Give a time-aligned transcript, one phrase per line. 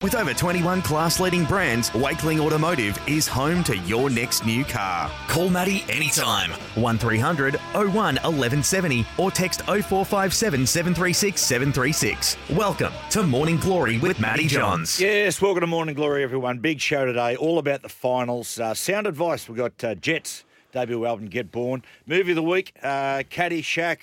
[0.00, 5.10] With over 21 class leading brands, Wakeling Automotive is home to your next new car.
[5.26, 6.52] Call Matty anytime.
[6.80, 12.36] 1300 01 1170 or text 0457 736 736.
[12.50, 15.00] Welcome to Morning Glory with Matty Johns.
[15.00, 16.60] Yes, welcome to Morning Glory, everyone.
[16.60, 18.60] Big show today, all about the finals.
[18.60, 21.82] Uh, sound advice, we've got uh, Jets debut album, Get Born.
[22.06, 23.98] Movie of the week, uh, Caddyshack,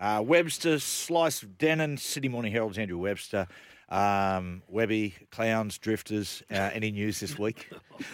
[0.00, 3.46] uh, Webster, Slice of Denan, Sydney Morning Herald's Andrew Webster.
[3.88, 6.42] Um, Webby, clowns, drifters.
[6.50, 7.70] Uh, any news this week?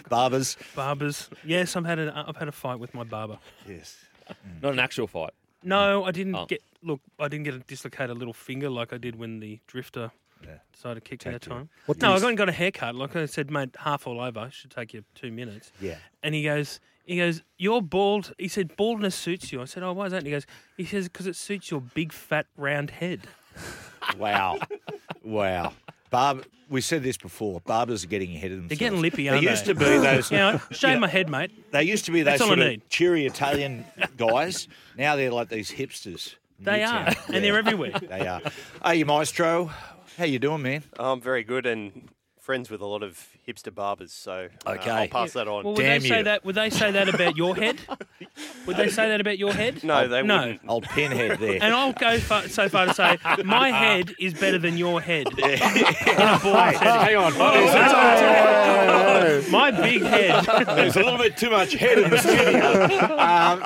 [0.08, 0.56] Barbers.
[0.74, 1.30] Barbers.
[1.44, 3.38] Yes, I've had a I've had a fight with my barber.
[3.68, 3.96] Yes.
[4.62, 5.30] Not an actual fight.
[5.62, 6.46] No, I didn't Oh.
[6.46, 6.62] get.
[6.82, 10.10] Look, I didn't get a dislocated little finger like I did when the drifter
[10.72, 11.68] decided to kick me that time.
[11.86, 12.96] What no, I things- got, got a haircut.
[12.96, 14.48] Like I said, mate, half all over.
[14.50, 15.70] Should take you two minutes.
[15.80, 15.98] Yeah.
[16.24, 18.32] And he goes, he goes, you're bald.
[18.38, 19.62] He said, baldness suits you.
[19.62, 20.18] I said, oh, why is that?
[20.18, 20.44] And he goes,
[20.76, 23.20] he says, because it suits your big, fat, round head.
[24.18, 24.58] Wow.
[25.22, 25.72] wow.
[26.10, 27.60] Barb, we said this before.
[27.60, 28.78] Barbers are getting ahead of themselves.
[28.78, 29.72] They're getting lippy, They aren't used they?
[29.74, 30.30] to be those.
[30.30, 31.70] You know, shave you know, my head, mate.
[31.72, 33.84] They used to be those That's sort of cheery Italian
[34.16, 34.66] guys.
[34.98, 36.34] Now they're like these hipsters.
[36.58, 37.34] They are, Newtown.
[37.34, 37.92] and they're everywhere.
[38.00, 38.40] They are.
[38.84, 39.70] Hey, you maestro.
[40.18, 40.82] How you doing, man?
[40.98, 42.08] I'm very good and
[42.42, 44.90] friends with a lot of hipster barbers, so uh, Okay.
[44.90, 45.62] I'll pass that on.
[45.62, 46.44] Well, would Damn they say that?
[46.44, 47.78] Would they say that about your head?
[48.66, 49.84] Would they say that about your head?
[49.84, 50.38] no, they no.
[50.38, 50.60] wouldn't.
[50.66, 51.58] Old pinhead there.
[51.62, 55.26] And I'll go far, so far to say my head is better than your head.
[55.28, 57.14] On a bald head.
[57.16, 57.32] on.
[59.50, 60.44] My big head.
[60.66, 63.18] There's a little bit too much head in the studio.
[63.18, 63.60] Um,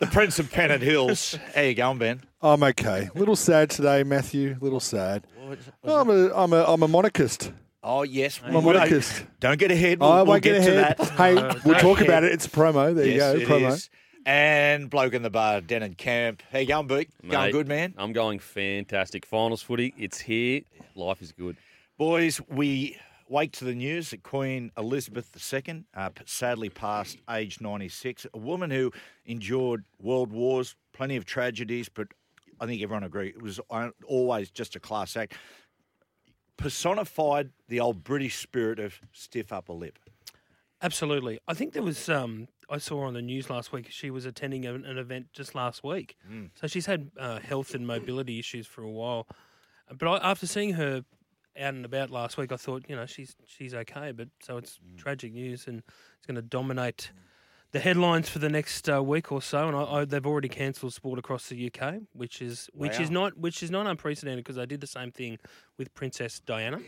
[0.00, 1.38] the Prince of Pennant Hills.
[1.54, 2.22] How you going, Ben?
[2.40, 3.08] I'm okay.
[3.14, 4.56] A Little sad today, Matthew.
[4.60, 5.24] A Little sad.
[5.84, 7.52] I'm a I'm a I'm a monarchist.
[7.82, 8.40] Oh, yes.
[8.44, 9.24] I'm a monarchist.
[9.40, 9.98] Don't get ahead.
[10.00, 10.96] I We'll, won't we'll get, to ahead.
[10.98, 11.10] that.
[11.10, 11.34] Hey,
[11.64, 12.08] we'll talk ahead.
[12.08, 12.32] about it.
[12.32, 12.94] It's a promo.
[12.94, 13.58] There Yes, you it go.
[13.60, 13.72] Promo.
[13.72, 13.90] is.
[14.26, 16.42] And bloke in the bar, Denan Kemp.
[16.52, 17.08] How you going, Beak?
[17.28, 17.94] Going good, man?
[17.96, 19.24] I'm going fantastic.
[19.24, 20.62] Finals footy, it's here.
[20.94, 21.56] Life is good.
[21.96, 25.30] Boys, we wake to the news that Queen Elizabeth
[25.66, 28.26] II uh, sadly passed age 96.
[28.34, 28.92] A woman who
[29.24, 32.08] endured world wars, plenty of tragedies, but
[32.60, 35.34] I think everyone agrees it was uh, always just a class act.
[36.58, 39.98] Personified the old British spirit of stiff upper lip.
[40.82, 41.38] Absolutely.
[41.48, 42.08] I think there was.
[42.08, 43.86] Um, I saw on the news last week.
[43.90, 46.16] She was attending an, an event just last week,
[46.54, 49.26] so she's had uh, health and mobility issues for a while.
[49.98, 50.96] But I, after seeing her
[51.58, 54.12] out and about last week, I thought, you know, she's she's okay.
[54.12, 55.82] But so it's tragic news, and
[56.18, 57.10] it's going to dominate
[57.72, 59.68] the headlines for the next uh, week or so.
[59.68, 63.36] And I, I, they've already cancelled sport across the UK, which is which is not
[63.38, 65.38] which is not unprecedented because they did the same thing
[65.76, 66.80] with Princess Diana.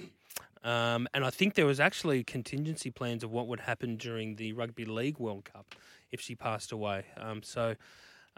[0.62, 4.52] Um, and I think there was actually contingency plans of what would happen during the
[4.52, 5.74] Rugby League World Cup
[6.12, 7.04] if she passed away.
[7.16, 7.76] Um, so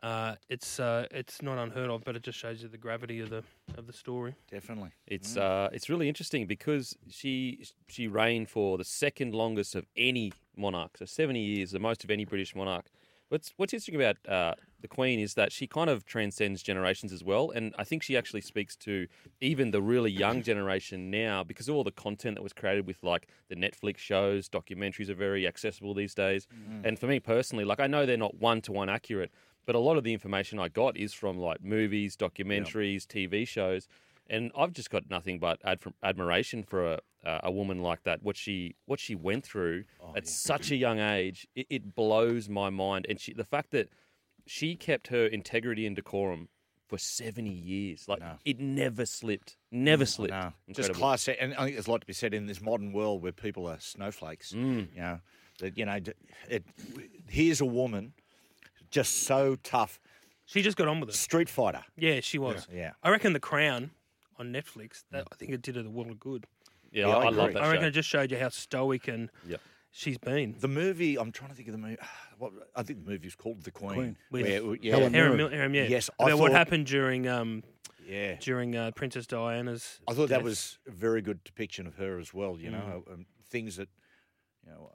[0.03, 3.31] uh, it's uh, it's not unheard of, but it just shows you the gravity of
[3.31, 3.43] the
[3.77, 4.35] of the story.
[4.51, 4.91] Definitely.
[5.07, 10.33] It's uh, it's really interesting because she she reigned for the second longest of any
[10.57, 12.87] monarch, so seventy years, the most of any British monarch.
[13.29, 17.25] What's what's interesting about uh, the Queen is that she kind of transcends generations as
[17.25, 19.07] well, and I think she actually speaks to
[19.41, 23.03] even the really young generation now because of all the content that was created with
[23.03, 26.47] like the Netflix shows, documentaries are very accessible these days.
[26.85, 29.31] And for me personally, like I know they're not one to one accurate,
[29.65, 33.89] but a lot of the information I got is from like movies, documentaries, TV shows,
[34.29, 38.23] and I've just got nothing but ad- admiration for a, uh, a woman like that.
[38.23, 39.85] What she what she went through
[40.17, 43.07] at such a young age, it, it blows my mind.
[43.09, 43.89] And she, the fact that
[44.47, 46.49] she kept her integrity and decorum
[46.89, 50.33] for seventy years, like it never slipped, never slipped.
[50.33, 51.29] No, just class.
[51.29, 53.67] And I think there's a lot to be said in this modern world where people
[53.67, 54.53] are snowflakes.
[54.53, 54.89] Mm.
[54.95, 55.21] You know,
[55.61, 56.13] that you know, d-
[56.49, 56.65] it,
[57.29, 58.13] here's a woman
[58.91, 60.01] just so tough.
[60.45, 61.15] She just got on with it.
[61.15, 61.83] Street fighter.
[61.97, 62.67] Yeah, she was.
[62.71, 62.93] Yeah.
[63.03, 63.91] I reckon The Crown
[64.43, 65.05] on Netflix.
[65.11, 66.47] That I think it did her the world of good.
[66.91, 67.55] Yeah, Yeah, I, I I love agree.
[67.55, 67.89] that I reckon show.
[67.89, 69.61] it just showed you how stoic and Yep.
[69.91, 70.55] she's been.
[70.59, 71.19] The movie.
[71.19, 71.97] I'm trying to think of the movie.
[72.39, 73.95] What, I think the movie's called The Queen.
[73.95, 74.17] Queen.
[74.33, 75.37] With where- yeah, Helen Harry, Mirren.
[75.37, 75.85] Mil- Harry, yeah.
[75.85, 77.63] Yes, I about what happened during um
[78.05, 78.35] yeah.
[78.41, 80.01] during uh, Princess Diana's.
[80.09, 82.59] I thought that was a very good depiction of her as well.
[82.59, 83.13] You know, Mm.
[83.15, 83.89] um, things that
[84.67, 84.91] you know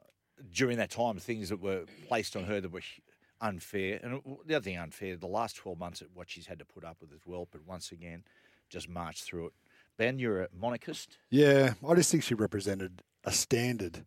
[0.52, 2.82] during that time, things that were placed on her that were
[3.40, 3.98] unfair.
[4.02, 6.64] And uh, the other thing unfair, the last twelve months, at what she's had to
[6.66, 7.48] put up with as well.
[7.50, 8.24] But once again,
[8.68, 9.52] just marched through it.
[9.96, 11.18] Ben, you're a monarchist.
[11.30, 14.04] Yeah, I just think she represented a standard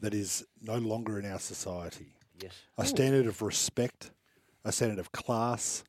[0.00, 2.14] that is no longer in our society.
[2.42, 2.52] Yes.
[2.78, 4.10] A standard of respect,
[4.64, 5.84] a standard of class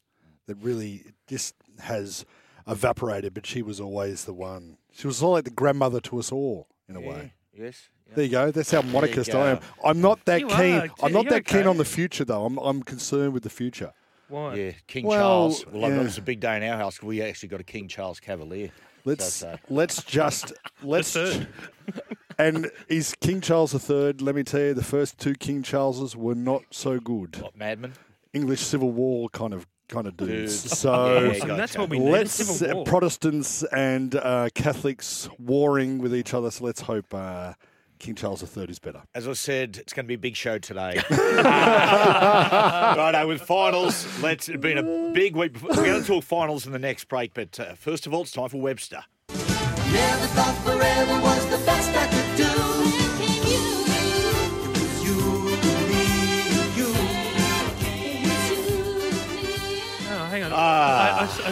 [0.47, 2.25] that really just has
[2.67, 4.77] evaporated, but she was always the one.
[4.91, 7.33] She was sort of like the grandmother to us all in a Yeah, way.
[7.57, 7.89] Yes.
[8.13, 8.51] There you go.
[8.51, 9.33] That's how monarchist.
[9.33, 9.59] I am.
[9.85, 10.75] I'm not that You keen.
[10.75, 10.87] are.
[11.01, 12.45] I'm not that keen on the future, though.
[12.45, 13.93] I'm, I'm concerned with the future.
[14.31, 14.55] Why?
[14.55, 15.65] Yeah, King Well, Charles.
[15.67, 15.99] Well, yeah.
[15.99, 16.97] it was a big day in our house.
[16.97, 18.69] 'cause We actually got a King Charles Cavalier.
[19.05, 21.47] Let's So, uh, let's just let's third.
[22.37, 24.13] and is King Charles III.
[24.19, 27.37] Let me tell you, the first two King Charleses were not so good.
[27.41, 27.93] what, Madman?
[28.33, 30.63] English Civil War kind of kind of dudes.
[30.63, 30.79] Dudes.
[30.79, 30.93] So
[31.23, 31.47] Yeah, Awesome.
[31.47, 31.57] gotcha.
[31.57, 32.11] That's what we need.
[32.11, 36.49] let's Civil Protestants and uh, Catholics warring with each other.
[36.51, 37.53] So let's hope uh,
[38.01, 39.03] King Charles III is better.
[39.13, 40.99] As I said, it's going to be a big show today.
[41.11, 44.07] Righto, with finals.
[44.21, 44.49] Let's.
[44.49, 45.53] It's been a big week.
[45.53, 45.69] Before.
[45.69, 48.31] We're going to talk finals in the next break, but uh, first of all, it's
[48.31, 49.03] time for Webster.
[49.29, 51.50] Never thought forever was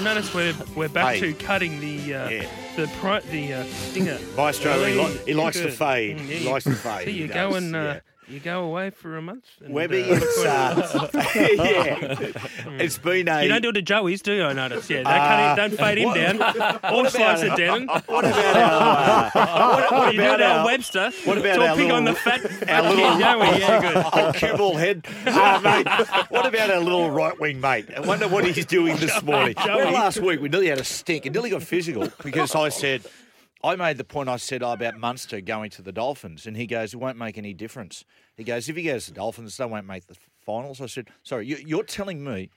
[0.07, 2.45] I, I s- I noticed we're we're back to cutting the uh, Yeah.
[2.75, 4.17] the pri- the uh, stinger.
[4.35, 6.17] Maestro, he, li- he likes to fade.
[6.17, 7.05] Mm, He likes to fade.
[7.05, 7.99] So you does, go and uh, yeah.
[8.29, 9.45] You go away for a month.
[9.63, 12.31] And, Webby, uh, it's, uh, yeah.
[12.79, 13.41] it's been a.
[13.43, 14.43] you don't do it to Joey's, do you?
[14.43, 14.89] I notice.
[14.89, 17.87] Yeah, don't, Uh, cut it, don't fade him down or slice it down.
[17.87, 21.11] What about our, uh, what, what you do about it our, Webster.
[21.25, 23.59] what about Talk our pig on the little- fat, fat our little- kid, Joey.
[23.59, 24.35] Yeah, good.
[24.35, 25.05] Cue ball head.
[25.25, 25.87] Uh, mate,
[26.29, 27.87] what about our little right wing mate?
[27.95, 29.55] I wonder what he's doing this morning.
[29.65, 29.75] Joey.
[29.77, 31.25] Well, last week we nearly had a stink.
[31.25, 33.01] It nearly got physical because I said,
[33.63, 36.65] I made the point I said oh, about Munster going to the Dolphins, and he
[36.65, 38.05] goes, it won't make any difference.
[38.37, 40.15] He goes, if he goes to the Dolphins, they won't make the
[40.45, 40.79] finals.
[40.79, 42.49] I said, sorry, you, you're telling me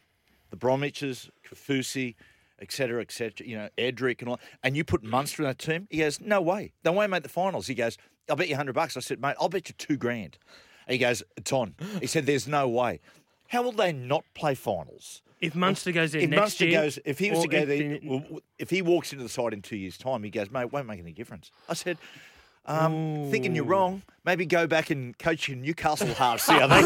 [0.50, 2.14] the Bromwiches, Kaufusi,
[2.60, 5.58] et cetera, et cetera, you know, Edric and all, and you put Munster in that
[5.58, 5.88] team?
[5.90, 6.72] He goes, no way.
[6.84, 7.66] They won't make the finals.
[7.66, 7.98] He goes,
[8.30, 8.96] I'll bet you 100 bucks.
[8.96, 10.38] I said, mate, I'll bet you two grand.
[10.88, 11.74] He goes, it's on.
[12.00, 13.00] He said, there's no way.
[13.48, 15.22] How will they not play finals?
[15.42, 17.66] If Munster goes there If next Munster year, goes, if he was to go if
[17.68, 20.62] there, the- if he walks into the side in two years' time, he goes, mate,
[20.62, 21.50] it won't make any difference.
[21.68, 21.98] I said,
[22.64, 26.44] um, thinking you're wrong, maybe go back and coach in Newcastle Hearts.
[26.44, 26.80] See how they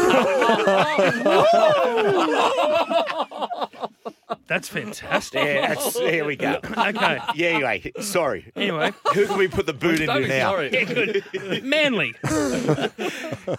[4.47, 5.43] that's fantastic.
[5.43, 6.59] Yeah, that's, there we go.
[6.77, 7.19] Okay.
[7.35, 8.51] Yeah, anyway, sorry.
[8.55, 10.51] Anyway, Who can we put the boot into now?
[10.51, 10.69] sorry.
[10.73, 11.63] yeah, good.
[11.63, 12.13] Manly.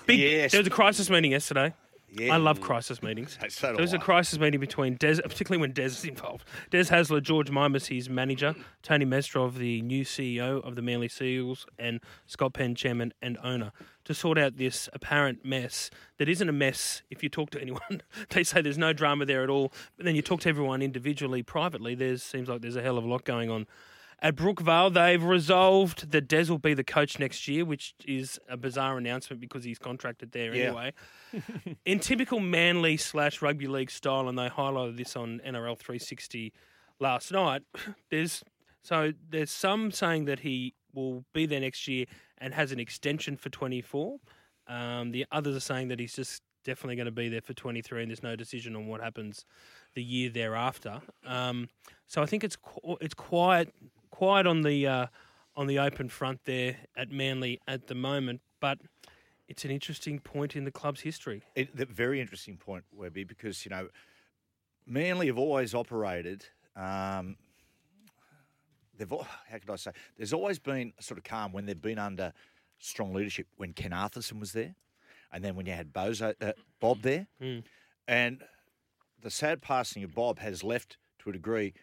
[0.06, 0.50] Big, Yes.
[0.52, 1.72] There was a crisis meeting yesterday.
[2.10, 2.34] Yeah.
[2.34, 3.38] I love crisis meetings.
[3.50, 4.00] So do there was a I.
[4.00, 6.44] crisis meeting between Des, particularly when Des is involved.
[6.70, 11.66] Des Hasler, George Mimis, his manager, Tony Mestrov, the new CEO of the Manly Seals,
[11.78, 13.72] and Scott Penn, chairman and owner,
[14.05, 17.02] to sort out this apparent mess that isn't a mess.
[17.10, 19.72] If you talk to anyone, they say there's no drama there at all.
[19.96, 21.94] But then you talk to everyone individually, privately.
[21.94, 23.66] There seems like there's a hell of a lot going on.
[24.20, 28.56] At Brookvale, they've resolved that Des will be the coach next year, which is a
[28.56, 30.65] bizarre announcement because he's contracted there Yeah.
[30.65, 30.93] anyway.
[31.85, 36.53] In typical Manly slash rugby league style, and they highlighted this on NRL 360
[36.99, 37.62] last night.
[38.11, 38.43] There's
[38.82, 42.06] so there's some saying that he will be there next year
[42.38, 44.17] and has an extension for 24.
[44.67, 48.03] Um, the others are saying that he's just definitely going to be there for 23,
[48.03, 49.44] and there's no decision on what happens
[49.94, 51.00] the year thereafter.
[51.26, 51.69] Um,
[52.06, 53.73] so I think it's qu- it's quiet
[54.10, 55.06] quiet on the uh,
[55.56, 58.78] on the open front there at Manly at the moment, but
[59.49, 61.43] it's an interesting point in the club's history.
[61.55, 63.88] It, the very interesting point, Webby, because you know,
[64.87, 66.44] Manly have always operated.
[66.76, 67.37] Um,
[68.96, 69.90] they've how could I say?
[70.16, 72.32] There's always been a sort of calm when they've been under
[72.79, 73.46] strong leadership.
[73.56, 74.74] When Ken Arthurson was there,
[75.32, 77.27] and then when you had Bozo, uh, Bob there,
[78.06, 78.43] and
[79.20, 81.74] the sad passing of Bob has left to a degree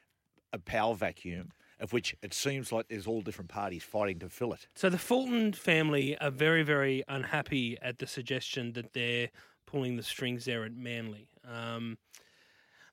[0.53, 4.53] a power vacuum of which it seems like there's all different parties fighting to fill
[4.53, 4.67] it.
[4.75, 9.29] So the Fulton family are very, very unhappy at the suggestion that they're
[9.65, 11.27] pulling the strings there at Manly.
[11.49, 11.97] Um,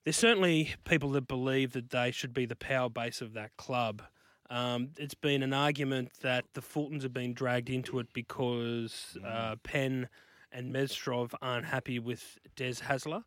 [0.05, 4.03] there's certainly people that believe that they should be the power base of that club.
[4.51, 9.57] Um, it's been an argument that the Fultons have been dragged into it because uh,
[9.63, 10.09] Penn
[10.51, 13.23] and Mestrov aren't happy with Des Hasler.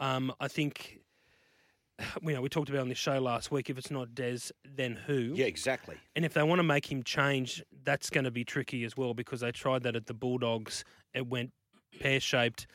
[0.00, 0.98] Um, I think,
[2.22, 3.70] you know, we talked about on this show last week.
[3.70, 5.32] If it's not Des, then who?
[5.34, 5.96] Yeah, exactly.
[6.16, 9.14] And if they want to make him change, that's going to be tricky as well
[9.14, 10.84] because they tried that at the Bulldogs.
[11.12, 11.52] It went
[12.00, 12.66] pear shaped.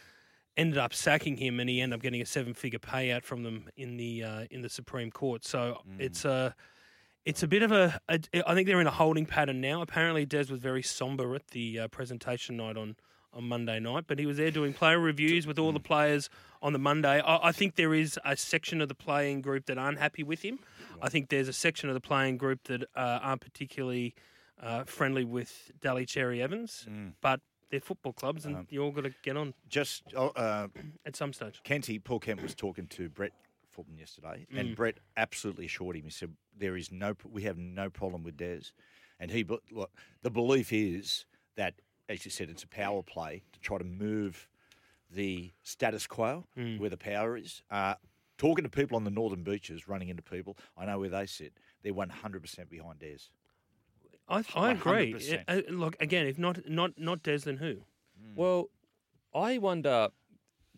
[0.58, 3.96] Ended up sacking him, and he ended up getting a seven-figure payout from them in
[3.96, 5.46] the uh, in the Supreme Court.
[5.46, 6.54] So it's a
[7.26, 8.20] it's a bit of a, a.
[8.46, 9.82] I think they're in a holding pattern now.
[9.82, 12.98] Apparently, Des was very somber at the uh, presentation night on
[13.34, 16.30] on Monday night, but he was there doing player reviews with all the players
[16.62, 17.22] on the Monday.
[17.22, 20.42] I, I think there is a section of the playing group that aren't happy with
[20.42, 20.60] him.
[21.02, 24.16] I think there's a section of the playing group that uh, aren't particularly
[24.62, 26.86] uh, friendly with Daly Cherry Evans,
[27.22, 30.68] but they're football clubs, and you all got to get on Just uh, uh,
[31.06, 31.62] at some stage.
[31.64, 33.32] Kenty, Paul Kent was talking to Brett
[33.70, 36.04] Fulton yesterday, and Brett absolutely assured him.
[36.06, 38.72] He said there is no, we have no problem with Des,
[39.20, 39.92] and he, look,
[40.24, 41.76] the belief is that,
[42.10, 44.50] as you said, it's a power play to try to move
[45.12, 46.46] the status quo
[46.80, 47.62] where the power is.
[47.72, 47.94] Uh,
[48.38, 51.54] talking to people on the northern beaches, running into people, I know where they sit.
[51.84, 53.30] They're one hundred percent behind Des.
[54.28, 55.14] I, I agree.
[55.48, 57.78] Uh, look again, if not not not Des, then who?
[58.36, 58.70] Well,
[59.34, 60.10] I wonder,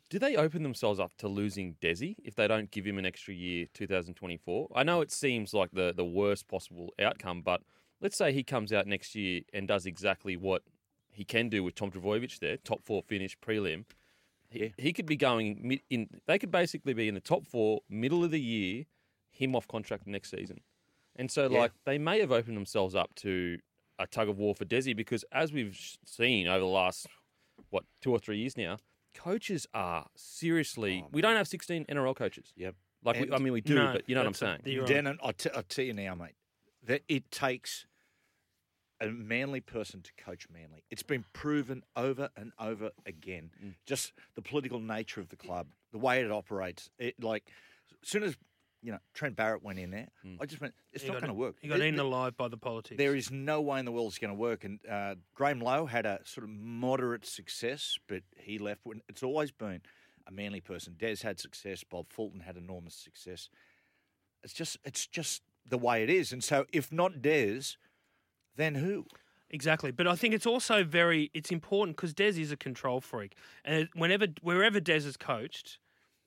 [0.09, 3.33] do they open themselves up to losing Desi if they don't give him an extra
[3.33, 4.69] year, 2024?
[4.75, 7.61] I know it seems like the, the worst possible outcome, but
[8.01, 10.61] let's say he comes out next year and does exactly what
[11.11, 13.85] he can do with Tom Trbojevic there, top four finish prelim.
[14.49, 14.69] He, Yeah.
[14.77, 16.21] he could be going mid in.
[16.25, 18.85] They could basically be in the top four, middle of the year,
[19.29, 20.61] him off contract next season.
[21.15, 21.59] And so, Yeah.
[21.59, 23.59] like, they may have opened themselves up to
[23.99, 27.07] a tug of war for Desi because, as we've seen over the last
[27.69, 28.77] what two or three years now,
[29.13, 31.05] coaches are seriously.
[31.11, 32.51] we don't have sixteen NRL coaches.
[32.55, 32.75] Yep.
[33.03, 34.61] Like we, I mean, we do, No, but you know what I'm saying.
[34.65, 34.91] you're right.
[34.91, 36.35] Denan, I t- I tell you now, mate,
[36.83, 37.85] that it takes
[39.01, 40.83] a manly person to coach manly.
[40.89, 43.51] It's been proven over and over again.
[43.61, 43.73] Mm.
[43.85, 46.89] Just the political nature of the club, the way it operates.
[46.99, 47.43] It like
[48.03, 48.37] as soon as
[48.83, 50.37] you know Trent Barrett went in there, Mm.
[50.39, 51.55] I just went, it's He not going to work.
[51.61, 52.97] He got It- eaten it- alive by the politics.
[52.97, 54.63] there is no way in the world it's going to work.
[54.63, 58.81] And uh, Graham Lowe had a sort of moderate success, but he left.
[58.83, 59.81] When it's always been
[60.27, 60.95] a manly person.
[60.99, 61.83] Des had success.
[61.83, 63.49] Bob Fulton had enormous success.
[64.43, 66.31] It's just, it's just the way it is.
[66.31, 67.61] And so, if not Des,
[68.55, 69.05] then who?
[69.49, 73.35] Exactly, but I think it's also very it's important because Des is a control freak,
[73.65, 75.77] and it- whenever wherever Des is coached,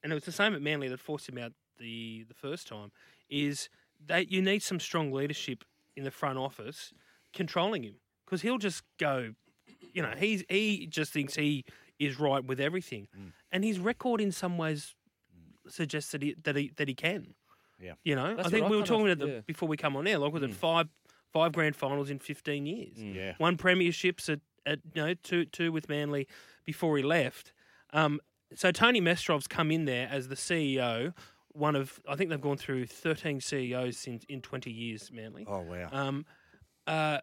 [0.02, 2.92] and it was the same at Manly that forced him out the the first time,
[3.30, 3.70] is
[4.06, 5.64] that you need some strong leadership
[5.96, 6.92] in the front office
[7.32, 7.94] controlling him
[8.26, 9.34] because he'll just go,
[9.94, 11.64] you know, he's he just thinks he
[11.98, 13.32] is right with everything, mm.
[13.50, 14.94] and his record in some ways
[15.66, 17.34] suggests that he that he that he can.
[17.80, 17.94] Yeah.
[18.04, 19.40] You know, That's I think I we were kind of- talking about the, yeah.
[19.46, 20.18] before we come on air.
[20.18, 20.54] Like, was it mm.
[20.54, 20.88] five
[21.34, 22.96] five grand finals in fifteen years?
[22.96, 23.34] Yeah.
[23.38, 26.26] One premierships at, at you know two two with Manly
[26.64, 27.52] before he left.
[27.92, 28.20] Um,
[28.54, 31.12] so Tony Mestrov's come in there as the CEO.
[31.48, 35.10] One of I think they've gone through thirteen CEOs in in twenty years.
[35.12, 35.44] Manly.
[35.46, 35.88] Oh wow!
[35.90, 36.24] Um,
[36.86, 37.18] uh,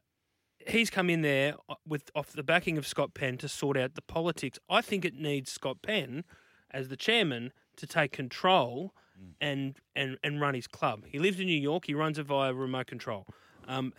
[0.67, 3.95] he's come in there uh, with off the backing of Scott Penn to sort out
[3.95, 4.59] the politics.
[4.69, 6.25] I think it needs Scott Penn
[6.69, 8.93] as the chairman to take control
[9.39, 11.05] and and and run his club.
[11.07, 11.85] He lives in New York.
[11.85, 13.25] He runs it via remote control.
[13.67, 13.93] Um,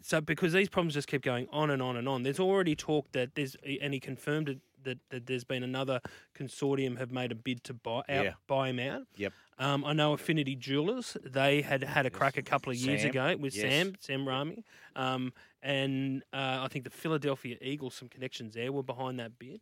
[0.00, 3.10] so because these problems just keep going on and on and on, there's already talk
[3.12, 6.00] that there's and he confirmed it, that that there's been another
[6.36, 8.32] consortium have made a bid to buy out Yeah.
[8.48, 9.02] buy him out.
[9.16, 9.32] Yep.
[9.58, 11.16] Um, I know Affinity Jewelers.
[11.24, 13.62] They had had a crack a couple of years ago with yes.
[13.62, 14.64] Sam Sam Rami,
[14.96, 19.60] um, and uh, I think the Philadelphia Eagles, some connections there, were behind that bid.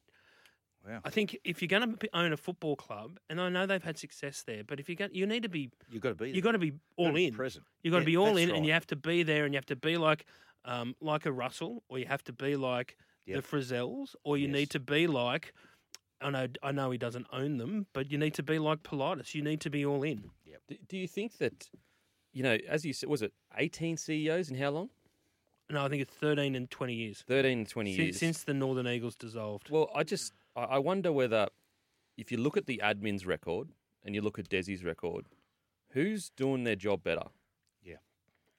[0.87, 1.01] Wow.
[1.05, 3.99] I think if you're going to own a football club, and I know they've had
[3.99, 6.31] success there, but if you get, you need to be You've got to be.
[6.31, 7.35] you got to be all in.
[7.35, 7.65] present.
[7.83, 8.57] You got to Yeah, be all in, right.
[8.57, 10.25] and you have to be there, and you have to be like
[10.65, 12.97] um, like a Russell, or you have to be like
[13.27, 13.43] Yep.
[13.43, 14.55] the Frizzels, or you Yes.
[14.55, 15.53] need to be like.
[16.23, 19.35] I know, I know he doesn't own them, but you need to be like Politis.
[19.35, 20.31] You need to be all in.
[20.69, 21.71] Do, do you think that,
[22.35, 24.91] you know, as you said, was it 18 CEOs in how long?
[25.71, 28.17] No, I think it's thirteen and twenty years 13, and 20 since, years.
[28.19, 29.71] since the Northern Eagles dissolved.
[29.71, 31.49] Well, I just I I wonder whether
[32.16, 33.69] if you look at the admin's record
[34.04, 35.26] and you look at Desi's record,
[35.90, 37.28] who's doing their job better?
[37.83, 37.97] Yeah,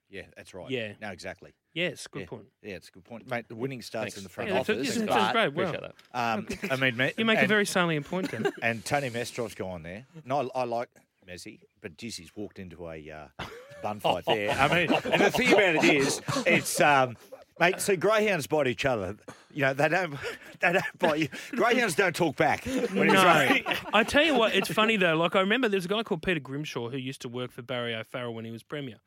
[0.10, 0.70] yeah, that's right.
[0.70, 0.94] Yeah.
[1.02, 1.54] No, exactly.
[1.74, 2.26] Yes, good yeah.
[2.26, 2.46] point.
[2.62, 3.48] Yeah, it's a good point, mate.
[3.48, 4.18] The winning starts Thanks.
[4.18, 4.96] in the front Yeah, that's, office.
[4.96, 5.54] that's, but, that's great.
[5.54, 5.70] Wow.
[5.70, 6.54] Appreciate that.
[6.70, 8.52] um, I mean, ma- You make a very salient point then.
[8.62, 10.06] And Tony Mestrov's gone there.
[10.26, 10.90] No, I, I like
[11.28, 13.46] Messi, but geez, he's walked into a uh,
[13.84, 14.52] bun fight there.
[14.52, 17.16] I mean, and the thing about it is, it's um,
[17.62, 17.80] mate.
[17.80, 19.16] See, greyhounds bite each other.
[19.54, 20.16] You know, they don't.
[20.62, 21.28] They don't bite you.
[21.54, 22.66] Greyhounds don't talk back.
[22.66, 23.24] When No.
[23.94, 25.16] I tell you what, it's funny though.
[25.16, 27.64] Like I remember there was a guy called Peter Grimshaw who used to work for
[27.64, 28.98] Barry O'Farrell when he was premier.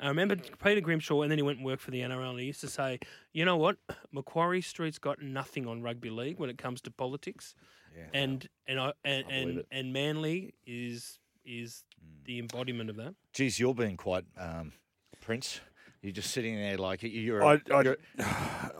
[0.00, 2.30] I remember Peter Grimshaw, and then he went and worked for the NRL.
[2.30, 2.98] And he used to say,
[3.34, 3.76] "You know what?
[4.10, 7.54] Macquarie Street's got nothing on rugby league when it comes to politics,
[7.94, 11.84] yeah, and and I and believe and, and Manly is is
[12.24, 14.72] the embodiment of that." Geez, you're being quite um,
[15.20, 15.60] Prince.
[16.02, 17.44] You're just sitting there like you're.
[17.44, 17.96] I, a- I, you're-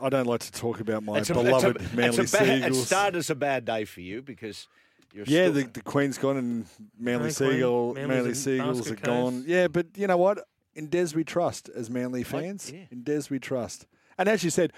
[0.01, 2.37] I don't like to talk about my it's a- beloved it's a, Manly it's a
[2.37, 4.67] bad, It started as a bad day for you because
[5.13, 6.65] you're Yeah, still, the, the Queen's gone and
[6.99, 7.51] Manly Hey, Queen.
[7.51, 9.39] Seagull, Manly's Manly in Seagulls are gone.
[9.41, 9.47] case.
[9.47, 10.45] Yeah, but you know what?
[10.75, 12.69] In Des we trust as Manly fans.
[12.73, 12.85] yeah.
[12.91, 13.85] In Des we trust.
[14.17, 14.73] And as you said,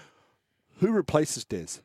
[0.79, 1.81] who replaces Des?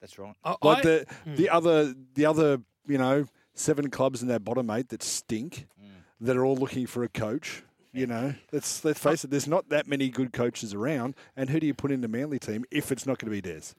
[0.00, 0.34] that's right.
[0.44, 1.34] I, Like I- the Hmm.
[1.36, 5.66] the other the other you know seven clubs in that bottom eight that stink,
[6.20, 7.62] that are all looking for a coach.
[7.92, 9.30] You know, let's let's face it.
[9.30, 12.38] There's not that many good coaches around, and who do you put in the Manly
[12.38, 13.74] team if it's not going to be Des?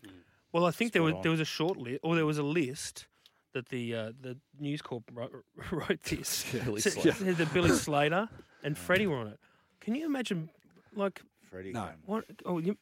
[0.51, 1.22] Well, I think there was on.
[1.24, 3.08] there was a short list, or there was a list
[3.53, 5.32] that the uh, the News Corp wrote,
[5.72, 6.46] wrote this.
[6.63, 7.12] Billy Said- Slater.
[7.13, 8.29] said that Billy Slater
[8.63, 9.39] and Freddie were on it.
[9.82, 10.50] Can you imagine,
[10.96, 11.72] like, Freddie.
[11.74, 11.89] No.
[12.05, 12.24] what?
[12.46, 12.77] Oh, you,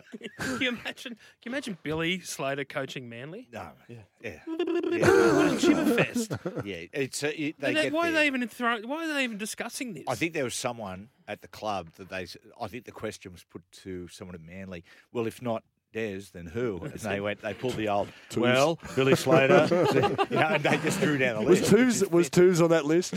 [0.40, 1.12] can you imagine?
[1.14, 3.48] Can you imagine Billy Slater coaching Manly?
[3.52, 3.70] No.
[3.88, 3.96] Yeah.
[4.22, 4.38] Yeah.
[4.46, 6.64] What a chipperfest!
[6.64, 6.86] yeah.
[6.92, 9.38] It's uh, it, they They- get why are they even throw, Why are they even
[9.38, 10.04] discussing this?
[10.08, 12.22] I think there was someone at the club that they.
[12.22, 14.84] s- I think the question was put to someone at Manly.
[15.12, 16.78] Well, if not Des, then who?
[16.82, 17.40] And they went.
[17.42, 18.08] They pulled the old.
[18.36, 19.66] Well, Billy Slater.
[20.30, 21.72] you know, and they just drew down the Was list.
[21.72, 22.44] which Toovs was fair.
[22.44, 23.14] Toovs on that list?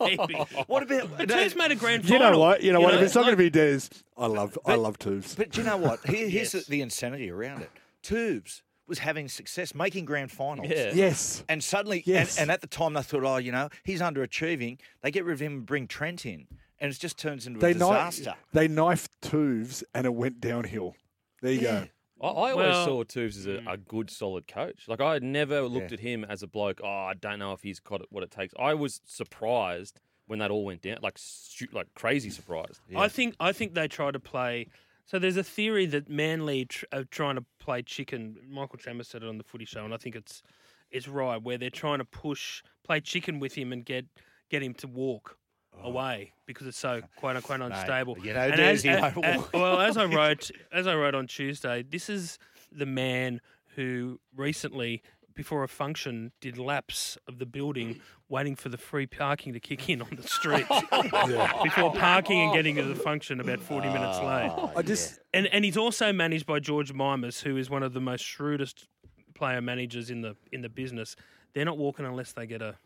[0.00, 0.34] maybe.
[0.66, 1.16] What about?
[1.16, 2.16] But Toovs made a grand final?
[2.26, 2.62] you know what?
[2.62, 2.94] You know what?
[2.94, 3.80] If it's not like- going to be Des,
[4.16, 5.36] I love I love Toovs.
[5.36, 6.04] But do you know what?
[6.06, 6.64] Here, here's Yes.
[6.66, 7.70] the, the insanity around it.
[8.02, 10.68] Toovs was having success, making grand finals.
[10.68, 10.90] Yeah.
[10.92, 11.44] Yes.
[11.48, 12.36] And suddenly, Yes.
[12.36, 14.78] and, and at the time, they thought, oh, you know, he's underachieving.
[15.02, 16.46] They get rid of him and bring Trent in,
[16.80, 18.24] and it just turns into a They disaster.
[18.30, 20.94] knifed, they knifed Toovs and it went downhill.
[21.40, 21.80] There you Yeah.
[21.80, 21.88] go.
[22.22, 23.72] I, I always Well- saw Toovs as a, mm.
[23.72, 24.86] a good, solid coach.
[24.88, 25.94] Like I had never looked Yeah.
[25.94, 26.80] at him as a bloke.
[26.82, 28.54] Oh, I don't know if he's got what it takes.
[28.58, 32.80] I was surprised when that all went down, like stu- like crazy surprised.
[32.96, 34.68] I think I think they try to play.
[35.04, 38.36] So there's a theory that Manly tr- are trying to play chicken.
[38.48, 40.42] Michael Chammas said it on the Footy Show, and I think it's
[40.90, 44.06] it's right where they're trying to push play chicken with him and get
[44.48, 45.36] get him to walk
[45.74, 45.88] Oh.
[45.88, 48.18] away because it's so quote unquote unstable.
[48.18, 49.52] you know, And Des, as- he a- won't a- walk.
[49.54, 52.38] well, as I wrote as I wrote on Tuesday, this is
[52.70, 53.40] the man
[53.76, 55.02] who recently.
[55.34, 59.88] Before a function, did laps of the building, waiting for the free parking to kick
[59.88, 60.66] in on the street
[61.62, 64.52] before parking and getting to the function about 40 minutes late.
[64.76, 68.00] I just And and he's also managed by George Mimis, who is one of the
[68.00, 68.88] most shrewdest
[69.34, 71.16] player managers in the in the business.
[71.54, 72.76] They're not walking unless they get a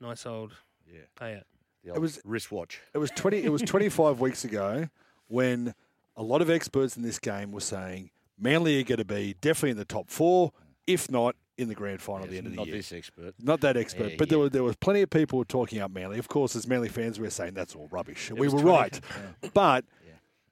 [0.00, 0.54] nice old
[0.92, 1.02] Yeah.
[1.16, 1.44] payout.
[1.84, 2.80] The old was- wristwatch.
[2.94, 3.42] it was twenty.
[3.42, 4.88] It was twenty five weeks ago
[5.28, 5.74] when
[6.16, 9.70] a lot of experts in this game were saying Manly are going to be definitely
[9.70, 10.52] in the top four,
[10.86, 12.74] if not in the grand final at the end of the not year.
[12.74, 13.34] Not this expert.
[13.40, 15.90] Not that expert, Yeah, but there were there was plenty of people were talking up
[15.90, 16.18] Manly.
[16.18, 18.68] Of course, as Manly fans, we were saying that's all rubbish, and we were 20
[18.68, 19.00] right.
[19.54, 19.84] But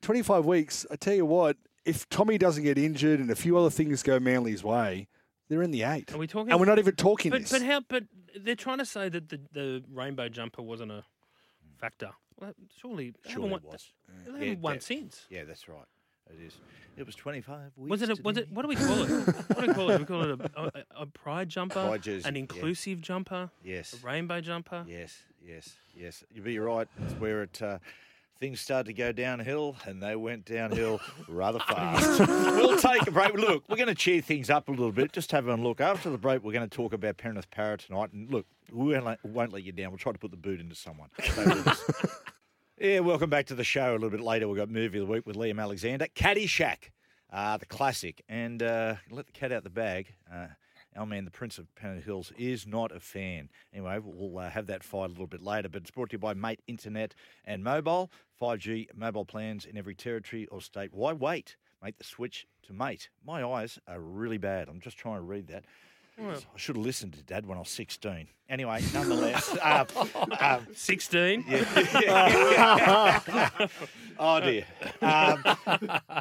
[0.02, 3.56] twenty five weeks, I tell you what, if Tommy doesn't get injured and a few
[3.58, 5.08] other things go Manly's way,
[5.48, 6.12] they're in the eight.
[6.14, 6.50] Are we talking?
[6.50, 7.50] And we're not even talking But this.
[7.52, 7.80] but how?
[7.88, 8.04] But
[8.38, 11.04] they're trying to say that the, the rainbow jumper wasn't a
[11.80, 12.10] factor.
[12.40, 13.92] Well, surely, they Surely it won, was.
[14.08, 15.26] they Yeah, haven't won that- since.
[15.30, 15.84] Yeah, that's right.
[16.32, 16.54] It is.
[16.96, 17.90] It was 25 weeks.
[17.90, 18.10] Was it?
[18.18, 18.52] A, was it?
[18.52, 19.08] What do we call it?
[19.08, 19.98] What do we call it?
[19.98, 22.40] We call it a, a, a pride jumper, Pride jersey, an yeah.
[22.40, 23.94] inclusive jumper, Yes.
[24.00, 24.84] a rainbow jumper.
[24.88, 26.22] Yes, yes, yes.
[26.32, 26.86] You'd be right.
[27.02, 27.78] It's where it uh,
[28.40, 30.98] things started to go downhill, and they went downhill
[31.28, 32.18] rather fast.
[32.28, 33.34] we'll take a break.
[33.34, 35.12] Look, we're going to cheer things up a little bit.
[35.12, 35.80] Just have a look.
[35.80, 38.12] After the break, we're going to talk about Penrith Para tonight.
[38.12, 39.90] And look, we won't let, you down.
[39.90, 41.10] We'll try to put the boot into someone.
[41.20, 41.84] Stay with us.
[42.78, 43.92] Yeah, welcome back to the show.
[43.92, 46.90] A little bit later, we've got movie of the week with Liam Alexander, Caddyshack,
[47.30, 50.14] uh, the classic, and uh, let the cat out the bag.
[50.32, 50.46] Uh,
[50.96, 53.48] our man, the Prince of Pennant Hills, is not a fan.
[53.72, 56.18] Anyway, we'll uh, have that fight a little bit later, but it's brought to you
[56.18, 58.10] by Mate Internet and Mobile.
[58.40, 60.94] 5G mobile plans in every territory or state.
[60.94, 61.56] Why wait?
[61.82, 63.08] Make the switch to Mate.
[63.24, 64.68] My eyes are really bad.
[64.68, 65.64] I'm just trying to read that.
[66.20, 68.28] I should have listened to Dad when I was 16.
[68.50, 69.56] Anyway, nonetheless.
[69.62, 69.86] um,
[70.40, 71.44] um, Sixteen.
[74.18, 74.64] oh dear.
[75.00, 75.44] Um,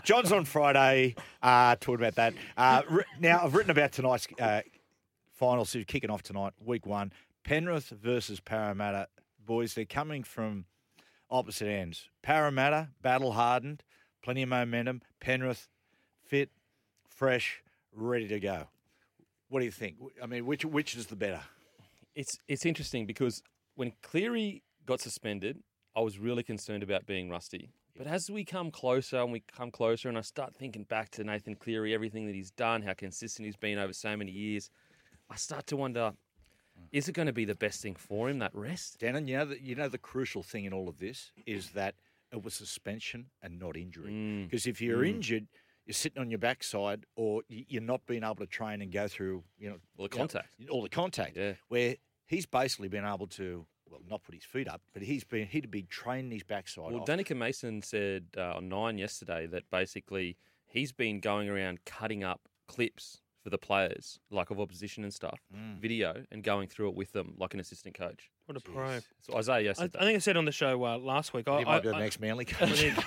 [0.03, 2.35] John's on Friday uh, talking about that.
[2.55, 2.83] Uh,
[3.19, 4.61] now I've written about tonight's uh,
[5.33, 7.11] final series kicking off tonight, week one.
[7.43, 9.07] Penrith versus Parramatta.
[9.43, 10.65] Boys, they're coming from
[11.31, 12.09] opposite ends.
[12.21, 13.83] Parramatta, battle hardened,
[14.21, 15.01] plenty of momentum.
[15.19, 15.67] Penrith,
[16.23, 16.51] fit,
[17.07, 18.67] fresh, ready to go.
[19.49, 19.97] What do you think?
[20.21, 21.41] I mean, which which is the better?
[22.15, 23.41] It's it's interesting because
[23.75, 25.59] when Cleary got suspended,
[25.95, 27.71] I was really concerned about being rusty.
[27.97, 31.23] But as we come closer and we come closer, and I start thinking back to
[31.23, 34.69] Nathan Cleary, everything that he's done, how consistent he's been over so many years,
[35.29, 36.13] I start to wonder:
[36.91, 38.99] Is it going to be the best thing for him that rest?
[38.99, 41.95] Denan, you know the, you know the crucial thing in all of this is that
[42.31, 44.11] it was suspension and not injury.
[44.11, 44.43] Mm.
[44.45, 45.47] Because if you're injured,
[45.89, 49.43] you're sitting on your backside, or you're not being able to train and go through,
[49.57, 50.53] you know, All the you know, contact.
[50.69, 51.35] all the contact.
[51.35, 51.53] Yeah.
[51.67, 51.95] Where
[52.27, 55.71] he's basically been able to, well, not put his feet up, but he's been he'd
[55.71, 56.91] be training his backside.
[56.91, 57.07] Well, off.
[57.07, 62.41] Danika Mason said uh, on Nine yesterday that basically he's been going around cutting up
[62.67, 65.77] clips for the players, like of opposition and stuff, Mm.
[65.79, 68.29] video, and going through it with them like an assistant coach.
[68.47, 68.99] What a pro.
[69.21, 71.47] So Isaiah I, yes, I think I said on the show uh, last week.
[71.47, 72.69] I, he might I, be the I- next Manly coach.
[72.79, 72.97] think-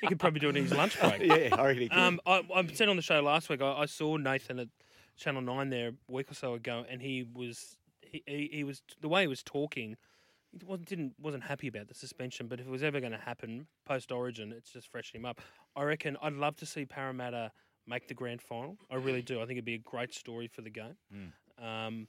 [0.00, 1.22] he could probably do it in his lunch break.
[1.22, 1.98] yeah, I reckon he could.
[1.98, 4.68] Um, I, I said on the show last week, I, I saw Nathan at
[5.16, 8.82] Channel Nine there a week or so ago, and he was he, he, he was
[9.00, 9.96] the way he was talking.
[10.52, 13.18] He wasn't didn't wasn't happy about the suspension, but if it was ever going to
[13.18, 15.40] happen post Origin, it's just freshening him up.
[15.74, 17.52] I reckon I'd love to see Parramatta
[17.86, 18.76] make the grand final.
[18.90, 19.36] I really do.
[19.40, 20.96] I think it'd be a great story for the game.
[21.62, 22.08] Um,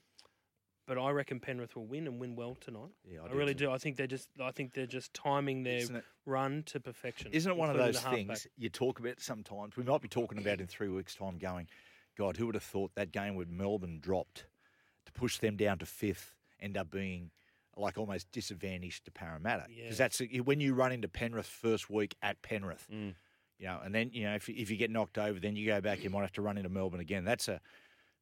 [0.86, 2.92] but I reckon Penrith will win and win well tonight.
[3.06, 3.66] Yeah, I I, do really too.
[3.66, 3.72] do.
[3.72, 4.28] I think they're just.
[4.42, 7.32] I think they're just timing their it- run to perfection.
[7.32, 9.78] Isn't it one of those things you talk about sometimes?
[9.78, 11.68] We might be talking about in three weeks' time going,
[12.18, 14.46] God, who would have thought that game with Melbourne dropped
[15.06, 17.32] to push them down to fifth end up being
[17.76, 19.66] like almost disadvantaged to Parramatta?
[19.70, 20.08] Because Yeah.
[20.08, 23.16] that's when you run into Penrith first week at Penrith, Mm.
[23.60, 25.82] You know, and then, you know, if, if you get knocked over, then you go
[25.82, 27.24] back, you might have to run into Melbourne again.
[27.24, 27.60] That's a,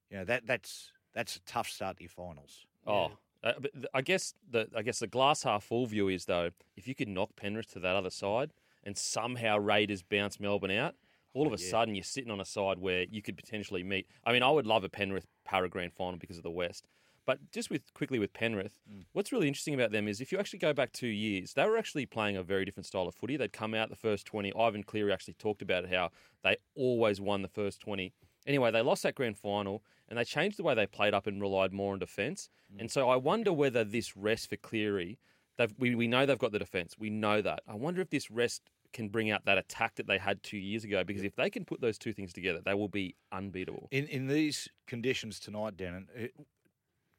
[0.10, 2.65] you know, that that's that's a tough start to your finals.
[2.86, 3.12] Oh,
[3.44, 6.50] uh, but th- I guess the I guess the glass half full view is though,
[6.76, 8.52] if you could knock Penrith to that other side
[8.84, 10.96] and somehow Raiders bounce Melbourne out,
[11.34, 14.08] all of a sudden you're sitting on a side where you could potentially meet.
[14.26, 16.88] I mean, I would love a Penrith Para Grand Final because of the West.
[17.25, 19.05] But just with quickly with Penrith, mm.
[19.13, 21.77] what's really interesting about them is if you actually go back two years, they were
[21.77, 23.38] actually playing a very different style of footy.
[23.38, 24.51] They'd come out the first twenty.
[24.53, 26.10] Ivan Cleary actually talked about how
[26.43, 28.13] they always won the first twenty.
[28.47, 31.39] Anyway, they lost that grand final and they changed the way they played up and
[31.39, 32.49] relied more on defence.
[32.73, 32.81] Mm.
[32.81, 35.19] And so I wonder whether this rest for Cleary,
[35.57, 36.95] they've, we, we know they've got the defence.
[36.97, 37.62] We know that.
[37.67, 40.84] I wonder if this rest can bring out that attack that they had two years
[40.84, 43.88] ago because if they can put those two things together, they will be unbeatable.
[43.91, 46.07] In in these conditions tonight, Denan,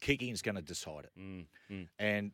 [0.09, 1.11] it, is going to decide it.
[1.19, 1.87] Mm, mm.
[1.99, 2.31] And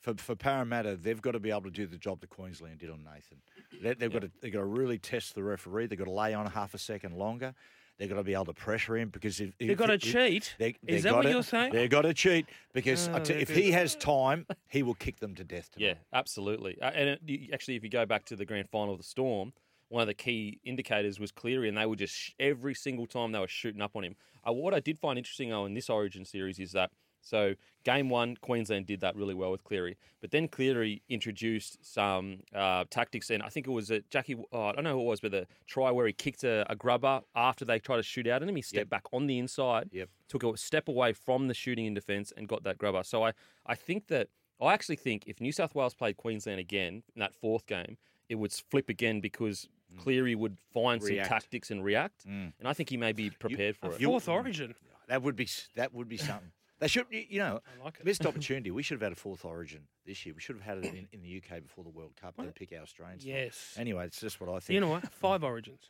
[0.00, 2.90] for for Parramatta, they've got to be able to do the job that Queensland did
[2.90, 3.38] on Nathan.
[3.82, 5.86] They, they've got to they've got to really test the referee.
[5.86, 7.54] They've got to lay on half a second longer.
[7.96, 10.56] They've got to be able to pressure him because if They've got to cheat.
[10.58, 11.72] They, Is that what gotta- you're saying?
[11.72, 15.20] They've got to cheat because Oh, tell- if they're he has time, he will kick
[15.20, 15.70] them to death.
[15.70, 15.86] Tonight.
[15.86, 16.76] Yeah, absolutely.
[16.82, 19.52] Uh, and it, actually, if you go back to the grand final of the Storm,
[19.88, 23.32] one of the key indicators was Cleary, and they were just sh- every single time
[23.32, 24.16] they were shooting up on him.
[24.46, 26.90] Uh, what I did find interesting though in this Origin series is that
[27.26, 32.40] so game one, Queensland did that really well with Cleary, but then Cleary introduced some
[32.54, 34.36] uh, tactics, and I think it was a Jackie.
[34.52, 36.76] Oh, I don't know who it was, but the try where he kicked a, a
[36.76, 38.88] grubber after they tried to shoot out at him, he stepped Yep.
[38.90, 40.10] back on the inside, Yep.
[40.28, 43.02] took a step away from the shooting in defence, and got that grubber.
[43.02, 43.32] So I,
[43.64, 44.28] I think that
[44.60, 47.96] I actually think if New South Wales played Queensland again in that fourth game,
[48.28, 51.28] it would flip again because Cleary would find React.
[51.28, 54.02] some tactics and react, and I think he may be prepared for A it.
[54.02, 54.74] fourth origin.
[55.08, 56.50] That would be that would be something.
[56.80, 58.70] They should, you you know, like missed opportunity.
[58.70, 60.34] We should have had a fourth origin this year.
[60.34, 62.34] We should have had it in, in the UK before the World Cup.
[62.36, 63.24] Then pick our Australians.
[63.24, 63.74] Yes.
[63.78, 64.74] Anyway, it's just what I think.
[64.74, 65.10] You know what?
[65.12, 65.82] Five origins.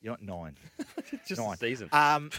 [0.00, 0.56] You know, nine.
[1.26, 1.50] Just nine.
[1.52, 1.88] the season.
[1.90, 2.30] Um,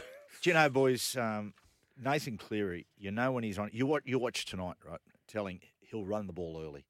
[0.41, 1.17] do you know, boys?
[1.17, 1.53] Um,
[2.01, 2.85] Nathan Cleary.
[2.97, 3.69] You know when he's on.
[3.73, 4.03] You watch.
[4.05, 5.01] You watch tonight, right?
[5.27, 6.85] Telling he'll run the ball early.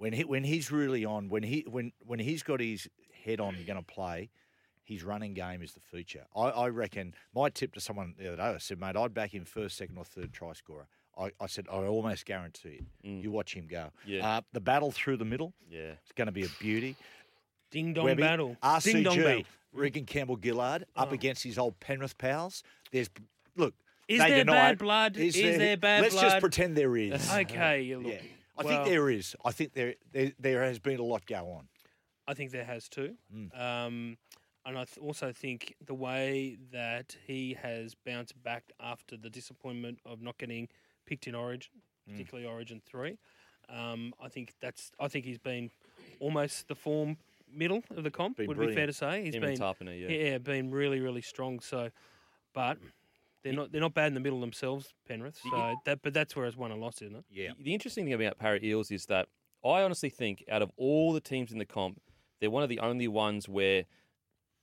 [0.00, 1.28] When he when he's really on.
[1.28, 2.88] When he when when he's got his
[3.24, 4.30] head on, going to play.
[4.82, 6.24] His running game is the future.
[6.34, 7.14] I, I reckon.
[7.32, 9.96] My tip to someone the other day, I said, mate, I'd back him first, second,
[9.98, 10.88] or third try scorer.
[11.16, 12.84] I, I said, I almost guarantee it.
[13.06, 13.90] You watch him go.
[14.04, 14.26] Yeah.
[14.26, 15.52] Uh, the battle through the middle.
[15.70, 15.92] yeah.
[16.02, 16.96] It's going to be a beauty.
[17.70, 18.56] Ding dong Webby, battle.
[18.82, 19.42] Ding dong RCG, battle.
[19.72, 21.02] Reagan Campbell Gillard Oh.
[21.02, 22.64] up against his old Penrith pals.
[22.90, 23.10] There's
[23.56, 23.74] look.
[24.08, 25.16] Is there deny bad blood?
[25.16, 26.12] Is there bad blood?
[26.12, 27.30] Let's just pretend there is.
[27.32, 28.12] Okay, you look.
[28.14, 28.18] yeah,
[28.60, 29.34] I well, think there is.
[29.44, 31.68] I think there, there there has been a lot go on.
[32.28, 33.14] I think there has too.
[33.34, 33.58] Mm.
[33.58, 34.18] Um,
[34.66, 39.98] and I th- also think the way that he has bounced back after the disappointment
[40.04, 40.68] of not getting
[41.06, 41.72] picked in Origin,
[42.08, 42.12] Mm.
[42.12, 43.18] particularly Origin three,
[43.68, 44.92] um, I think that's.
[45.00, 45.70] I think he's been
[46.18, 47.16] almost the form
[47.52, 48.36] middle of the comp.
[48.36, 50.08] Been would be fair to say he's Him been and Tarpany, yeah.
[50.08, 51.60] yeah, been really really strong.
[51.60, 51.90] So,
[52.52, 52.78] but.
[53.42, 53.72] They're not.
[53.72, 55.38] They're not bad in the middle themselves, Penrith.
[55.50, 57.24] So that, but that's where it's won and lost, isn't it?
[57.30, 59.28] Yeah, The interesting thing about Para Eels is that
[59.64, 62.00] I honestly think out of all the teams in the comp,
[62.40, 63.84] they're one of the only ones where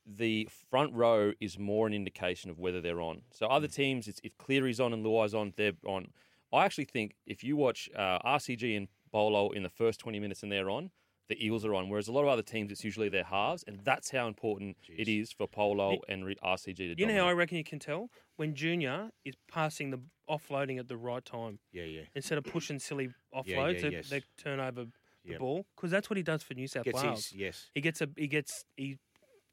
[0.05, 3.21] the front row is more an indication of whether they're on.
[3.31, 6.07] So other teams, it's, if Cleary's on and Luai's on, they're on.
[6.53, 10.43] I actually think if you watch uh, RCG and Paulo in the first 20 minutes
[10.43, 10.91] and they're on,
[11.29, 11.89] the Eels are on.
[11.89, 15.07] Whereas a lot of other teams, it's usually their halves, and that's how important it
[15.07, 17.01] is for Paulo and RCG to do.
[17.01, 20.87] You know how I reckon you can tell when Junior is passing the offloading at
[20.87, 22.01] the right time yeah, yeah.
[22.15, 24.09] instead of pushing silly Yeah, offloads yeah, that yes.
[24.09, 24.91] they turn over the
[25.31, 25.39] Yep.
[25.39, 27.27] ball because that's what he does for New South Gets Wales.
[27.27, 27.69] his yes.
[27.73, 28.97] He gets a he gets he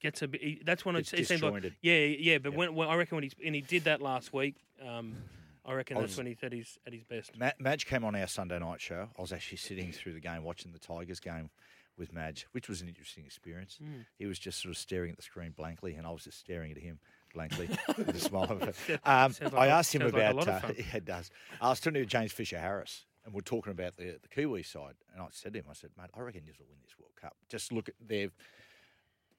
[0.00, 2.38] gets a he, that's when it, Gets it seems like yeah yeah.
[2.38, 2.58] But Yep.
[2.58, 5.16] when, when I reckon when he's and he did that last week, um,
[5.64, 7.36] I reckon I that's when he's at his at his best.
[7.36, 9.08] Ma- Madge came on our Sunday night show.
[9.18, 11.50] I was actually sitting through the game watching the Tigers game
[11.96, 13.78] with Madge, which was an interesting experience.
[13.82, 14.04] Mm.
[14.18, 16.72] He was just sort of staring at the screen blankly, and I was just staring
[16.72, 16.98] at him
[17.32, 18.46] blankly with a smile.
[18.50, 18.98] on my face.
[19.04, 20.46] Um, like I a- asked him sounds like about.
[20.46, 21.30] lot uh, yeah, it does.
[21.60, 24.94] I was talking to James Fisher Harris, and we're talking about the the Kiwi side,
[25.12, 27.12] and I said to him, I said, mate, I reckon this will win this World
[27.20, 27.36] Cup.
[27.48, 28.28] Just look at their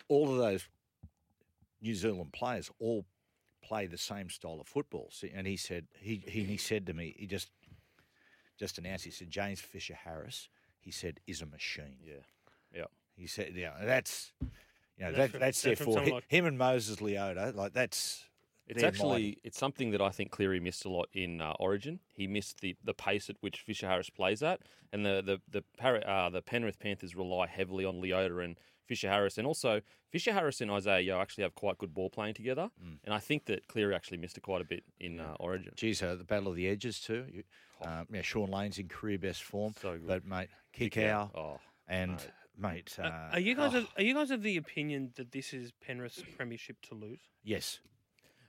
[0.08, 0.68] all of those
[1.82, 3.06] New Zealand players all
[3.64, 5.10] play the same style of football.
[5.12, 7.50] See, and he said he, he he said to me, he just
[8.58, 9.04] just announced.
[9.06, 10.48] He said James Fisher Harris.
[10.80, 11.98] He said is a machine.
[12.06, 12.22] Yeah.
[13.18, 13.22] Yeah.
[13.22, 14.32] He said, yeah, that's
[14.98, 17.54] you know That's that, from- that's that's from therefore like- him and Moses Leota.
[17.56, 18.24] Like that's
[18.68, 19.38] It's actually mighty.
[19.44, 22.00] it's something that I think Cleary missed a lot in uh, Origin.
[22.14, 24.62] He missed the, the pace at which Fisher Harris plays at,
[24.94, 29.10] and the the the, Para, uh, the Penrith Panthers rely heavily on Leota and Fisher
[29.10, 32.70] Harris, and also Fisher Harris and Isaah Yeo actually have quite good ball playing together,
[32.84, 33.00] Mm.
[33.04, 35.74] and I think that Cleary actually missed it quite a bit in uh, Origin.
[35.76, 37.26] Geez, uh, the battle of the edges too.
[37.32, 37.44] You,
[37.82, 40.06] um, yeah, Shaun Lane's in career best form, So good.
[40.08, 41.38] but mate, kick, Kick out, out.
[41.38, 42.30] Oh, and mate,
[42.64, 42.68] uh,
[43.02, 45.72] Uh, are you guys oh, of, are you guys of the opinion that this is
[45.86, 47.20] Penrith's premiership to lose?
[47.44, 47.80] yes,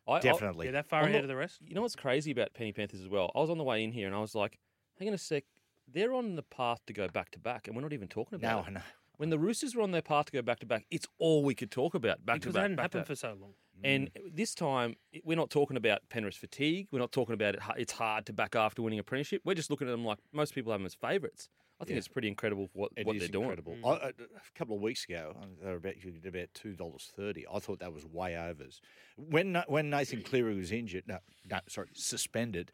[0.09, 0.67] I, I- definitely.
[0.67, 1.61] Yeah, that far I'm ahead not- of the rest.
[1.67, 3.33] You know what's crazy about Penny Panthers as well?
[3.35, 4.59] I was on the way in here and I was like,
[4.99, 5.45] hang on a sec,
[5.93, 8.57] they're on the path to go back to back, and we're not even talking about
[8.57, 8.67] no, it.
[8.67, 8.81] I know.
[9.19, 11.55] When the Roosters were on their path to go back to back, it's all we
[11.55, 12.63] could talk about back because to it back.
[12.63, 13.07] hadn't back happened back.
[13.09, 13.55] for so long.
[13.85, 16.89] And this time, we're not talking about Penrith's fatigue.
[16.91, 17.61] We're not talking about it.
[17.77, 19.43] It's hard to back after winning a premiership.
[19.45, 21.49] We're just looking at them like most people have them as favourites.
[21.79, 21.99] I think Yeah.
[21.99, 23.45] it's pretty incredible what, It what is they're doing.
[23.51, 23.77] incredible.
[23.85, 27.13] I, I- a couple of weeks ago, they were about you did about two dollars
[27.15, 27.45] thirty.
[27.53, 28.81] I thought that was way overs.
[29.17, 31.19] When Na- when Nathan Cleary was injured, no,
[31.51, 32.73] no, sorry, suspended.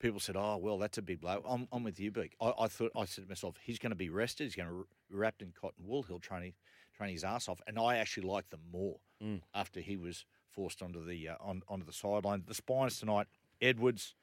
[0.00, 2.36] People said, "Oh, well, that's a big blow." I'm, I'm with you, Beak.
[2.40, 4.44] I, I thought I said to myself, "He's going to be rested.
[4.44, 6.04] He's going to be wrapped in cotton wool.
[6.04, 6.54] He'll train his,
[6.96, 9.00] train his ass off." And I actually liked them more
[9.54, 12.44] after he was forced onto the uh, on, onto the sideline.
[12.46, 13.26] The spines tonight:
[13.60, 14.14] Edwards,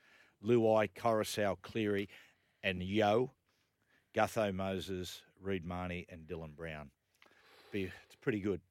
[0.43, 2.07] Luai, Koroisau, Cleary,
[2.63, 3.33] and Yeo.
[4.15, 6.89] Gutho Moses, Reed Mahoney, and Dylan Brown.
[7.71, 8.61] Be, it's pretty good.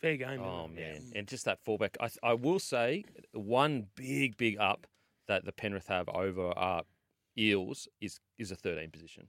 [0.00, 0.40] Fair game.
[0.42, 1.96] Oh isn't man, and just that fullback.
[2.00, 4.86] I, I will say one big big up
[5.28, 6.82] that the Penrith have over uh,
[7.36, 9.28] Eels is is a 13 position.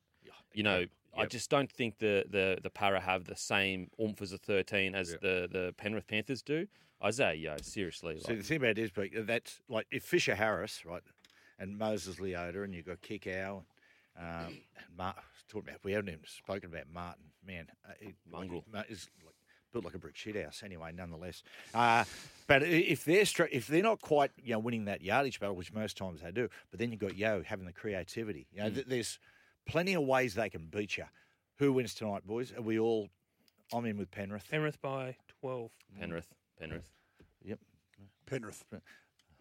[0.54, 0.86] You know,
[1.18, 4.96] I just don't think the, the, the Para have the same oomph as a 13
[4.96, 6.68] as the, the Penrith Panthers do.
[7.02, 8.20] Isaah, Yeo, seriously.
[8.20, 11.02] See, the Like, thing about it is, Beak, that's like if Fisher Harris, right,
[11.58, 13.64] and Moses Leota, and you've got Kikau,
[14.18, 14.26] um,
[14.76, 15.16] and Mar-
[15.50, 17.24] talking about, we haven't even spoken about Martin.
[17.46, 18.64] Man, uh, he, Mongrel.
[18.74, 19.34] Like, he- is like,
[19.74, 20.62] built like a brick shit house.
[20.64, 21.44] Anyway, nonetheless,
[21.74, 22.04] uh,
[22.48, 25.74] but if they're stra- if they're not quite you know winning that yardage battle, which
[25.74, 28.48] most times they do, but then you've got Yeo having the creativity.
[28.52, 29.18] You know, th- there's
[29.66, 31.06] plenty of ways they can beat you.
[31.60, 32.52] Who wins tonight, boys?
[32.56, 33.10] Are we all?
[33.74, 34.46] I'm in with Penrith.
[34.52, 35.72] Penrith by twelve.
[36.00, 36.28] Penrith,
[36.60, 36.90] Penrith.
[37.44, 37.60] Yep.
[38.26, 38.64] Penrith.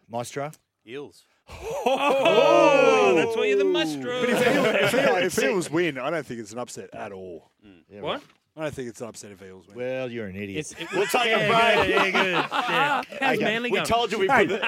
[0.09, 0.53] Maestro.
[0.87, 1.25] Eels.
[1.49, 4.21] Oh, that's why you're the maestro.
[4.21, 7.13] But if, Eel- if, Eel- if Eels win, I don't think it's an upset at
[7.13, 7.51] all.
[7.93, 8.23] Yeah, what?
[8.57, 9.77] I don't think it's an upset if Eels win.
[9.77, 10.67] Well, you're an idiot.
[10.73, 11.87] It's- it- we'll take Yeah, a break.
[11.87, 12.33] good, yeah, good.
[12.71, 13.03] Yeah.
[13.21, 13.87] How's Okay, Manly we going?
[13.87, 14.61] told you we put the,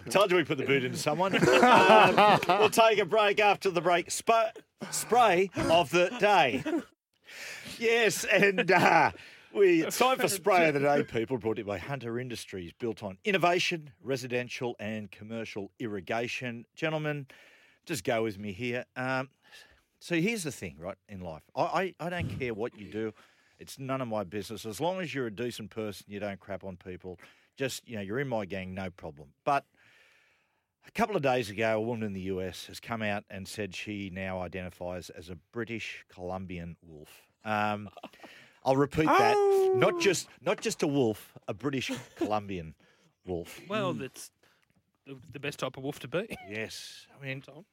[0.10, 1.34] told you we put the boot into someone.
[1.36, 4.10] Um, we'll take a break after the break.
[4.12, 4.54] Sp-
[4.90, 6.62] spray of the day.
[7.78, 9.10] Yes, and uh,
[9.58, 11.02] we it's time for spray of the day.
[11.02, 16.64] People brought to you by Hunter Industries, built on innovation, residential and commercial irrigation.
[16.76, 17.26] Gentlemen,
[17.84, 18.84] just go with me here.
[18.94, 19.30] Um,
[19.98, 21.42] so here's the thing, right, in life.
[21.56, 23.12] I, I, I don't care what you do.
[23.58, 24.64] It's none of my business.
[24.64, 27.18] As long as you're a decent person, you don't crap on people.
[27.56, 29.30] Just, you know, you're in my gang, no problem.
[29.44, 29.64] But
[30.86, 33.74] a couple of days ago, a woman in the US has come out and said
[33.74, 37.10] she now identifies as a British Columbian wolf.
[37.44, 37.88] Um,
[38.64, 39.72] I'll repeat that.
[39.74, 40.00] Not oh.
[40.00, 42.74] just not just a wolf, a British Columbian
[43.26, 43.60] wolf.
[43.68, 44.00] Well, hmm.
[44.00, 44.30] that's
[45.06, 46.36] the, the best type of wolf to be.
[46.48, 47.06] Yes.
[47.20, 47.64] I mean, Tom.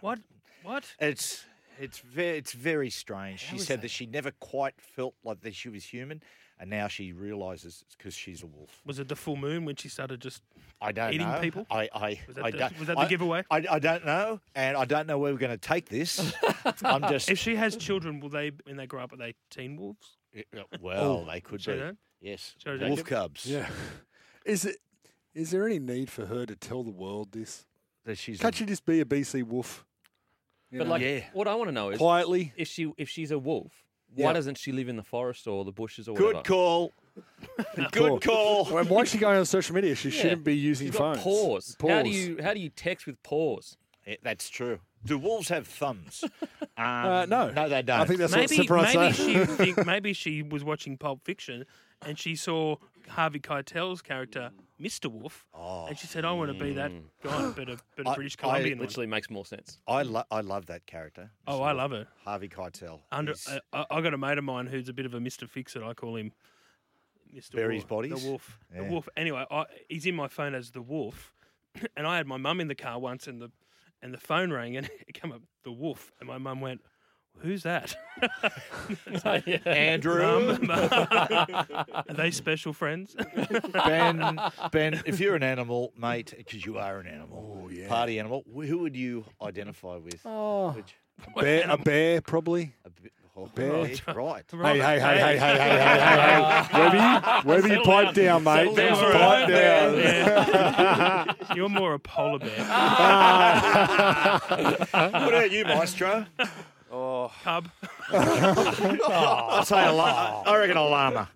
[0.00, 0.18] What?
[0.62, 0.84] What?
[0.98, 1.44] It's
[1.78, 3.46] it's very it's very strange.
[3.46, 3.82] How she said that?
[3.82, 6.22] that she never quite felt like that she was human,
[6.58, 8.80] and now she realizes it's because she's a wolf.
[8.84, 10.42] Was it the full moon when she started just?
[10.82, 11.40] I don't Eating know.
[11.40, 11.66] people?
[11.70, 13.44] I I, Was that I the- don't, was that the I- giveaway?
[13.50, 16.32] I, I don't know, and I don't know where we're going to take this.
[16.82, 19.76] I'm just If she has children, will they when they grow up are they teen
[19.76, 20.16] wolves?
[20.36, 21.72] Uh, well, oh, they could be.
[21.74, 21.96] that?
[22.20, 23.06] Yes, Show wolf Jacob?
[23.06, 23.46] cubs.
[23.46, 23.68] Yeah.
[24.46, 24.76] Is it?
[25.34, 27.66] Is there any need for her to tell the world this?
[28.06, 29.84] that she's Can't she just be a BC wolf?
[30.70, 31.20] You But know, like, Yeah.
[31.34, 32.52] what I want to know is quietly.
[32.56, 33.72] if she if she's a wolf,
[34.14, 34.32] why Yeah.
[34.32, 36.28] doesn't she live in the forest or the bushes or whatever?
[36.28, 36.54] good whatever?
[36.54, 36.92] call.
[37.92, 38.18] Cool.
[38.18, 38.64] Good call.
[38.66, 39.94] Why is she going on social media?
[39.94, 40.22] She Yeah.
[40.22, 41.22] shouldn't be using She's got phones.
[41.22, 41.76] paws.
[41.80, 42.04] How Paws.
[42.04, 43.76] do you how do you text with paws?
[44.06, 44.80] Yeah, that's true.
[45.04, 46.24] Do wolves have thumbs?
[46.76, 47.50] Um, Uh, no.
[47.50, 48.00] no, they don't.
[48.00, 49.44] I think that's maybe what maybe separates she
[49.74, 51.66] think, maybe she was watching Pulp Fiction
[52.00, 52.76] and she saw
[53.08, 55.10] Harvey Keitel's character, Mr.
[55.10, 56.90] Wolf, and she said, "I want to be that
[57.22, 59.78] guy, but a, but a I- British I Columbian one." Literally makes more sense.
[59.86, 61.30] I lo- I love that character.
[61.46, 61.64] Oh, Mr.
[61.66, 62.08] I love it.
[62.24, 63.00] Harvey Keitel.
[63.12, 65.20] Under, He's- uh, I, I got a mate of mine who's a bit of a
[65.20, 65.82] Mister Fix-It.
[65.82, 66.32] I call him
[67.32, 68.22] Mister Buries Wolf, bodies?
[68.22, 68.58] The Wolf.
[68.74, 68.82] Yeah.
[68.84, 69.08] The Wolf.
[69.16, 71.32] Anyway, I, he's in my phone as the Wolf,
[71.96, 73.50] and I had my mum in the car once, and the
[74.02, 76.80] and the phone rang, and it came up the Wolf, and my mum went,
[77.38, 77.96] "Who's that?"
[79.66, 80.58] Andrew.
[80.62, 83.14] Mum, are they special friends?
[83.72, 84.38] Ben,
[84.72, 87.88] Ben, if you're an animal, mate, because you are an animal, Oh, yeah.
[87.88, 90.20] party animal, who would you identify with?
[90.24, 90.94] Oh, Which-
[91.36, 92.74] bear, a bear, probably.
[92.84, 94.02] a bit- Oh, right.
[94.02, 96.00] Hey, hey, hey, hey, hey, hey, hey,
[96.70, 96.78] hey,
[97.46, 98.74] Webby, Webby, pipe down, mate.
[98.74, 99.96] pipe down.
[99.96, 101.32] Yeah.
[101.54, 102.56] You're more a polar bear.
[102.72, 104.40] Ah.
[104.90, 106.26] what about you, Maestro?
[106.90, 107.32] Oh.
[107.44, 107.68] Cub.
[108.12, 108.98] oh,
[109.50, 110.42] I'll say a llama.
[110.46, 111.28] I reckon a llama.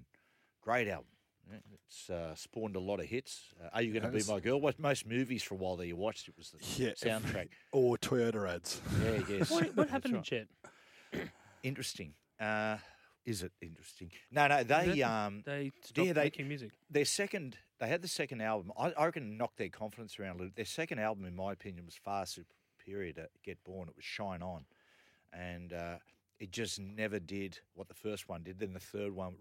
[0.62, 1.06] Great album.
[1.54, 3.54] Yeah, It's uh, spawned a lot of hits.
[3.63, 4.60] Uh, Are you going to be my girl?
[4.60, 6.28] What most movies for a while there you watched?
[6.28, 7.50] It was the Yeah, soundtrack.
[7.72, 8.82] Or Toyota ads.
[9.04, 9.52] Yeah, yes.
[9.52, 10.24] What, what That's happened right.
[10.26, 10.46] to
[11.12, 11.28] Jet?
[11.63, 12.13] Interesting.
[12.39, 12.78] Uh,
[13.26, 14.12] is it interesting?
[14.32, 14.63] No, no.
[14.63, 16.72] They um, They stopped yeah, they- making music.
[16.89, 17.58] their second.
[17.80, 18.72] They had the second album.
[18.78, 20.54] I, I reckon knocked their confidence around a little.
[20.56, 23.88] Their second album, in my opinion, was far superior to Get Born.
[23.89, 24.66] It was Shine On,
[25.34, 25.96] and uh,
[26.39, 28.60] it just never did what the first one did.
[28.60, 29.36] Then the third one.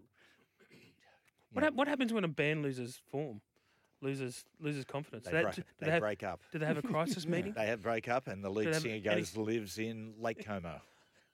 [1.52, 3.40] What, know, hap- what happens when a band loses form,
[4.00, 5.24] loses loses confidence?
[5.26, 6.40] They, Do break, do they, have, break up.
[6.52, 7.52] Do they have a crisis meeting?
[7.52, 10.44] They have break up, and the lead they have singer any- goes lives in Lake
[10.44, 10.80] Como,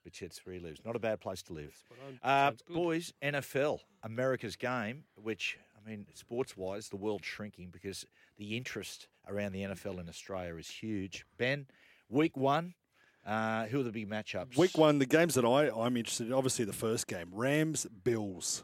[0.03, 0.81] which it's where he lives.
[0.85, 1.73] Not a bad place to live.
[2.23, 8.05] Uh, boys, NFL, America's game, which, I mean, sports wise, the world's shrinking because
[8.37, 11.25] the interest around the NFL in Australia is huge.
[11.37, 11.67] Ben,
[12.09, 12.73] week one,
[13.25, 14.57] uh, who are the big matchups?
[14.57, 18.63] Week one, the games that I, I'm interested in, obviously the first game, Rams Bills.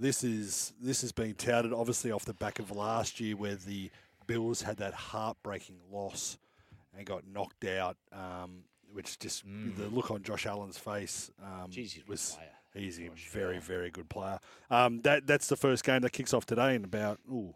[0.00, 3.90] This is this is being touted obviously off the back of last year where the
[4.26, 6.38] Bills had that heartbreaking loss
[6.96, 9.44] and got knocked out, um, which just
[9.76, 12.48] the look on Josh Allen's face um, Jeez, was player.
[12.84, 14.40] he's a very very good player.
[14.70, 17.54] Um, that that's the first game that kicks off today in about ooh,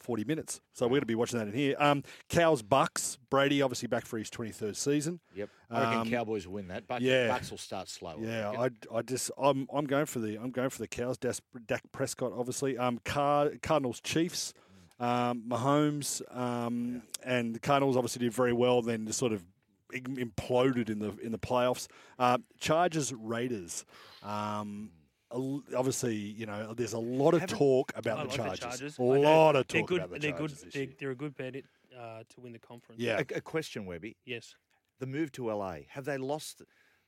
[0.00, 0.60] 40 minutes.
[0.72, 1.74] So we're going to be watching that in here.
[1.78, 5.20] Um, Cows Bucks Brady obviously back for his 23rd season.
[5.34, 5.48] Yep.
[5.70, 7.28] I reckon Um, Cowboys will win that, but yeah.
[7.28, 8.16] Bucks will start slow.
[8.18, 8.76] I Yeah, reckon.
[8.92, 11.18] I, I just I'm I'm going for the I'm going for the cows.
[11.18, 12.76] Dak, Dak Prescott, obviously.
[12.78, 14.52] Um, Car, Cardinals Chiefs,
[15.00, 18.80] um, Mahomes, um, and the Cardinals obviously did very well.
[18.82, 19.44] Then just sort of
[19.92, 21.86] imploded in the in the playoffs.
[22.18, 23.84] Uh, Chargers Raiders.
[24.22, 28.58] Um, l- obviously, you know, there's a lot of talk I about like the Chargers.
[28.60, 28.98] Chargers.
[28.98, 29.98] A I know lot of they're talk good.
[30.02, 30.38] about the they're good.
[30.50, 30.92] Chargers this They're, year.
[30.98, 31.56] they're a good bet
[31.98, 33.00] uh, to win the conference.
[33.00, 33.18] Yeah.
[33.34, 34.16] A, a question, Webby.
[34.24, 34.54] Yes.
[34.98, 36.62] The move to LA, have they lost?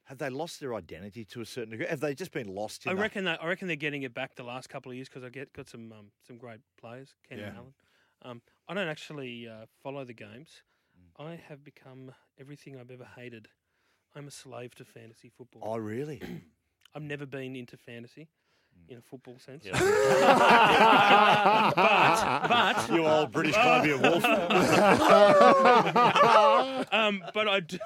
[0.04, 1.86] Have they lost their identity to a certain degree?
[1.86, 2.86] Have they just been lost?
[2.86, 5.08] In I reckon that I reckon they're getting it back the last couple of years
[5.08, 7.48] because I get got some um, some great players, Ken Yeah.
[7.48, 7.74] and Allen.
[8.22, 10.62] Um, I don't actually uh, follow the games.
[11.20, 11.24] Mm.
[11.26, 13.48] I have become everything I've ever hated.
[14.14, 15.62] I'm a slave to fantasy football.
[15.64, 16.20] Oh, really?
[16.98, 18.26] I've never been into fantasy
[18.88, 19.64] in a football sense.
[19.64, 19.78] Yeah.
[21.76, 24.24] but but you old British Columbia wolf.
[26.92, 27.78] um, but I do.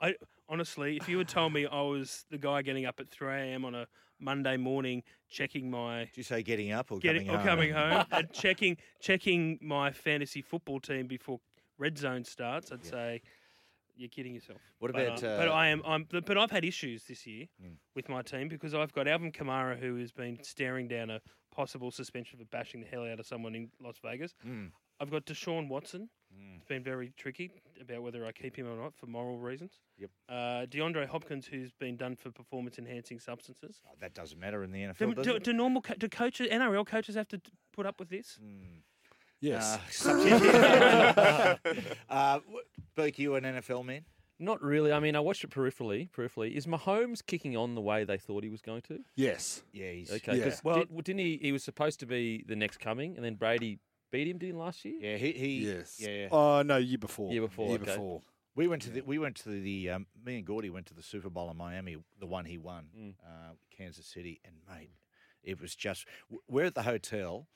[0.00, 0.14] I
[0.48, 3.64] honestly, if you had told me I was the guy getting up at 3 a.m.
[3.64, 3.88] on a
[4.20, 7.46] Monday morning, checking my Did you say getting up or getting coming or home?
[7.48, 11.40] coming home and checking checking my fantasy football team before
[11.76, 13.20] red zone starts, I'd say
[13.96, 14.58] you're kidding yourself.
[14.78, 15.82] What But, about, uh, but uh, I am.
[15.86, 16.06] I'm.
[16.10, 17.76] But but I've had issues this year Mm.
[17.94, 21.20] with my team because I've got Alvin Kamara who has been staring down a
[21.54, 24.34] possible suspension for bashing the hell out of someone in Las Vegas.
[24.46, 24.70] Mm.
[25.00, 26.08] I've got Deshaun Watson.
[26.32, 26.56] Mm.
[26.56, 29.78] It's been very tricky about whether I keep him or not for moral reasons.
[29.98, 30.10] Yep.
[30.28, 30.32] Uh,
[30.66, 33.80] DeAndre Hopkins, who's been done for performance enhancing substances.
[33.86, 35.44] Oh, that doesn't matter in the NFL, Do, does do, it?
[35.44, 38.38] do normal co- do coaches NRL coaches have to t- put up with this?
[38.42, 38.82] Mm.
[39.44, 39.74] Yes.
[39.74, 40.32] Uh, something-
[42.08, 42.40] uh,
[42.96, 44.04] Burke, you an NFL man?
[44.38, 44.92] Not really.
[44.92, 46.10] I mean, I watched it peripherally.
[46.10, 49.00] Peripherally, is Mahomes kicking on the way they thought he was going to?
[49.16, 49.62] yes.
[49.72, 50.44] Yeah, he's Okay, Yeah.
[50.44, 51.38] 'cause Well- did, didn't he?
[51.40, 53.78] He was supposed to be the next coming, and then Brady
[54.10, 54.98] beat him, didn't he, last year?
[55.00, 55.96] yeah he, he Yes.
[56.00, 56.28] yeah.
[56.32, 57.32] Oh no, year before.
[57.32, 57.84] Year before, Year okay.
[57.92, 58.22] before.
[58.56, 61.02] We went to the we went to the um, me and Gordy went to the
[61.02, 63.14] Super Bowl in Miami, the one he won, Mm.
[63.24, 64.90] uh, Kansas City, and mate,
[65.42, 66.06] it was just
[66.48, 67.48] we're at the hotel.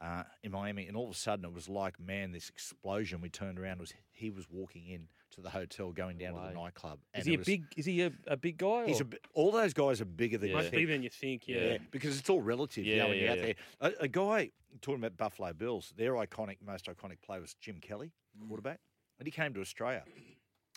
[0.00, 3.20] Uh, in Miami, and all of a sudden it was like, man, this explosion.
[3.20, 6.54] We turned around, was he was walking in to the hotel, going down to the
[6.54, 6.98] nightclub.
[7.14, 7.64] Is he a was- big?
[7.76, 8.86] Is he a, a big guy?
[8.86, 10.56] He's a, all those guys are bigger than Yeah.
[10.56, 10.72] you think.
[10.74, 11.48] bigger than you think.
[11.48, 11.56] Yeah.
[11.58, 12.84] Yeah, because it's all relative.
[12.84, 13.38] you Yeah, know, when yeah, you're out
[13.80, 13.90] there.
[14.00, 18.12] A, a guy talking about Buffalo Bills, their iconic, most iconic player was Jim Kelly,
[18.48, 18.80] quarterback,
[19.18, 20.02] and he came to Australia,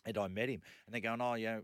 [0.06, 1.62] and I met him, and they're going, "Oh, you know,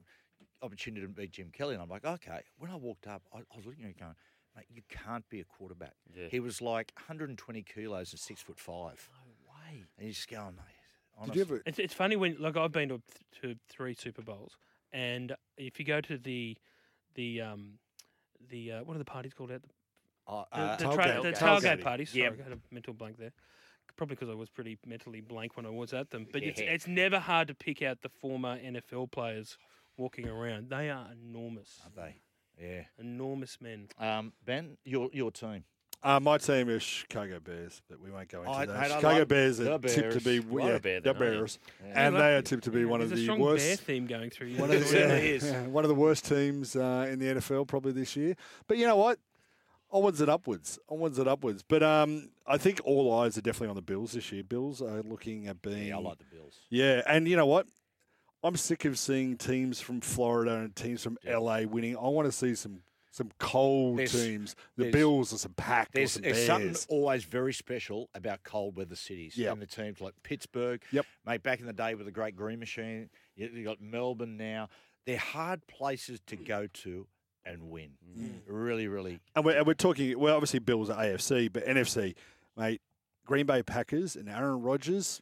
[0.61, 3.57] opportunity to meet Jim Kelly," and I'm like, "Okay." When I walked up, I, I
[3.57, 4.15] was looking at him going,
[4.55, 6.27] "Mate, you can't be a quarterback." Yeah.
[6.29, 9.83] He was like 120 kilos and six foot five, No way.
[9.97, 11.25] and you just going, mate.
[11.25, 11.61] Did you ever?
[11.65, 13.01] It's, it's funny when like I've been to,
[13.41, 14.57] to three Super Bowls,
[14.91, 16.57] and if you go to the
[17.15, 17.73] the um
[18.49, 19.61] the uh, what are the parties called out?
[19.61, 19.69] The,
[20.25, 20.93] Oh, the, uh, the, tailgate.
[20.95, 21.61] tra- the Tailgate.
[21.61, 22.09] tailgate parties.
[22.11, 22.29] Sorry, Yeah.
[22.39, 23.33] I had a mental blank there.
[23.97, 26.25] Probably because I was pretty mentally blank when I was at them.
[26.31, 26.67] But it's Yeah.
[26.71, 29.57] it's never hard to pick out the former NFL players
[29.97, 30.69] walking around.
[30.69, 32.15] They are enormous, Aren't they?
[32.63, 32.83] Yeah.
[32.99, 33.89] enormous men.
[33.99, 35.65] Um, ben, your your team.
[36.01, 38.73] Uh, my team is Chicago Bears, but we won't go into I- that.
[38.73, 40.51] mate, I Chicago like Bears the are tipped to be Bears.
[40.51, 41.39] You are yeah, a Bear the then, aren't you?
[41.39, 42.07] Bears, Yeah.
[42.07, 43.65] and they are tipped to be one There's of a the strong worst.
[43.65, 44.47] bear theme going through.
[44.47, 45.01] you One of, the, as well.
[45.01, 45.43] certainly is.
[45.45, 48.35] yeah, one of the worst teams uh, in the NFL probably this year.
[48.67, 49.17] But you know what?
[49.91, 50.77] Onwards and upwards.
[50.89, 51.63] Onwards and upwards.
[51.65, 54.43] But um, I think all eyes are definitely on the Bills this year.
[54.43, 55.87] Bills are looking at being.
[55.87, 56.59] Yeah, I like the Bills.
[56.69, 57.67] Yeah, and you know what?
[58.43, 61.95] I'm sick of seeing teams from Florida and teams from LA winning.
[61.97, 62.81] I want to see some
[63.11, 64.55] some cold There's- teams.
[64.75, 68.75] The Bills or some Pack or There's, some there's something always very special about cold
[68.75, 69.37] weather cities.
[69.37, 69.53] Yep.
[69.53, 70.81] And the teams like Pittsburgh.
[70.91, 71.05] Yep.
[71.23, 74.67] Mate, back in the day with the great Green Machine, you, you got Melbourne now.
[75.05, 77.05] They're hard places to go to
[77.45, 77.91] and win.
[78.09, 78.25] Mm-hmm.
[78.25, 78.39] Mm.
[78.47, 79.19] Really, really.
[79.35, 82.15] And we're, and we're talking, well, obviously Bills are AFC, but NFC,
[82.57, 82.81] mate,
[83.27, 85.21] Green Bay Packers and Aaron Rodgers,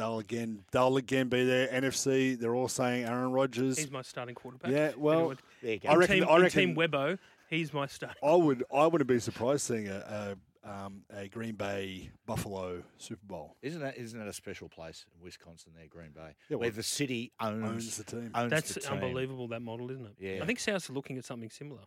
[0.00, 1.68] they'll again, they'll again be there.
[1.68, 3.78] NFC, they're all saying Aaron Rodgers.
[3.78, 4.70] He's my starting quarterback.
[4.72, 5.88] Yeah, well, Anyone- There you go.
[5.90, 8.16] I reckon- team, I reckon- Team Webbo, he's my starting.
[8.22, 13.24] I would, I wouldn't be surprised seeing a, a, um, a Green Bay Buffalo Super
[13.26, 13.56] Bowl.
[13.62, 16.34] Isn't that isn't that a special place in Wisconsin there, Green Bay?
[16.48, 18.30] Yeah, where the city owns, Owns the team.
[18.34, 18.92] owns That's the team.
[18.92, 19.48] unbelievable.
[19.48, 20.14] That model, isn't it?
[20.18, 20.42] Yeah.
[20.42, 21.80] I think South's looking at something similar.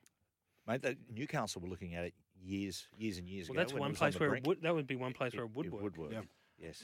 [0.68, 3.62] Mate, that Newcastle were looking at it years, years and years Well, ago.
[3.62, 4.62] that's one was on place where it would.
[4.62, 5.82] That would be one place where it would it work.
[5.84, 6.12] would work.
[6.14, 6.22] Yeah.
[6.58, 6.84] Yes.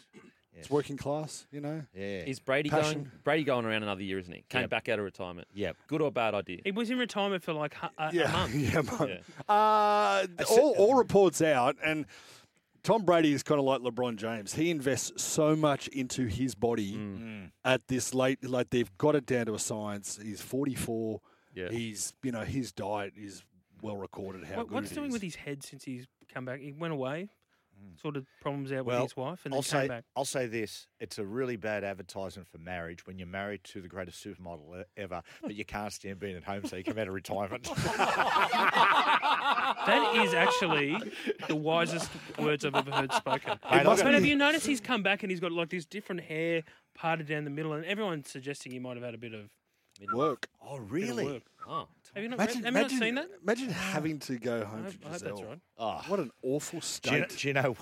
[0.54, 0.62] Yes.
[0.66, 1.84] It's working class, you know.
[1.96, 2.24] Yeah.
[2.26, 2.94] Is Brady Passion.
[3.04, 3.12] going?
[3.24, 4.44] Brady going around another year, isn't he?
[4.50, 4.70] Came Yep.
[4.70, 5.48] back out of retirement.
[5.54, 5.72] Yeah.
[5.88, 6.60] Good or bad idea?
[6.64, 8.56] He was in retirement for like hu- a, a month.
[8.56, 9.10] yeah, month.
[9.10, 9.20] Yeah.
[9.54, 12.06] Uh, all, all reports out, and
[12.84, 14.54] Tom Brady is kind of like LeBron James.
[14.54, 17.52] He invests so much into his body Mm.
[17.66, 20.18] at this late, like they've got it down to a science.
[20.22, 21.20] He's 44.
[21.56, 21.70] Yeah.
[21.72, 23.44] He's, you know, his diet is
[23.82, 24.44] well recorded.
[24.46, 25.14] How What, good what's it doing is.
[25.14, 26.60] with his head since he's come back?
[26.62, 27.30] He went away,
[28.02, 28.86] sort of problems out Mm.
[28.86, 30.04] Well, with his wife, and I'll came say, back.
[30.16, 33.88] I'll say this: it's a really bad advertisement for marriage when you're married to the
[33.88, 37.14] greatest supermodel ever, but you can't stand being at home, so you come out of
[37.14, 37.70] retirement.
[39.86, 40.98] That is actually
[41.48, 43.60] the wisest words I've ever heard spoken.
[43.72, 46.64] Mate, but have you noticed he's come back and he's got like this different hair
[46.94, 49.50] parted down the middle, and everyone's suggesting he might have had a bit of,
[50.14, 50.48] work?
[50.62, 51.26] oh, really?
[51.26, 51.44] work.
[51.68, 53.28] Oh, Have you not, Imagine, read, have you not seen that?
[53.44, 55.36] imagine having to go I home hope, for I hope Gisele.
[55.38, 55.60] that's right.
[55.78, 56.04] Oh, ah.
[56.08, 57.30] What an awful do you, state.
[57.38, 57.76] do you know?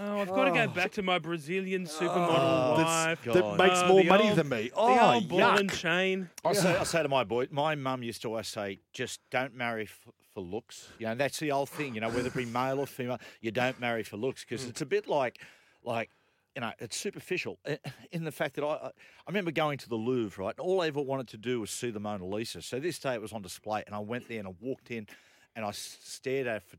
[0.00, 0.68] Oh, I've got to go Oh.
[0.68, 3.24] back to my Brazilian supermodel Oh, wife.
[3.24, 3.34] God.
[3.34, 4.62] that makes Oh, more the money old- than me.
[4.68, 5.76] The Oh, old ball and yuck.
[5.78, 6.30] chain.
[6.44, 9.54] I say, I say to my boy, my mum used to always say, just don't
[9.54, 10.88] marry f- for looks.
[10.98, 11.94] You know, that's the old thing.
[11.96, 14.80] You know, whether it be male or female, you don't marry for looks because it's
[14.80, 15.40] a bit like,
[15.82, 16.10] like,
[16.54, 17.76] you know, it's superficial eh,
[18.12, 18.90] in the fact that I, I
[19.28, 20.54] remember going to the Louvre, right?
[20.58, 22.62] And all I ever wanted to do was see the Mona Lisa.
[22.62, 25.06] So this day it was on display, and I went there and I walked in,
[25.54, 26.78] and I stared at it for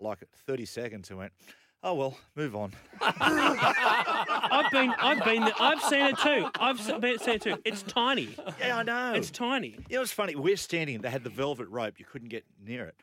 [0.00, 1.32] like 30 seconds and went,
[1.82, 2.72] oh well, move on.
[3.00, 5.54] I've been, I've been, there.
[5.60, 6.48] I've seen it too.
[6.60, 7.56] I've se- seen it too.
[7.64, 8.34] It's tiny.
[8.60, 9.12] Yeah, I know.
[9.14, 9.76] It's tiny.
[9.88, 10.34] It was funny.
[10.34, 11.00] We're standing.
[11.00, 11.98] They had the velvet rope.
[11.98, 12.94] You couldn't get near it,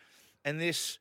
[0.43, 0.97] and this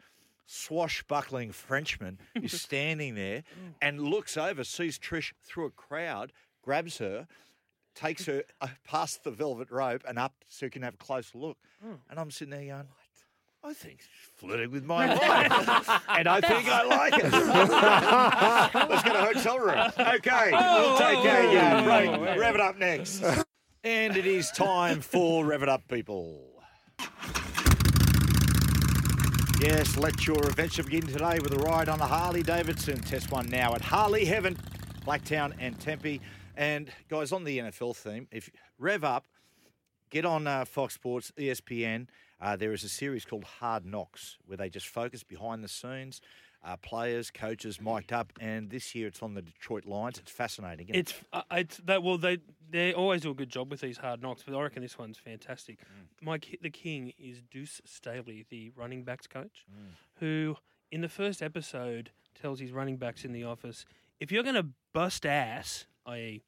[0.46, 3.44] swashbuckling Frenchman is standing there
[3.80, 6.32] and looks over, sees Trish through a crowd,
[6.62, 7.26] grabs her,
[7.94, 11.38] takes her uh, past the velvet rope and up so you can have a closer
[11.38, 11.58] look.
[12.10, 12.88] And I'm sitting there going.
[13.62, 17.32] I think she's flirting with my wife, and I think I like it.
[18.90, 19.90] Let's get a hotel room.
[20.16, 21.50] Okay, we'll take care.
[21.52, 22.38] Yeah, break.
[22.38, 23.22] Rev it up next.
[23.82, 26.53] And it is time for Rev It Up, people.
[29.64, 33.00] Yes, let your adventure begin today with a ride on the Harley Davidson.
[33.00, 34.58] Test one now at Harley Heaven,
[35.06, 36.20] Blacktown and Tempe.
[36.54, 39.24] And guys, on the NFL theme, if Rev Up,
[40.10, 42.08] get on uh, Fox Sports, ESPN.
[42.42, 46.20] Uh, there is a series called Hard Knocks where they just focus behind the scenes,
[46.64, 48.32] uh, players, coaches mic'd up.
[48.40, 50.18] And this year it's on the Detroit Lions.
[50.18, 50.86] It's fascinating.
[50.88, 50.98] isn't it?
[51.00, 52.38] It's uh, it's that well they
[52.70, 55.18] they always do a good job with these hard knocks, but I reckon this one's
[55.18, 55.78] fantastic.
[56.22, 59.64] My ki- the king is Deuce Staley, the running backs coach,
[60.20, 60.56] who
[60.90, 62.10] in the first episode
[62.40, 63.84] tells his running backs in the office,
[64.20, 66.42] if you're going to bust ass, i.e.,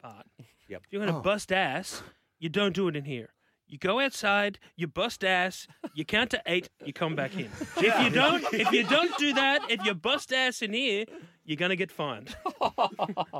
[0.00, 0.26] fart,
[0.68, 0.82] Yep.
[0.86, 2.02] if you're going to bust ass,
[2.38, 3.30] you don't do it in here.
[3.70, 7.48] You go outside, you bust ass, you count to eight, you come back in.
[7.76, 11.04] If you don't, if you don't do that, if you bust ass in here,
[11.44, 12.34] you're going to get fined.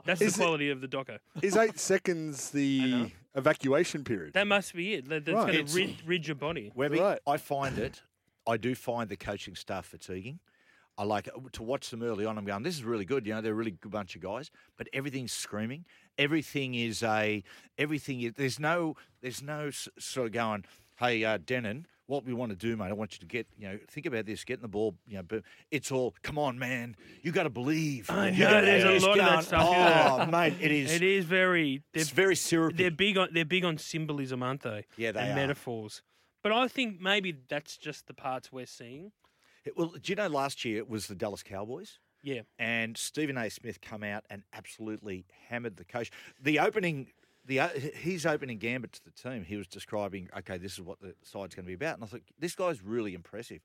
[0.06, 1.18] That's Is the it- quality of the docker.
[1.42, 4.34] Is eight seconds the evacuation period?
[4.34, 5.08] That must be it.
[5.08, 5.46] That- That's Right.
[5.48, 6.70] going It's- to rid, rid your body.
[6.76, 7.18] Webby, Right.
[7.26, 8.02] I find it.
[8.46, 10.38] I do find the coaching staff fatiguing.
[11.00, 12.36] I like to watch them early on.
[12.36, 13.26] I'm going, this is really good.
[13.26, 15.86] You know, they're a really good bunch of guys, but everything's screaming.
[16.18, 17.42] Everything is a
[17.78, 18.20] everything.
[18.20, 20.66] Is, there's no there's no sort of going.
[20.98, 22.88] Hey, uh, Denan, what we want to do, mate?
[22.88, 24.94] I want you to get you know think about this, getting the ball.
[25.08, 26.94] You know, but it's all come on, man.
[27.22, 28.10] You got to believe.
[28.10, 29.68] I know, gotta- there's a lot of that stuff.
[29.74, 30.92] Oh, mate, it is.
[30.92, 31.82] It is very.
[31.94, 32.76] It's very syrupy.
[32.76, 33.30] they're big on.
[33.32, 34.84] They're big on symbolism, aren't they?
[34.98, 35.34] Yeah, they and are.
[35.34, 36.02] metaphors.
[36.42, 39.12] But I think maybe that's just the parts we're seeing.
[39.76, 41.98] Well, do you know last year it was the Dallas Cowboys?
[42.22, 42.42] Yeah.
[42.58, 43.48] and Stephen A.
[43.48, 46.10] Smith come out and absolutely hammered the coach.
[46.38, 47.06] The opening,
[47.46, 50.82] the uh, o- his opening gambit to the team, he was describing, okay, this is
[50.82, 53.60] what the side's going to be about, and I thought this guy's really impressive,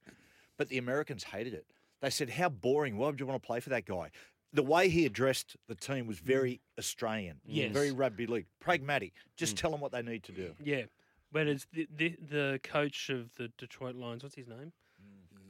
[0.57, 1.65] but the Americans hated it.
[1.99, 2.97] They said, "How boring!
[2.97, 4.09] Why would you want to play for that guy?"
[4.53, 7.73] The way he addressed the team was very Australian, Yes.
[7.73, 9.11] very rugby league, pragmatic.
[9.35, 9.59] Just mm.
[9.59, 10.55] tell them what they need to do.
[10.63, 10.83] Yeah.
[11.29, 14.23] But it's the, the the coach of the Detroit Lions.
[14.23, 14.71] What's his name?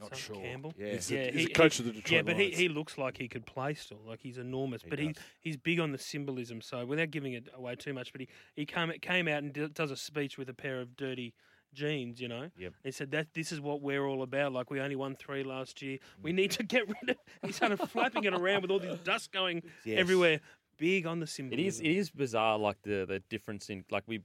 [0.00, 0.42] Not Some sure.
[0.42, 0.74] Campbell.
[0.78, 0.92] Yeah.
[0.92, 2.12] He's the- yeah, he's the coach of the Detroit.
[2.12, 2.58] Yeah, but he, Lions.
[2.58, 4.00] he looks like he could play still.
[4.06, 4.82] Like he's enormous.
[4.88, 6.60] but he he's big on the symbolism.
[6.60, 9.68] So without giving it away too much, but he he came came out and d-
[9.72, 11.34] does a speech with a pair of dirty
[11.72, 12.20] jeans.
[12.20, 12.50] You know.
[12.58, 12.72] Yep.
[12.84, 14.52] He said that this is what we're all about.
[14.52, 15.98] Like we only won three last year.
[16.22, 17.16] We need to get rid of.
[17.44, 19.98] He's kind of flapping it around with all this dust going Yes.
[19.98, 20.40] everywhere.
[20.78, 21.66] Big on the It symbolism.
[21.66, 21.80] is.
[21.80, 24.20] It is bizarre, like the the difference in like we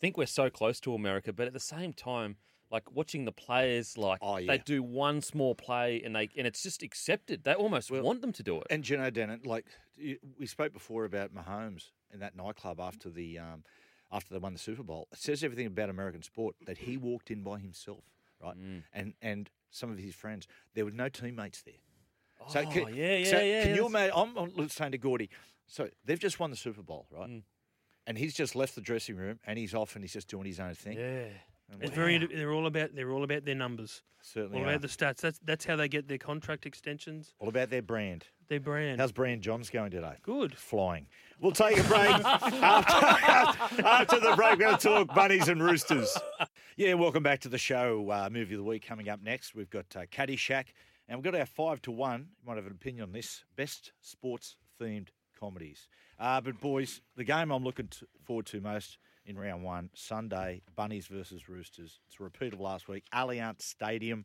[0.00, 2.36] think we're so close to America, but at the same time,
[2.74, 4.52] like watching the players, like Oh, yeah.
[4.52, 7.44] they do one small play and they and it's just accepted.
[7.44, 8.66] They almost want them to do it.
[8.70, 9.66] And you know, Denan, like
[10.38, 13.62] we spoke before about Mahomes in that nightclub after the um,
[14.10, 15.06] after they won the Super Bowl.
[15.12, 18.04] It says everything about American sport that he walked in by himself,
[18.42, 18.56] right?
[18.58, 18.82] Mm.
[18.92, 21.74] And and some of his friends, there were no teammates there.
[22.48, 24.12] So Oh, can, yeah, yeah, so yeah, Can you imagine?
[24.16, 25.30] I'm, I'm saying to Gordy,
[25.66, 27.30] so they've just won the Super Bowl, right?
[27.30, 27.42] Mm.
[28.06, 30.60] And he's just left the dressing room and he's off and he's just doing his
[30.60, 30.98] own thing.
[30.98, 31.28] yeah.
[31.80, 32.18] It's very.
[32.18, 32.94] They're all about.
[32.94, 34.02] They're all about their numbers.
[34.22, 34.68] certainly All are.
[34.70, 35.16] about the stats.
[35.18, 37.34] That's that's how they get their contract extensions.
[37.38, 38.26] all about their brand.
[38.48, 39.00] Their brand.
[39.00, 40.14] How's Brand Johns going today?
[40.22, 40.54] Good.
[40.56, 41.06] flying.
[41.40, 42.10] We'll take a break.
[42.24, 46.16] after, after the break, we're going to talk bunnies and roosters.
[46.76, 48.10] Yeah, welcome back to the show.
[48.10, 49.54] Uh, movie of the week coming up next.
[49.54, 50.66] We've got uh, Caddyshack,
[51.08, 52.28] and we've got our five to one.
[52.42, 53.44] You might have an opinion on this.
[53.56, 55.08] Best sports themed
[55.38, 55.88] comedies.
[56.18, 60.62] Uh, but boys, the game I'm looking to, forward to most in round one, Sunday,
[60.76, 62.00] Bunnies versus Roosters.
[62.06, 63.04] It's a repeat of last week.
[63.12, 64.24] Allianz Stadium.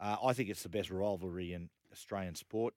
[0.00, 2.74] Uh, I think it's the best rivalry in Australian sport.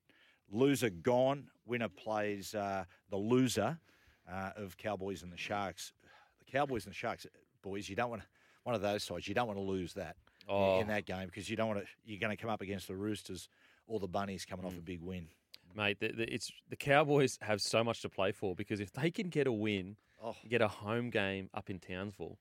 [0.52, 1.48] Loser gone.
[1.66, 3.80] Winner plays uh, the loser
[4.32, 5.94] uh, of Cowboys and the Sharks.
[6.46, 7.26] The Cowboys and the Sharks,
[7.62, 8.28] boys, you don't want to,
[8.64, 9.28] one of those sides.
[9.28, 10.16] You don't want to lose that
[10.50, 10.80] Oh.
[10.80, 11.86] in that game because you don't want to.
[12.06, 13.50] You're going to come up against the Roosters
[13.86, 15.28] or the Bunnies coming off a big win.
[15.76, 19.12] Mate, the, the, it's the Cowboys have so much to play for because if they
[19.12, 20.36] can get a win, Oh.
[20.48, 22.38] get a home game up in Townsville,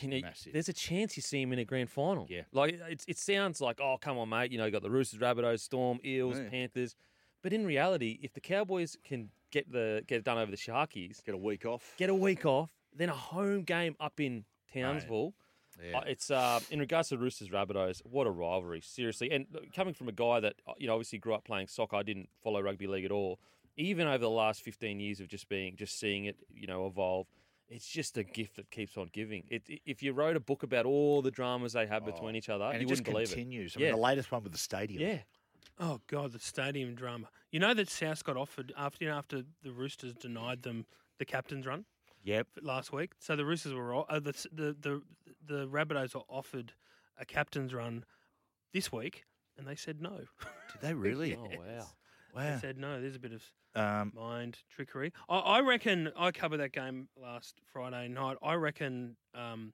[0.00, 0.52] you know, Massive.
[0.52, 2.26] there's a chance you see him in a grand final.
[2.28, 2.42] Yeah.
[2.52, 4.52] like it, it sounds like, oh, come on, mate.
[4.52, 6.48] You know, you got the Roosters, Rabbitohs, Storm, Eels, Yeah.
[6.50, 6.94] Panthers,
[7.42, 11.24] but in reality, if the Cowboys can get the get it done over the Sharkies,
[11.24, 11.94] Get a week off.
[11.96, 15.34] get a week off, then a home game up in Townsville.
[15.82, 15.98] Yeah.
[15.98, 19.30] Uh, it's uh, in regards to Roosters Rabbitohs, what a rivalry, seriously.
[19.30, 22.02] And coming from a guy that uh, you know obviously grew up playing soccer, I
[22.02, 23.38] didn't follow rugby league at all.
[23.76, 27.26] Even over the last fifteen years of just being, just seeing it, you know, evolve,
[27.68, 29.44] it's just a gift that keeps on giving.
[29.50, 32.64] It, if you wrote a book about all the dramas they have between each other,
[32.64, 33.76] and you it just wouldn't believe continues.
[33.76, 33.80] I it.
[33.82, 35.02] mean, Yeah, the latest one with the stadium.
[35.02, 35.18] yeah.
[35.78, 37.28] Oh God, the stadium drama.
[37.50, 40.86] You know that South got offered after you know, after the Roosters denied them
[41.18, 41.84] the captain's run
[42.24, 42.46] Yep.
[42.62, 43.12] last week.
[43.18, 45.02] So the Roosters were uh, the the the
[45.44, 46.72] the Rabbitohs were offered
[47.18, 48.04] a captain's run
[48.72, 49.24] this week,
[49.58, 50.16] and they said no.
[50.72, 51.36] Did they really?
[51.36, 51.86] Oh wow.
[52.34, 52.58] They Wow.
[52.60, 53.00] said no.
[53.00, 53.42] There's a bit of
[53.76, 55.12] Um, mind trickery.
[55.28, 58.36] I, I reckon I covered that game last Friday night.
[58.42, 59.72] I reckon um,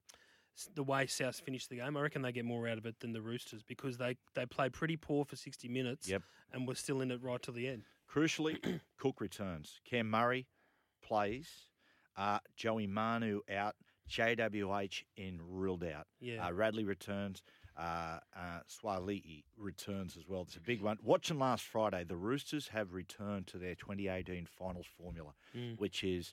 [0.74, 3.12] the way South finished the game, I reckon they get more out of it than
[3.12, 6.08] the Roosters because they they played pretty poor for sixty minutes.
[6.08, 6.22] Yep.
[6.52, 7.82] and were still in it right to the end.
[8.12, 9.80] Crucially, Cook returns.
[9.88, 10.46] Cam Murray
[11.02, 11.48] plays.
[12.16, 13.74] Uh, Joey Manu out.
[14.10, 16.06] JWH in ruled out.
[16.20, 16.46] Yeah.
[16.46, 17.42] Uh, Radley returns.
[17.82, 20.42] Uh, uh, Suaalii returns as well.
[20.42, 20.98] It's a big one.
[21.02, 25.32] Watching last Friday, the Roosters have returned to their 2018 finals formula,
[25.78, 26.32] which is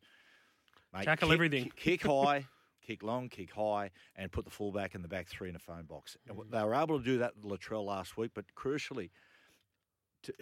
[0.93, 1.05] mate, Mm.
[1.05, 1.71] Tackle kick- everything.
[1.75, 2.45] kick, high,
[2.83, 5.85] kick long, kick high, and put the fullback in the back three in a phone
[5.85, 6.15] box.
[6.27, 6.51] Mm.
[6.51, 9.09] They were able to do that with Latrell last week, but crucially,
[10.23, 10.33] to,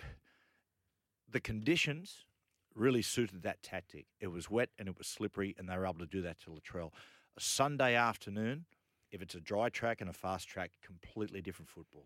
[1.29, 2.25] the conditions
[2.75, 4.07] really suited that tactic.
[4.19, 6.49] It was wet and it was slippery, and they were able to do that to
[6.49, 6.91] Latrell.
[7.37, 8.65] A Sunday afternoon,
[9.11, 12.05] if it's a dry track and a fast track, completely different football.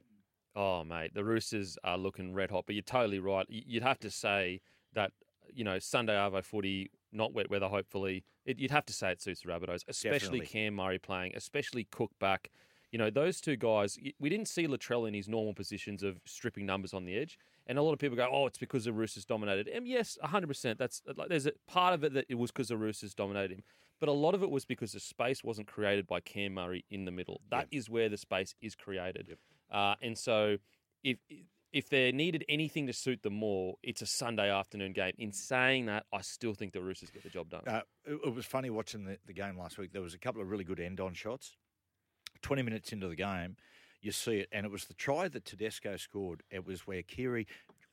[0.56, 3.46] Oh, mate, the Roosters are looking red hot, but you're totally right.
[3.50, 4.62] You'd have to say
[4.94, 5.12] that,
[5.54, 8.26] you know, Sunday Arvo footy, not wet weather, hopefully.
[8.46, 10.46] It, you'd have to say it suits the Rabbitohs, especially Definitely.
[10.48, 12.52] Cam Murray playing, especially Cook back.
[12.92, 16.66] You know, those two guys, we didn't see Latrell in his normal positions of stripping
[16.66, 17.38] numbers on the edge.
[17.68, 19.70] And a lot of people go, oh, it's because the Roosters dominated.
[19.70, 20.78] And yes, 100%.
[20.78, 23.64] That's like, There's a part of it that it was because the Roosters dominated him.
[24.02, 27.06] But a lot of it was because the space wasn't created by Cam Murray in
[27.06, 27.40] the middle.
[27.52, 29.38] That is where the space is created.
[29.72, 30.58] Uh, and so
[31.04, 31.20] if
[31.72, 35.14] if they needed anything to suit them more, it's a Sunday afternoon game.
[35.18, 37.62] In saying that, I still think the Roosters get the job done.
[37.66, 39.94] Uh, it, it was funny watching the, the game last week.
[39.94, 41.56] There was a couple of really good end-on shots.
[42.42, 43.56] Twenty minutes into the game,
[44.02, 46.42] you see it, and it was the try that Tedesco scored.
[46.50, 47.46] It was where Keary,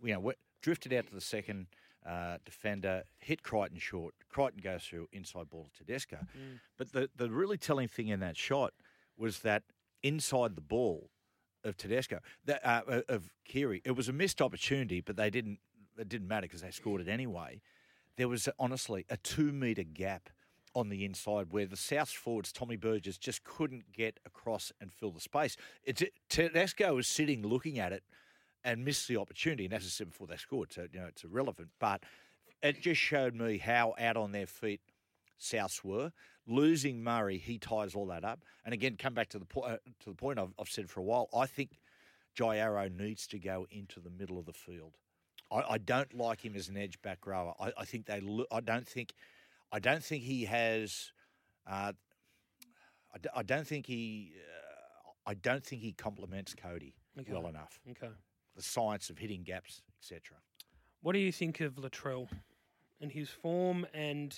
[0.03, 0.33] you know,
[0.63, 1.67] drifted out to the second
[2.07, 4.15] uh, defender, hit Crichton short.
[4.29, 6.19] Crichton goes through inside ball to Tedesco.
[6.77, 8.73] But the the really telling thing in that shot
[9.17, 9.65] was that
[10.03, 11.11] inside the ball
[11.65, 15.59] of Tedesco, that, uh, of Keary, it was a missed opportunity, but they didn't.
[15.99, 17.61] It didn't matter because they scored it anyway.
[18.17, 20.31] There was honestly a two metre gap
[20.75, 25.11] on the inside where the South forwards, Tommy Burgess, just couldn't get across and fill
[25.11, 25.57] the space.
[25.83, 28.05] It's, Tedesco was sitting looking at it
[28.65, 31.25] and missed the opportunity, and as I said before, they scored, so you know it's
[31.25, 31.69] irrelevant.
[31.79, 32.03] But
[32.63, 34.81] it just showed me how out on their feet
[35.41, 36.13] Souths were.
[36.47, 38.41] Losing Murray, he ties all that up.
[38.65, 41.01] And again, come back to the po- uh, to the point I've, I've said for
[41.01, 41.29] a while.
[41.37, 41.79] I think
[42.35, 44.95] Jai Arrow needs to go into the middle of the field.
[45.53, 47.55] I, I don't like him as an edge back rower.
[47.61, 48.21] I, I think they.
[48.21, 49.13] Lo- I don't think.
[49.71, 51.13] I don't think he has.
[51.67, 51.93] Uh,
[53.15, 54.33] I, d- I don't think he.
[54.37, 57.33] Uh, I don't think he complements Cody Okay.
[57.33, 57.79] well enough.
[57.91, 58.09] Okay.
[58.59, 60.37] The science of hitting gaps, etc.
[61.01, 62.27] What do you think of Latrell
[63.01, 64.37] and his form and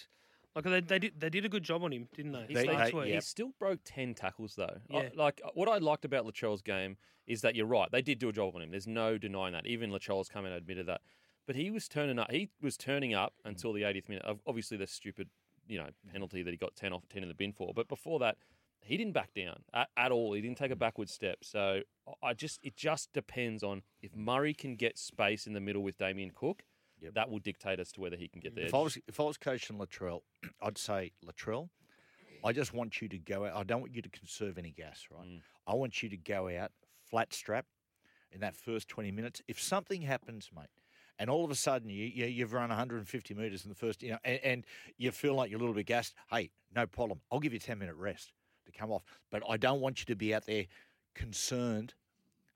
[0.55, 2.47] like they, they did they did a good job on him, didn't they?
[2.53, 3.09] They- last they- week?
[3.09, 3.15] yeah.
[3.15, 4.77] He still broke 10 tackles, though.
[4.91, 5.09] I- Yeah.
[5.15, 7.91] like, what I liked about Latrell's game is that you're right.
[7.91, 8.71] They did do a job on him.
[8.71, 9.67] There's no denying that.
[9.67, 11.01] Even Latrell's come and admitted that.
[11.47, 12.31] But he was turning up.
[12.31, 14.27] He was turning up until the 80th minute.
[14.27, 15.31] Ob- Obviously, the stupid,
[15.67, 17.73] you know, penalty that he got 10 off 10 in the bin for.
[17.73, 18.37] But before that,
[18.83, 20.33] he didn't back down at, at all.
[20.33, 21.39] He didn't take a backward step.
[21.43, 21.81] So
[22.23, 25.99] I just, it just depends on if Murray can get space in the middle with
[25.99, 26.63] Damien Cook.
[27.15, 28.67] That will dictate as to whether he can get there.
[28.67, 30.21] If I was if I was coaching Latrell,
[30.61, 31.71] I'd say Latrell,
[32.45, 33.57] I just want you to go out.
[33.57, 35.27] I don't want you to conserve any gas, right?
[35.27, 35.41] Mm.
[35.67, 36.73] I want you to go out
[37.09, 37.65] flat strap
[38.31, 39.41] in that first twenty minutes.
[39.49, 40.67] If something happens, mate,
[41.19, 44.11] and all of a sudden you, you you've run 150 meters in the first, you
[44.11, 44.65] know, and, and
[44.99, 47.21] you feel like you're a little bit gassed, hey, no problem.
[47.33, 48.33] I'll give you a 10 minute rest
[48.71, 50.67] to come off, but I don't want you to be out there
[51.15, 51.95] concerned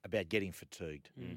[0.05, 1.11] about getting fatigued.
[1.19, 1.35] Hmm.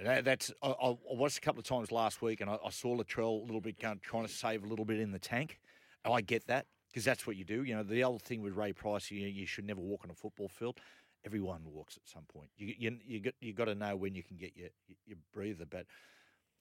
[0.00, 2.96] That, that's I, I watched a couple of times last week, and I, I saw
[2.96, 5.58] Latrell a little bit going, trying to save a little bit in the tank.
[6.04, 7.64] And I get that because that's what you do.
[7.64, 10.14] You know, the old thing with Ray Price, you, you should never walk on a
[10.14, 10.78] football field.
[11.24, 12.50] Everyone walks at some point.
[12.56, 14.68] You you you got you got to know when you can get your
[15.06, 15.64] your breather.
[15.68, 15.86] But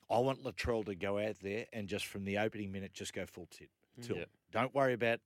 [0.09, 3.26] I want Latrell to go out there and just from the opening minute, just go
[3.26, 3.70] full tit.
[3.95, 4.01] Hmm.
[4.01, 4.18] Till.
[4.18, 4.26] Yeah.
[4.51, 5.20] Don't worry about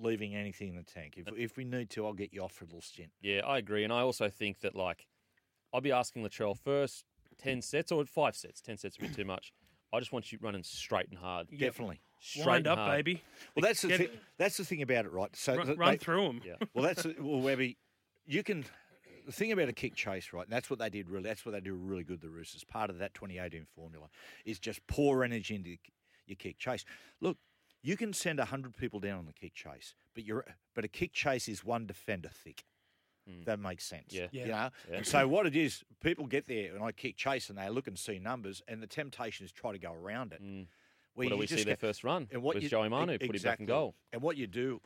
[0.00, 1.14] leaving anything in the tank.
[1.16, 3.10] If uh, if we need to, I'll get you off for a little stint.
[3.20, 5.06] Yeah, I agree, and I also think that like
[5.72, 7.04] I'll be asking Latrell first
[7.38, 8.60] ten sets or five sets.
[8.60, 9.52] Ten sets would be too much.
[9.92, 11.48] I just want you running straight and hard.
[11.56, 12.00] Definitely.
[12.20, 12.98] Straight Wind and up, hard.
[13.04, 13.22] baby.
[13.56, 14.08] Well, that's the Get- thing.
[14.38, 15.34] That's the thing about it, right?
[15.34, 16.40] So Run, th- run they- through them.
[16.44, 16.54] Yeah.
[16.74, 17.78] Well, that's well, Webby.
[18.26, 18.64] You can.
[19.24, 20.44] The thing about a kick chase, right?
[20.44, 21.24] And that's what they did really.
[21.24, 22.20] That's what they do really good.
[22.20, 22.64] The Roosters.
[22.64, 24.06] Part of that 2018 formula
[24.46, 25.76] is just pour energy into
[26.26, 26.84] your kick chase.
[27.20, 27.36] Look,
[27.82, 31.12] you can send hundred people down on the kick chase, but you're but a kick
[31.12, 32.64] chase is one defender thick.
[33.28, 33.44] Hmm.
[33.44, 34.06] That makes sense.
[34.12, 34.28] Yeah.
[34.32, 34.42] Yeah.
[34.42, 34.68] You know?
[34.90, 34.96] Yeah.
[34.96, 37.86] And so what it is, people get there and I kick chase and they look
[37.86, 40.40] and see numbers, and the temptation is try to go around it.
[40.40, 40.62] Hmm.
[41.14, 42.28] Where What do we just see their first run?
[42.30, 43.66] and what was you- Joey Manu e- put it back in exactly.
[43.66, 43.94] goal.
[44.12, 44.80] And what you do,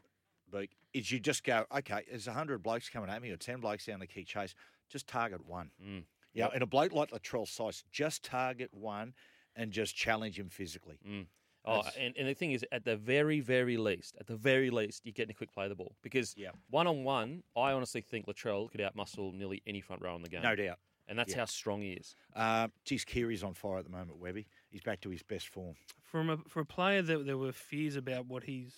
[0.50, 3.84] Beak, is you just go, okay, there's 100 blokes coming at me or 10 blokes
[3.86, 4.54] down the kick chase.
[4.88, 5.70] Just target one.
[5.82, 6.04] Mm.
[6.34, 9.12] Yeah, and a bloke like Latrell Sice, just target one
[9.54, 10.98] and just challenge him physically.
[11.06, 11.22] Hmm.
[11.64, 14.70] Oh, That's- and, and the thing is, at the very, very least, at the very
[14.70, 16.34] least, you're getting a quick play of the ball because
[16.70, 20.28] one on one, I honestly think Latrell could outmuscle nearly any front row in the
[20.28, 20.42] game.
[20.42, 20.78] No doubt.
[21.08, 21.38] and that's Yeah.
[21.40, 22.14] how strong he is.
[22.34, 24.46] Uh, geez, Keary's on fire at the moment, Webby.
[24.70, 25.74] He's back to his best form.
[26.00, 28.72] From a, for a player that there were fears about what his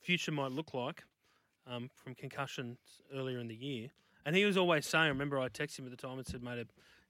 [0.00, 1.04] future might look like
[1.66, 2.78] um, from concussions
[3.14, 3.88] earlier in the year,
[4.26, 6.42] and he was always saying, I remember I texted him at the time and said,
[6.42, 6.66] "Mate,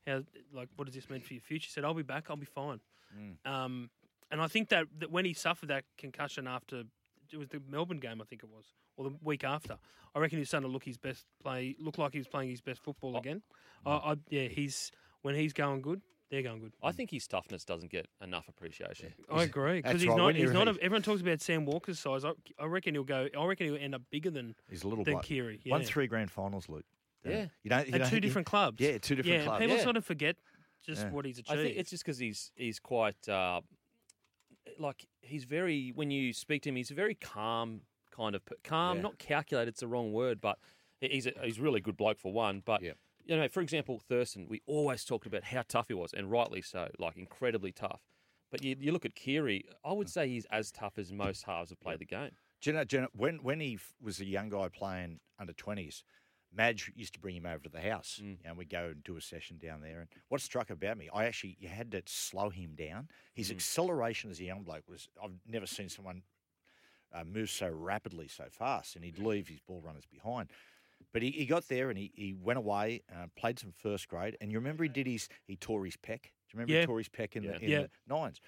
[0.07, 2.27] how like what does this mean for your future?" He said, "I'll be back.
[2.31, 2.81] I'll be fine."
[3.45, 3.91] Um,
[4.35, 6.83] and I think that, that when he suffered that concussion after
[7.33, 8.65] it was the Melbourne game, I think it was,
[8.97, 9.79] or the week after,
[10.13, 12.61] I reckon he's starting to look his best play, look like he was playing his
[12.61, 13.43] best football again.
[13.87, 14.91] I, I, yeah, he's
[15.23, 16.01] when he's going good,
[16.33, 16.73] They're going good.
[16.83, 19.15] I think his toughness doesn't get enough appreciation.
[19.31, 20.35] I agree because he's right, not.
[20.35, 20.67] He's not.
[20.67, 22.25] A, everyone talks about Sam Walker's size.
[22.25, 23.29] I, I reckon he'll go.
[23.39, 25.27] I reckon he'll end up bigger than He's a little than bloke.
[25.27, 25.61] Keary.
[25.63, 25.71] Yeah.
[25.71, 26.85] Won three grand finals, Luke.
[27.25, 27.47] Yeah.
[27.63, 27.87] You don't.
[27.87, 28.81] You At don't two you- different clubs.
[28.81, 29.61] Yeah, two different yeah, clubs.
[29.61, 29.83] People Yeah.
[29.85, 30.37] sort of forget
[30.85, 31.11] just Yeah.
[31.11, 31.57] what he's achieved.
[31.61, 33.61] I think it's just because he's he's quite uh,
[34.79, 38.97] like he's very when you speak to him, he's a very calm kind of calm,
[38.99, 39.03] Yeah.
[39.03, 39.69] not calculated.
[39.71, 40.59] It's the wrong word, but
[41.01, 42.63] he's a, he's a really good bloke for one.
[42.65, 42.97] But Yep.
[43.25, 46.63] you know, for example, Thurston, we always talked about how tough he was, and rightly
[46.63, 48.03] so, like incredibly tough.
[48.51, 51.71] But you, you look at Keary, I would say he's as tough as most halves
[51.71, 52.31] have played the game.
[52.61, 55.53] Do you know, do you know, when when he was a young guy playing under
[55.53, 56.05] twenties,
[56.55, 58.39] Madge used to bring him over to the house, Mm.
[58.45, 60.01] and we'd go and do a session down there.
[60.01, 63.09] And what struck about me, I actually you had to slow him down.
[63.35, 63.57] His Mm.
[63.57, 66.23] acceleration as a young bloke was I've never seen someone
[67.13, 70.51] uh, move so rapidly so fast, and he'd leave his ball runners behind.
[71.13, 74.37] But he, he got there and he, he went away, uh, played some first grade,
[74.41, 76.23] and you remember he did his he tore his pec.
[76.23, 76.81] Do you remember Yeah.
[76.81, 77.51] he tore his pec in Yeah.
[77.59, 77.81] the in Yeah.
[77.83, 78.41] the nines?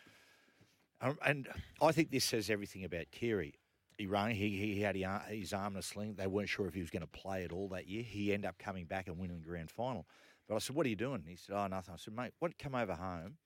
[1.01, 1.49] Um, and
[1.81, 3.55] I think this says everything about Keary.
[3.97, 4.31] He ran.
[4.31, 4.97] He, he had
[5.29, 6.15] his arm in a sling.
[6.15, 8.03] They weren't sure if he was going to play at all that year.
[8.03, 10.07] He ended up coming back and winning the grand final.
[10.49, 12.49] But I said, "What are you doing?" He said, "Oh, nothing." I said, "Mate, why
[12.49, 13.39] don't you come over home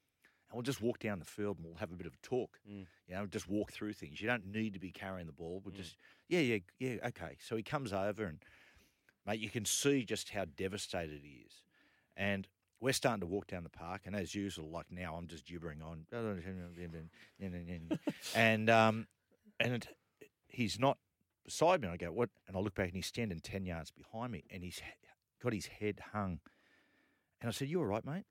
[0.50, 2.58] and we'll just walk down the field and we'll have a bit of a talk.
[2.68, 2.86] Mm.
[3.06, 4.20] You know, just walk through things.
[4.20, 5.60] You don't need to be carrying the ball.
[5.60, 5.64] Mm.
[5.66, 5.96] We'll just,
[6.28, 8.38] yeah, yeah, yeah, okay." So he comes over and,
[9.26, 11.62] mate, you can see just how devastated he is,
[12.16, 12.48] and
[12.80, 15.82] we're starting to walk down the park, and as usual, like now, I'm just gibbering
[15.82, 16.06] on,
[18.34, 19.06] and um,
[19.60, 19.88] and it,
[20.50, 20.98] he's not
[21.44, 21.88] beside me.
[21.88, 22.30] I go, what?
[22.46, 24.80] And I look back, and he's standing ten yards behind me, and he's
[25.42, 26.40] got his head hung.
[27.40, 28.24] And I said, "You all right, mate?"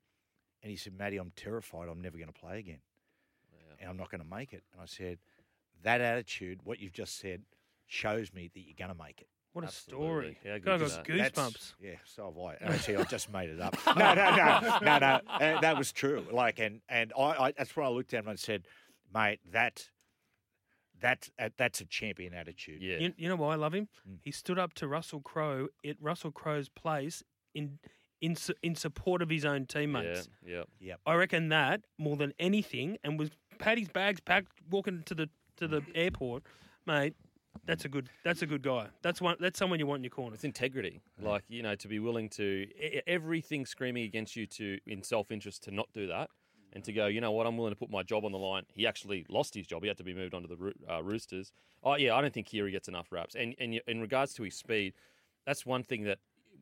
[0.62, 1.88] And he said, "Matty, I'm terrified.
[1.88, 2.80] I'm never going to play again,
[3.80, 5.18] and I'm not going to make it." And I said,
[5.82, 7.42] "That attitude, what you've just said,
[7.86, 10.06] shows me that you're going to make it." what a Absolutely.
[10.06, 10.38] story.
[10.44, 11.06] How God, I good is got?
[11.08, 11.72] That's- goosebumps.
[11.80, 12.72] Yeah, so have I.
[12.72, 13.76] Actually, I just made it up.
[13.86, 15.20] No, no, no, no, no.
[15.28, 16.24] Uh, that was true.
[16.30, 18.68] Like, and and I, I that's when I looked at him and said,
[19.12, 19.88] "Mate, that
[21.00, 22.98] that uh, that's a champion attitude." Yeah.
[22.98, 23.88] You, you know why I love him?
[24.08, 24.18] Mm.
[24.22, 27.22] He stood up to Russell Crowe at Russell Crowe's place
[27.54, 27.78] in
[28.20, 30.28] in su- in support of his own teammates.
[30.46, 30.94] Yeah, yeah.
[31.06, 33.30] I reckon that more than anything, and was
[33.60, 36.42] had his bags packed walking to the to the airport,
[36.86, 37.14] mate.
[37.66, 38.08] That's a good.
[38.24, 38.86] That's a good guy.
[39.02, 39.36] That's one.
[39.40, 40.34] That's someone you want in your corner.
[40.34, 41.00] It's integrity.
[41.20, 42.44] Like, you know, to be willing to,
[42.80, 46.30] e- everything screaming against you to, in self interest, to not do that
[46.72, 48.64] and to go, you know what, I'm willing to put my job on the line.
[48.72, 49.82] He actually lost his job.
[49.82, 51.52] He had to be moved on to the uh, Roosters.
[51.82, 53.34] Oh, yeah, I don't think Keary gets enough raps.
[53.34, 54.94] And, and in regards to his speed,
[55.46, 56.18] that's one thing that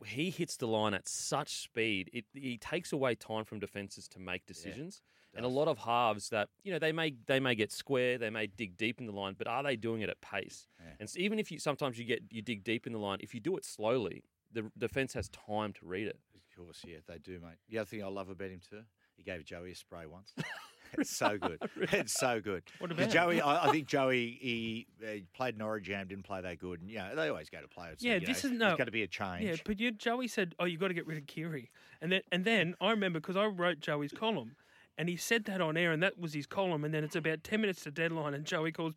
[0.06, 2.10] he hits the line at such speed.
[2.12, 5.02] It, he takes away time from defenses to make decisions.
[5.34, 8.30] and a lot of halves that you know they may they may get square, they
[8.30, 10.66] may dig deep in the line, but are they doing it at pace?
[11.00, 13.34] And so even if you sometimes you get you dig deep in the line, if
[13.34, 16.18] you do it slowly, the defense has time to read it.
[16.34, 17.58] Of course, yeah, they do, mate.
[17.68, 18.82] The other thing I love about him too,
[19.18, 20.32] he gave Joey a spray once.
[20.98, 21.58] it's so good.
[21.92, 22.62] It's so good.
[22.78, 23.10] What about?
[23.10, 23.42] Joey?
[23.42, 26.80] I, I think Joey he, he played Norwich Jam, didn't play that good.
[26.80, 27.88] And, you know, they always go to play.
[27.98, 28.74] So, Yeah, you know, this is- no.
[28.74, 29.44] got to be a change.
[29.44, 32.22] Yeah, but you, Joey said, "Oh, you got to get rid of Keary," and then
[32.32, 34.56] and then I remember because I wrote Joey's column,
[34.96, 37.44] and he said that on air, and that was his column, and then it's about
[37.44, 38.94] ten minutes to deadline, and Joey calls,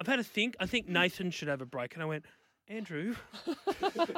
[0.00, 0.56] "I've had a think.
[0.60, 2.24] I think Nathan should have a break," and I went,
[2.68, 3.14] "Andrew,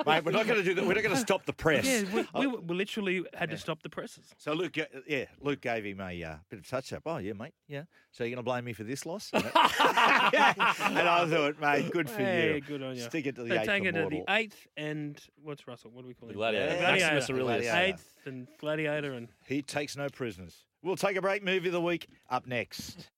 [0.06, 0.84] mate, we're not going to do that.
[0.86, 1.84] We're not going to stop the press.
[1.84, 5.26] yeah, we, we, were- we literally had to stop the presses." So Luke, ga- yeah,
[5.40, 7.02] Luke gave him a uh, bit of touch up.
[7.06, 7.54] Oh yeah, mate.
[7.68, 7.84] Yeah.
[8.12, 9.30] So you're going to blame me for this loss?
[9.32, 12.60] and I thought, mate, good for Hey, you.
[12.60, 13.02] good on you.
[13.02, 14.24] Stick it to the They eighth take it to the immortal.
[14.30, 15.90] eighth and what's Russell?
[15.92, 16.36] What do we call The it?
[16.36, 16.80] gladiator, Yeah.
[16.80, 17.32] Maximus Gladiator.
[17.44, 17.66] Aurelius.
[17.70, 17.86] Gladiator.
[17.94, 20.64] Eighth and Gladiator and He takes no prisoners.
[20.82, 21.44] We'll take a break.
[21.44, 23.08] Movie of the week up next.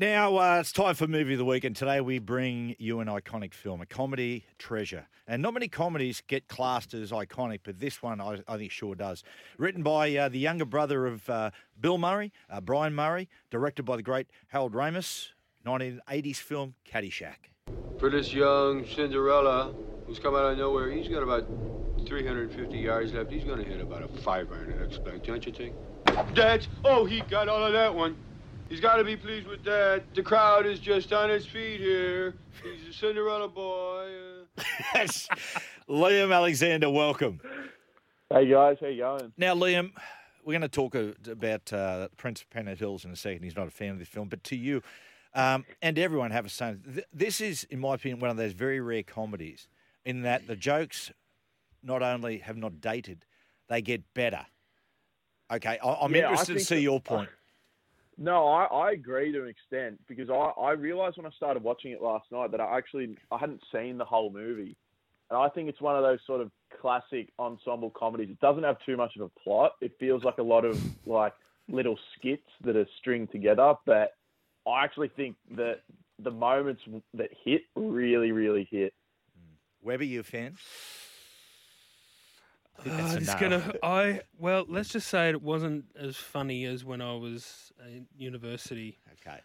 [0.00, 3.08] Now uh, it's time for movie of the week, and today we bring you an
[3.08, 5.08] iconic film, a comedy treasure.
[5.26, 8.94] And not many comedies get classed as iconic, but this one I, I think sure
[8.94, 9.24] does.
[9.58, 13.96] Written by uh, the younger brother of uh, Bill Murray, uh, Brian Murray, directed by
[13.96, 15.30] the great Harold Ramis.
[15.66, 17.50] 1980s film Caddyshack.
[17.98, 19.74] For this young Cinderella
[20.06, 21.44] who's come out of nowhere, he's got about
[22.06, 23.32] 350 yards left.
[23.32, 25.74] He's going to hit about a five iron, I expect, don't you think?
[26.36, 28.16] That's, oh, he got all of that one.
[28.68, 30.02] He's got to be pleased with that.
[30.14, 32.34] The crowd is just on its feet here.
[32.62, 34.06] He's a Cinderella boy.
[34.58, 34.62] Uh...
[34.94, 35.28] Yes,
[35.88, 37.40] Liam Alexander, welcome.
[38.30, 39.32] Hey guys, how you going?
[39.36, 39.92] Now, Liam,
[40.44, 43.42] we're going to talk uh, about uh, Prince of Pennant Hills in a second.
[43.42, 44.82] He's not a fan of this film, but to you
[45.34, 46.76] um, and everyone have a say.
[47.12, 49.68] This is, in my opinion, one of those very rare comedies
[50.04, 51.12] in that the jokes
[51.82, 53.24] not only have not dated,
[53.68, 54.46] they get better.
[55.50, 57.28] Okay, I- I'm Yeah, interested to see that- your point.
[58.18, 61.92] No, I, I agree to an extent because I, I realized when I started watching
[61.92, 64.76] it last night that I actually I hadn't seen the whole movie,
[65.30, 66.50] and I think it's one of those sort of
[66.80, 68.30] classic ensemble comedies.
[68.30, 69.72] It doesn't have too much of a plot.
[69.80, 71.32] It feels like a lot of like
[71.68, 73.74] little skits that are stringed together.
[73.86, 74.14] But
[74.66, 75.82] I actually think that
[76.18, 76.82] the moments
[77.14, 78.94] that hit really, really hit.
[79.38, 79.56] Mm.
[79.86, 80.56] Webber, you a fan?
[82.78, 83.72] I think Uh, it's gonna.
[83.82, 88.98] I well, let's just say it wasn't as funny as when I was in university.
[89.20, 89.38] Okay.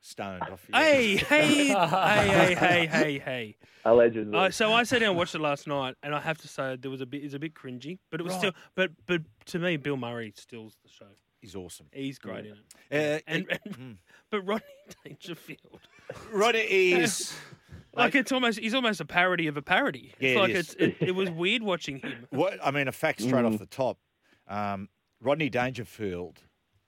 [0.00, 3.56] Stoned off your Hey, hey, hey, hey, hey, hey, hey.
[3.84, 4.38] Allegedly.
[4.38, 6.76] Uh, so I sat down and watched it last night, and I have to say
[6.76, 7.24] there was a bit.
[7.24, 8.38] It's a bit cringy, but it was Right.
[8.40, 8.52] still.
[8.76, 11.06] But but to me, Bill Murray steals the show.
[11.40, 11.86] He's awesome.
[11.92, 12.58] He's great in it.
[12.90, 13.98] Uh, And, it- and
[14.30, 14.64] but Rodney
[15.04, 15.80] Dangerfield,
[16.32, 17.34] Rodney is
[17.96, 20.12] like it's almost he's almost a parody of a parody.
[20.20, 20.58] Yeah, it's it like is.
[20.58, 22.26] it's it, it was weird watching him.
[22.30, 22.88] what I mean.
[22.88, 23.52] A fact straight Mm.
[23.54, 23.98] off the top.
[24.48, 24.88] Um,
[25.20, 26.40] Rodney Dangerfield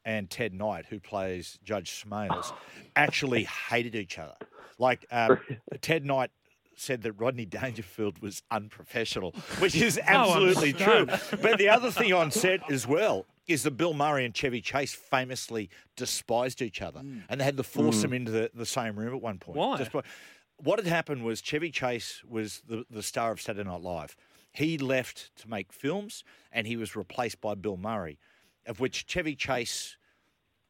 [0.04, 2.52] and Ted Knight, who plays Judge Smails,
[2.96, 4.34] actually hated each other.
[4.78, 5.38] Like um,
[5.80, 6.30] Ted Knight
[6.76, 11.06] said that Rodney Dangerfield was unprofessional, which is absolutely true.
[11.42, 14.94] But the other thing on set as well is that Bill Murray and Chevy Chase
[14.94, 19.12] famously despised each other, and they had to force them into the, the same room
[19.14, 19.56] at one point.
[19.58, 19.78] Why?
[20.58, 24.16] What had happened was Chevy Chase was the, the star of Saturday Night Live.
[24.50, 28.18] He left to make films, and he was replaced by Bill Murray,
[28.66, 29.96] of which Chevy Chase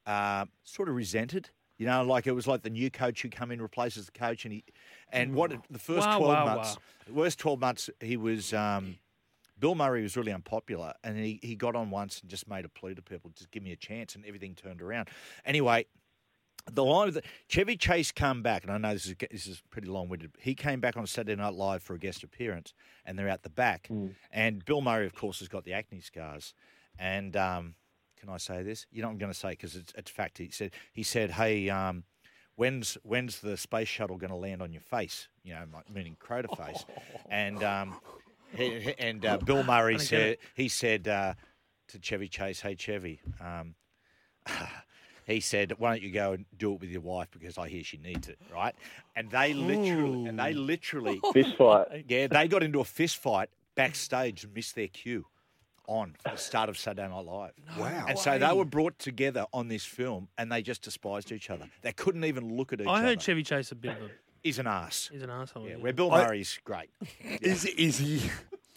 [0.07, 1.51] uh, sort of resented.
[1.79, 4.45] You know, like it was like the new coach who come in replaces the coach,
[4.45, 4.65] and he
[5.11, 6.77] and what the first Wow, twelve wow, months,
[7.09, 7.15] wow.
[7.15, 8.53] worst twelve months, he was.
[8.53, 8.97] Um,
[9.61, 12.69] Bill Murray was really unpopular, and he, he got on once and just made a
[12.69, 15.09] plea to people, just give me a chance, and everything turned around.
[15.45, 15.87] Anyway,
[16.71, 19.63] the line of the Chevy Chase come back, and I know this is this is
[19.71, 20.33] pretty long winded.
[20.41, 23.51] He came back on Saturday Night Live for a guest appearance, and they're out the
[23.51, 23.89] back.
[24.31, 26.55] And Bill Murray, of course, has got the acne scars.
[26.99, 27.75] And um,
[28.21, 28.87] can I say this?
[28.91, 30.39] You know, I'm going to say because it's, it's fact.
[30.39, 32.05] He said he said, "Hey, um,
[32.57, 36.17] when's when's the space shuttle going to land on your face?" You know, like, meaning
[36.21, 36.85] Crota face.
[37.31, 37.97] And um,
[38.57, 41.35] he- he- and uh, Bill Murray said he said uh,
[41.89, 43.21] to Chevy Chase, "Hey Chevy."
[45.29, 47.85] He said, "Why don't you go and do it with your wife because I hear
[47.85, 48.75] she needs it, right?"
[49.15, 50.59] And they literally, and they oh.
[50.59, 52.07] literally, Fist fight.
[52.09, 55.27] yeah, they got into a fist fight backstage and missed their cue
[55.87, 57.53] on for the start of Saturday Night Live.
[57.79, 58.07] Wow.
[58.09, 61.69] And so they were brought together on this film, and they just despised each other.
[61.83, 62.99] They couldn't even look at each I other.
[62.99, 64.11] I heard Chevy Chase a bit of a.
[64.43, 65.11] He's an ass.
[65.13, 65.65] He's an asshole.
[65.65, 65.77] Yeah, yeah.
[65.77, 66.89] where Bill I- Murray's great.
[67.43, 68.23] Is is he?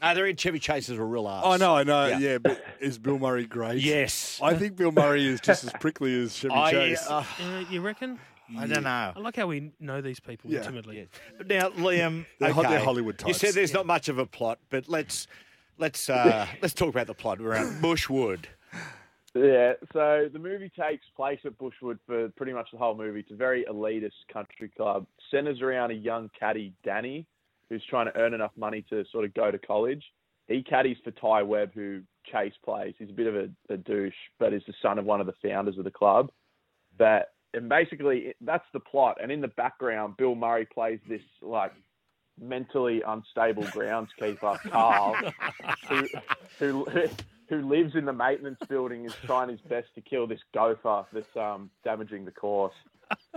[0.02, 1.44] No, they're in Chevy Chase is a real ass.
[1.46, 2.08] I know, I know.
[2.08, 2.18] Yeah.
[2.20, 3.82] Yeah, but is Bill Murray great?
[3.82, 4.40] Yes.
[4.42, 7.06] I think Bill Murray is just as prickly as Chevy I, Chase.
[7.08, 8.20] uh, Uh, you reckon?
[8.58, 9.14] I don't know.
[9.16, 10.60] I like how we know these people Yeah.
[10.60, 11.08] intimately.
[11.48, 13.56] Now, Liam, They're okay, they're Hollywood You said types.
[13.56, 15.28] there's not much of a plot, but let's
[15.78, 18.46] let's uh, let's talk about the plot around Bushwood.
[19.34, 23.22] Yeah, so the movie takes place at Bushwood for pretty much the whole movie.
[23.22, 25.06] It's a very elitist country club.
[25.30, 27.26] Centers around a young caddy, Danny,
[27.72, 30.04] who's trying to earn enough money to sort of go to college.
[30.48, 32.94] He caddies for Ty Webb, who Chase plays.
[33.00, 35.34] He's a bit of a, a douche, but is the son of one of the
[35.42, 36.30] founders of the club.
[36.98, 39.20] But and basically that's the plot.
[39.24, 41.72] And in the background, Bill Murray plays this like
[42.40, 45.16] mentally unstable groundskeeper, Carl,
[45.88, 46.08] who,
[46.60, 46.86] who
[47.48, 51.36] who lives in the maintenance building is trying his best to kill this gopher that's
[51.38, 52.74] um, damaging the course.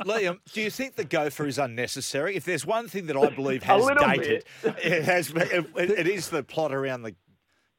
[0.05, 2.37] Liam, do you think the gopher is unnecessary?
[2.37, 6.43] If there's one thing that I believe has dated, it has it, it is the
[6.43, 7.14] plot around the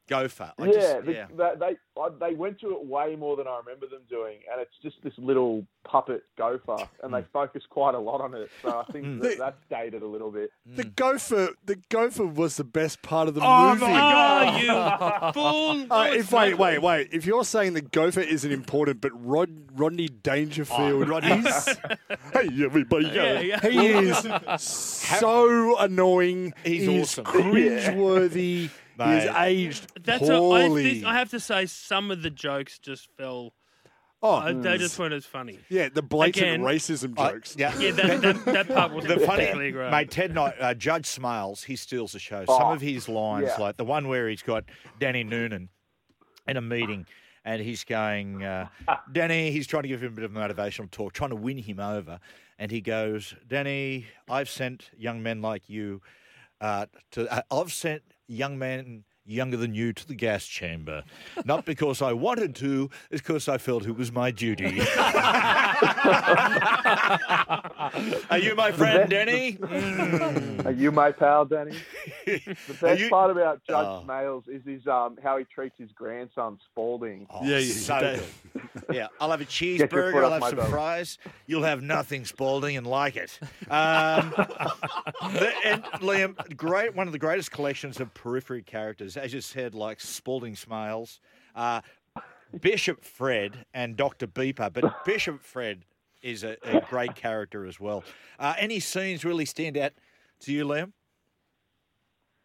[0.08, 0.52] gopher.
[0.60, 1.26] I yeah, just, the- yeah.
[1.36, 1.76] They, they
[2.20, 5.14] they went to it way more than I remember them doing, and it's just this
[5.18, 7.16] little puppet gopher, and Hmm.
[7.16, 8.50] they focus quite a lot on it.
[8.62, 10.50] So I think They- that, that's dated a little bit.
[10.66, 13.48] the gopher, the gopher was the best part of the movie.
[13.48, 14.68] Oh, movie.
[14.70, 15.88] Oh, you fool!
[15.92, 17.10] Uh, if wait, wait, wait.
[17.12, 21.66] If you're saying the gopher isn't important, but Rod, Rodney Dangerfield Oh, Rodney- is,
[22.34, 23.60] hey everybody, Yeah, yeah.
[23.62, 24.28] he is
[24.62, 26.54] so annoying.
[26.64, 27.26] He's He's awesome.
[27.26, 28.70] cringeworthy.
[28.98, 30.84] He has aged That's a, I, poorly.
[30.94, 33.54] think, I have to say some of the jokes just fell.
[34.24, 35.60] oh, uh, they just weren't as funny.
[35.70, 37.56] yeah, the blatant Again, racism I- jokes.
[37.58, 37.78] yeah.
[37.78, 39.92] Yeah, that, that, that part wasn't The funny, particularly great.
[39.92, 42.46] mate, Ted Knight, uh, Judge Smails, he steals the show.
[42.46, 43.62] Some Oh, of his lines, yeah.
[43.64, 44.64] like the one where he's got
[45.00, 45.70] Danny Noonan
[46.48, 47.06] in a meeting,
[47.44, 48.68] and he's going, uh,
[49.12, 51.80] Danny, he's trying to give him a bit of motivational talk, trying to win him
[51.80, 52.20] over,
[52.58, 56.02] and he goes, Danny, I've sent young men like you
[56.62, 59.04] uh, to, uh, I've sent young men.
[59.28, 61.04] Younger than you to the gas chamber,
[61.46, 64.82] not because I wanted to, it's because I felt it was my duty.
[68.30, 69.58] Are you my friend, Denny?
[70.66, 71.76] Are you my pal, Danny?
[72.26, 74.04] The best you- part about Judge Oh.
[74.08, 77.28] Smails is his um, how he treats his grandson Spalding.
[77.30, 78.24] Oh, Yeah, yeah, so good.
[78.96, 80.24] Yeah, I'll have a cheeseburger.
[80.24, 80.70] I'll have my some belt.
[80.70, 81.18] fries.
[81.48, 83.40] You'll have nothing, Spalding, and like it.
[83.70, 89.42] Um, the, and Liam, great, one of the greatest collections of periphery characters, as you
[89.42, 91.20] said, like Spalding Smails.
[91.56, 91.82] Uh,
[92.62, 94.28] Bishop Fred and Dr.
[94.28, 95.86] Beeper, but Bishop Fred
[96.22, 98.04] is a, a great character as well.
[98.40, 99.94] Uh, any scenes really stand out
[100.42, 100.92] to you, Liam?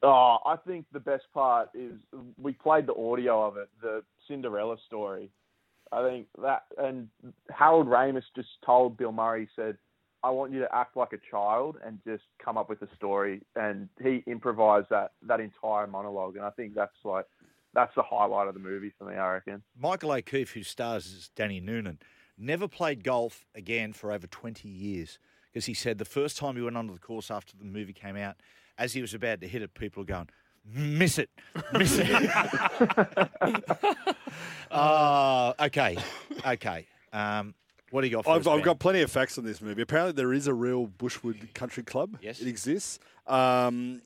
[0.02, 1.92] Oh, I think the best part is
[2.38, 5.30] we played the audio of it, the Cinderella story.
[5.92, 7.08] I think that, and
[7.50, 9.76] Harold Ramis just told Bill Murray, said,
[10.22, 13.42] I want you to act like a child and just come up with a story.
[13.56, 16.36] And he improvised that, that entire monologue.
[16.36, 17.26] And I think that's like,
[17.72, 19.62] that's the highlight of the movie for me, I reckon.
[19.78, 22.00] Michael O'Keefe, who stars as Danny Noonan,
[22.36, 25.18] never played golf again for over 20 years
[25.50, 28.16] because he said the first time he went onto the course after the movie came
[28.16, 28.36] out,
[28.78, 30.28] as he was about to hit it, people were going,
[30.64, 31.30] miss it,
[31.72, 32.08] miss it.
[34.70, 35.96] uh, okay,
[36.46, 36.86] okay.
[37.12, 37.54] Um,
[37.90, 39.82] what do you got for I've, I've got plenty of facts on this movie.
[39.82, 42.18] Apparently, there is a real Bushwood Country Club.
[42.22, 42.40] Yes.
[42.40, 42.98] it exists.
[43.26, 44.02] Um,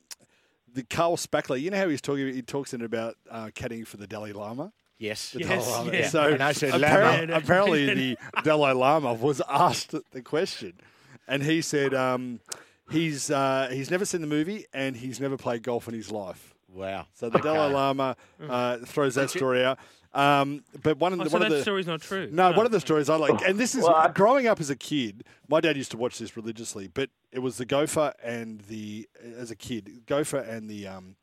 [0.73, 2.33] the Carl Spackler, you know how he's talking?
[2.33, 4.73] He talks in about uh, caddying for the Dalai Lama.
[4.97, 5.31] Yes.
[5.31, 5.93] The Yes, Dalai Lama.
[5.97, 6.07] yeah.
[6.09, 7.37] So And I said apparently, Lama.
[7.43, 10.73] apparently the Dalai Lama was asked the question,
[11.27, 12.39] and he said um,
[12.91, 16.53] he's uh, he's never seen the movie and he's never played golf in his life.
[16.73, 17.07] Wow.
[17.13, 17.47] So the Okay.
[17.47, 18.17] Dalai Lama
[18.49, 19.79] uh, throws that story out.
[20.15, 22.29] Um, but one of Oh, the so one of that the story's not true.
[22.31, 24.15] no, one of the stories I like, and this is What?
[24.15, 25.25] growing up as a kid.
[25.49, 29.07] My dad used to watch this religiously, but it was the gopher and the
[29.37, 31.15] as a kid, gopher and the um,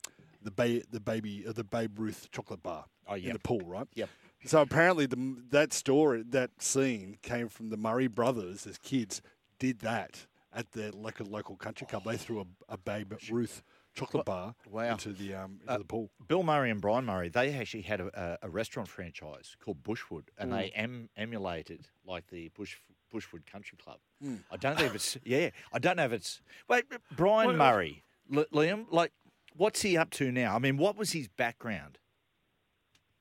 [0.43, 3.87] the ba- the baby uh, the Babe Ruth chocolate bar Oh, in the pool, right?
[3.95, 4.09] Yep.
[4.45, 9.21] So apparently, the that story that scene came from the Murray brothers as kids
[9.57, 12.03] did that at their local local country club.
[12.05, 13.63] They threw a, a Babe Ruth
[13.93, 14.91] chocolate bar Wow.
[14.93, 16.09] into the um, into Uh, the pool.
[16.27, 20.29] Bill Murray and Brian Murray, they actually had a, a, a restaurant franchise called Bushwood,
[20.37, 20.71] and they Mm.
[20.75, 22.77] em, emulated like the Bush
[23.13, 23.99] Bushwood Country Club.
[24.23, 24.43] Mm.
[24.49, 25.51] I don't know if it's yeah.
[25.71, 26.85] I don't know if it's wait.
[27.15, 29.11] Brian What- Murray, L- Liam, like
[29.55, 30.55] what's he up to now?
[30.55, 31.99] I mean, what was his background?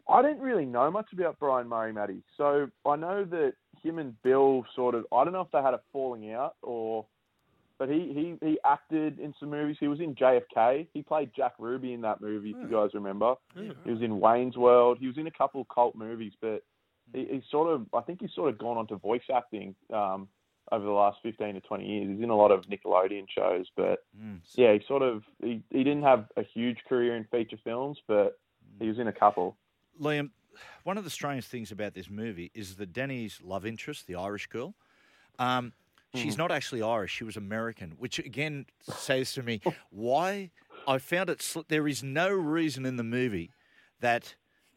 [0.08, 2.22] I didn't really know much about Brian Murray, Matty.
[2.36, 5.74] So I know that him and Bill sort of, I don't know if they had
[5.74, 7.06] a falling out or,
[7.82, 9.76] but he, he, he acted in some movies.
[9.80, 10.86] He was in JFK.
[10.94, 13.34] He played Jack Ruby in that movie, if you guys remember.
[13.84, 14.98] He was in Wayne's World.
[15.00, 16.62] He was in a couple of cult movies, but
[17.12, 20.28] he, he's sort of, I think he's sort of gone on to voice acting um,
[20.70, 22.08] over the last 15 to 20 years.
[22.08, 24.04] He's in a lot of Nickelodeon shows, but
[24.54, 28.38] yeah, he sort of, he, he didn't have a huge career in feature films, but
[28.78, 29.56] he was in a couple.
[30.00, 30.30] Liam,
[30.84, 34.46] one of the strange things about this movie is that Danny's love interest, the Irish
[34.46, 34.76] girl,
[35.40, 35.72] um,
[36.14, 36.42] she's mm-hmm.
[36.42, 37.12] not actually Irish.
[37.12, 39.74] She was American, which again says to me oh.
[39.90, 40.50] why
[40.86, 41.42] I found it.
[41.42, 43.50] Sl- there is no reason in the movie
[44.00, 44.34] that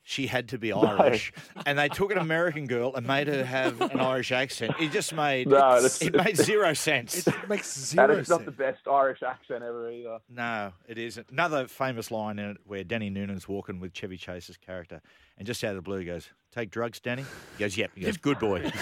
[0.08, 1.34] she had to be Irish,
[1.66, 4.76] and they took an American girl and made her have an Irish accent.
[4.80, 7.26] It just made No, that's- it made zero sense.
[7.28, 8.46] It makes And zero it's not sense.
[8.46, 10.20] the best Irish accent ever either.
[10.30, 11.30] No, it isn't.
[11.32, 15.02] Another famous line in it where Danny Noonan's walking with Chevy Chase's character,
[15.40, 17.26] and just out of the blue he goes, "Take drugs, Danny."
[17.58, 18.72] He goes, "Yep." He goes, "Good boy."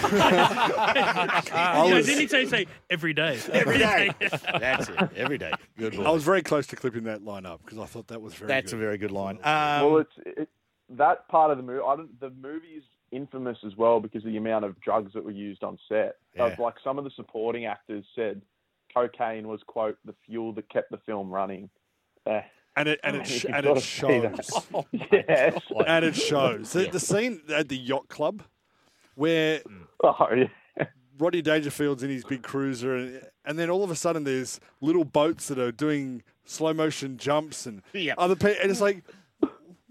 [1.84, 3.38] You know, didn't he say, say every day?
[3.52, 4.10] Every day.
[4.58, 4.98] That's it.
[5.16, 5.52] Every day.
[5.78, 6.04] Good boy.
[6.04, 8.48] I was very close to clipping that line up because I thought that was very.
[8.48, 8.78] That's good.
[8.78, 9.38] a very good line.
[9.44, 10.48] well, Um, it's it,
[10.90, 11.80] that part of the movie.
[11.86, 12.82] I don't, the movie's
[13.12, 16.16] infamous as well because of the amount of drugs that were used on set.
[16.36, 16.46] Yeah.
[16.46, 18.42] Of, like some of the supporting actors said,
[18.92, 21.68] cocaine was quote the fuel that kept the film running.
[22.26, 22.40] Eh.
[22.76, 24.44] and it and it sh- and it of see that.
[24.72, 24.84] shows.
[25.28, 25.60] yes.
[25.86, 26.72] and it shows.
[26.72, 28.42] The, the scene at the yacht club
[29.14, 29.60] where
[30.02, 30.86] Oh, yeah.
[31.18, 35.04] Rodney Dangerfield's in his big cruiser, and, and then all of a sudden there's little
[35.04, 38.16] boats that are doing slow motion jumps and Yep.
[38.18, 39.04] other people, and it's like,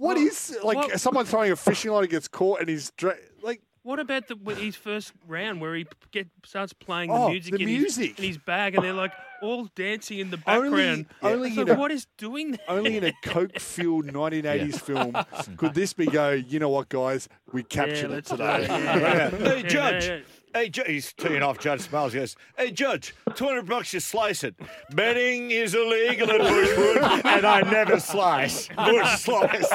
[0.04, 3.16] what is like What- someone throwing a fishing line and gets caught and he's dra-
[3.42, 3.62] like.
[3.84, 7.54] What about the with his first round where he get starts playing Oh, the music,
[7.54, 8.10] the in, music.
[8.12, 11.06] His, in his bag, and they're like all dancing in the Only- background?
[11.22, 12.62] only It's in like, a- what is doing that?
[12.70, 15.18] Only in a coke fueled 1980s film
[15.58, 18.64] could this be go, you know what, guys, we captured it let's do today.
[18.64, 19.30] it, yeah.
[19.32, 20.24] hey, Yeah, Judge.
[20.54, 20.64] Yeah, yeah.
[20.64, 22.12] Hey, Ju- he's teeing off Judge Smails.
[22.12, 24.56] He goes, Hey, Judge, 200 bucks you slice it.
[24.92, 28.68] Betting is illegal at Bushwood, and I never slice.
[28.76, 29.70] Bush slice.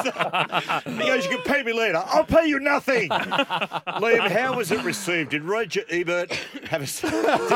[0.85, 2.01] he goes, You can pay me later.
[2.05, 3.09] I'll pay you nothing.
[3.09, 5.31] Liam, how was it received?
[5.31, 6.31] Did Roger Ebert
[6.69, 6.85] have a.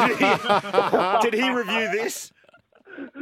[0.07, 2.32] Did he, did he review this?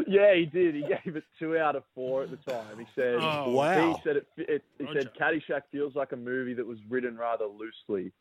[0.07, 0.75] Yeah, he did.
[0.75, 2.77] He gave it two out of four at the time.
[2.77, 3.51] He said, Oh.
[3.51, 3.93] Wow.
[3.93, 4.27] He said it.
[4.37, 5.01] it he Roger.
[5.01, 8.11] said Caddyshack feels like a movie that was written rather loosely.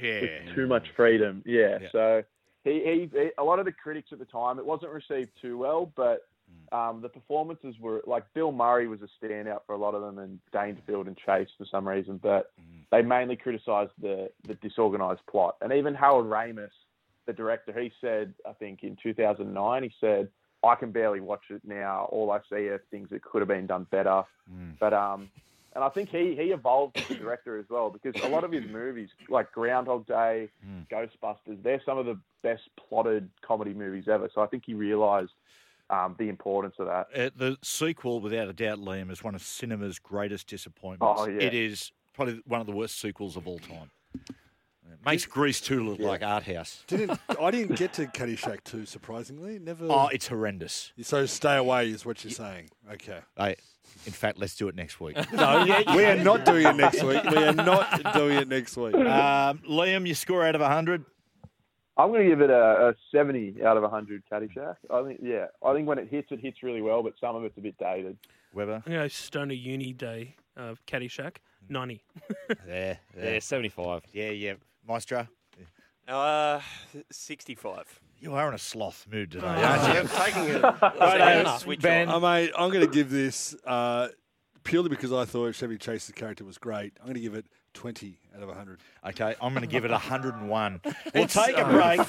[0.00, 0.20] Yeah.
[0.20, 1.42] with too much freedom.
[1.46, 1.78] Yeah.
[1.80, 1.88] Yeah.
[1.92, 2.22] So
[2.64, 5.58] he, he, he, a lot of the critics at the time, it wasn't received too
[5.58, 6.26] well, but
[6.72, 10.18] um, the performances were like Bill Murray was a standout for a lot of them,
[10.18, 12.52] and Dangerfield and Chase for some reason, but
[12.90, 15.56] they mainly criticised the the disorganised plot.
[15.60, 16.70] And even Harold Ramis,
[17.26, 20.28] the director, he said, I think in 2009, he said.
[20.62, 22.08] I can barely watch it now.
[22.10, 24.22] All I see are things that could have been done better.
[24.80, 25.28] But um,
[25.74, 28.52] And I think he, he evolved as a director as well because a lot of
[28.52, 30.48] his movies, like Groundhog Day,
[30.90, 34.30] Ghostbusters, they're some of the best plotted comedy movies ever.
[34.32, 35.32] So I think he realised
[35.90, 37.08] um, the importance of that.
[37.14, 41.20] Uh, the sequel, without a doubt, Liam, is one of cinema's greatest disappointments.
[41.20, 41.40] Oh, yeah.
[41.42, 43.90] It is probably one of the worst sequels of all time.
[45.04, 46.82] It makes Grease 2 look like art house.
[46.86, 49.58] Didn't I didn't get to Caddyshack 2, surprisingly.
[49.58, 49.86] Never.
[49.90, 50.92] Oh, it's horrendous.
[51.02, 52.70] so stay away is what you're saying.
[52.90, 53.18] Okay.
[53.36, 53.56] Hey,
[54.06, 55.16] in fact, let's do it next week.
[55.34, 57.22] No, we are not doing it next week.
[57.24, 58.94] We are not doing it next week.
[58.94, 61.04] um, Liam, your score out of 100?
[61.96, 64.76] I'm going to give it a, a 70 out of 100 Caddyshack.
[64.90, 67.44] I think, yeah, I think when it hits, it hits really well, but some of
[67.44, 68.16] it's a bit dated.
[68.54, 68.82] Weber?
[68.86, 71.36] I'm going to go Stoner Uni Day of Caddyshack,
[71.68, 72.02] 90.
[72.66, 74.02] Yeah, Yeah, 75.
[74.12, 74.54] Yeah, yeah.
[74.86, 75.28] Maestro?
[76.06, 76.60] Uh,
[77.10, 78.00] 65.
[78.20, 79.48] You are in a sloth mood today, Oh.
[79.48, 80.00] aren't you?
[80.00, 80.60] I'm taking a,
[81.00, 82.08] Right, taking switch Ben.
[82.08, 82.16] on.
[82.16, 84.08] Uh, mate, I'm going to give this uh,
[84.64, 86.92] purely because I thought Chevy Chase's character was great.
[87.00, 88.80] I'm going to give it 20 out of 100.
[89.08, 90.80] Okay, I'm going to give it 101.
[91.14, 92.00] We'll take a break.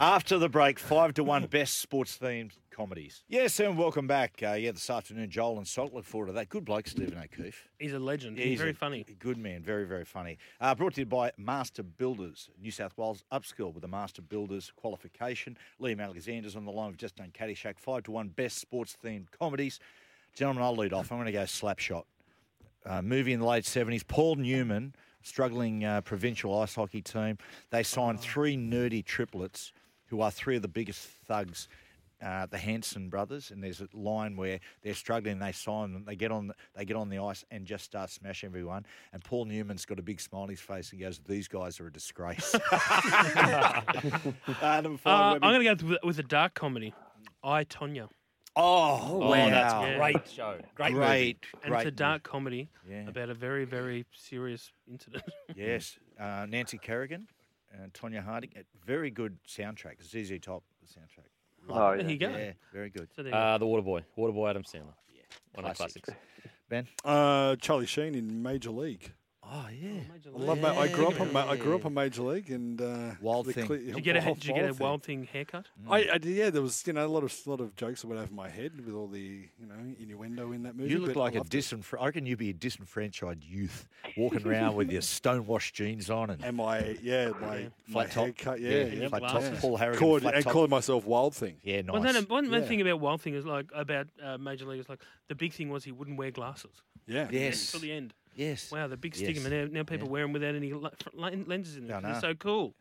[0.00, 3.22] After the break, five to one best sports themed comedies.
[3.28, 4.40] Yes, and welcome back.
[4.42, 6.48] Uh, yeah, this afternoon, Joel and Salt look forward to that.
[6.48, 7.68] Good bloke, Stephen O'Keefe.
[7.78, 8.38] He's a legend.
[8.38, 9.04] Yeah, he's, very a funny.
[9.18, 10.38] Good man, very, very funny.
[10.60, 13.22] Uh, brought to you by Master Builders, New South Wales.
[13.30, 15.56] Upskill with the Master Builders qualification.
[15.80, 16.88] Liam Alexander's on the line.
[16.88, 17.78] We've just done Caddyshack.
[17.78, 19.78] Five to one best sports themed comedies.
[20.34, 21.12] Gentlemen, I'll lead off.
[21.12, 22.04] I'm going to go Slapshot.
[22.86, 24.06] Uh, movie in the late 70s.
[24.06, 27.36] Paul Newman, struggling uh, provincial ice hockey team.
[27.70, 29.72] They signed three nerdy triplets
[30.06, 31.68] who are three of the biggest thugs.
[32.22, 35.38] Uh, the Hanson brothers, and there's a line where they're struggling.
[35.38, 36.04] They sign them.
[36.04, 36.48] They get on.
[36.48, 38.84] The, they get on the ice and just start smashing everyone.
[39.14, 41.86] And Paul Newman's got a big smile on his face and goes, "These guys are
[41.86, 43.80] a disgrace." uh,
[44.60, 45.38] Uh.
[45.40, 46.92] I'm going to go with, with a dark comedy,
[47.42, 48.08] I, Tonya.
[48.56, 49.48] Oh, Oh, wow!
[49.50, 49.86] that's Yeah.
[49.86, 50.58] a great show.
[50.74, 51.06] Great, movie.
[51.06, 53.08] great, And great it's a dark comedy Yeah.
[53.08, 55.24] about a very, very serious incident.
[55.56, 57.28] Yes, uh, Nancy Kerrigan
[57.72, 58.50] and Tonya Harding.
[58.56, 60.02] A Very good soundtrack.
[60.02, 61.28] ZZ Top the soundtrack.
[61.68, 62.08] Oh, there yeah.
[62.08, 62.28] you go.
[62.30, 63.08] Yeah, very good.
[63.14, 63.38] So there you go.
[63.38, 64.02] Uh, the Waterboy.
[64.16, 64.94] Waterboy Adam Sandler.
[65.14, 65.22] Yeah,
[65.54, 66.08] One of the classics.
[66.68, 66.86] Ben.
[67.04, 69.12] Uh, Charlie Sheen in Major League.
[69.52, 69.88] Oh yeah.
[69.90, 70.48] I League.
[70.48, 70.60] love.
[70.60, 71.32] Ma- I grew up on.
[71.32, 73.66] Ma- I grew up on Major League and uh, Wild Thing.
[73.66, 75.22] cle- Did you get a Wild- did you get a Wild Thing.
[75.22, 75.66] thing haircut?
[75.88, 78.06] I, I did, yeah, there was you know a lot of lot of jokes that
[78.06, 79.18] went over my head with all the
[79.58, 80.90] you know innuendo in that movie.
[80.90, 81.58] You look like a loved it.
[81.58, 82.02] disenfranchised.
[82.02, 86.44] I reckon you'd be a disenfranchised youth walking around with your stonewashed jeans on and
[86.44, 88.24] And my yeah my, my flat top.
[88.24, 89.30] haircut yeah yeah, flat top.
[89.32, 89.60] glasses.
[89.60, 89.98] Paul Harrigan.
[89.98, 90.52] Called, flat and top.
[90.52, 91.56] calling myself Wild Thing.
[91.64, 91.92] Yeah, nice.
[91.92, 92.68] Well, then, one, one Yeah.
[92.68, 95.70] thing about Wild Thing is like about uh, Major League is like the big thing
[95.70, 97.26] was he wouldn't wear glasses Yeah.
[97.32, 97.72] yes.
[97.72, 98.14] till the end.
[98.40, 98.72] Yes.
[98.72, 99.24] Wow, the big Yes.
[99.38, 99.68] stigma now.
[99.70, 100.12] Now people Yeah.
[100.12, 101.98] wear them without any le- fr- len- lenses in them.
[101.98, 102.28] I 'cause know.
[102.28, 102.74] They're so cool.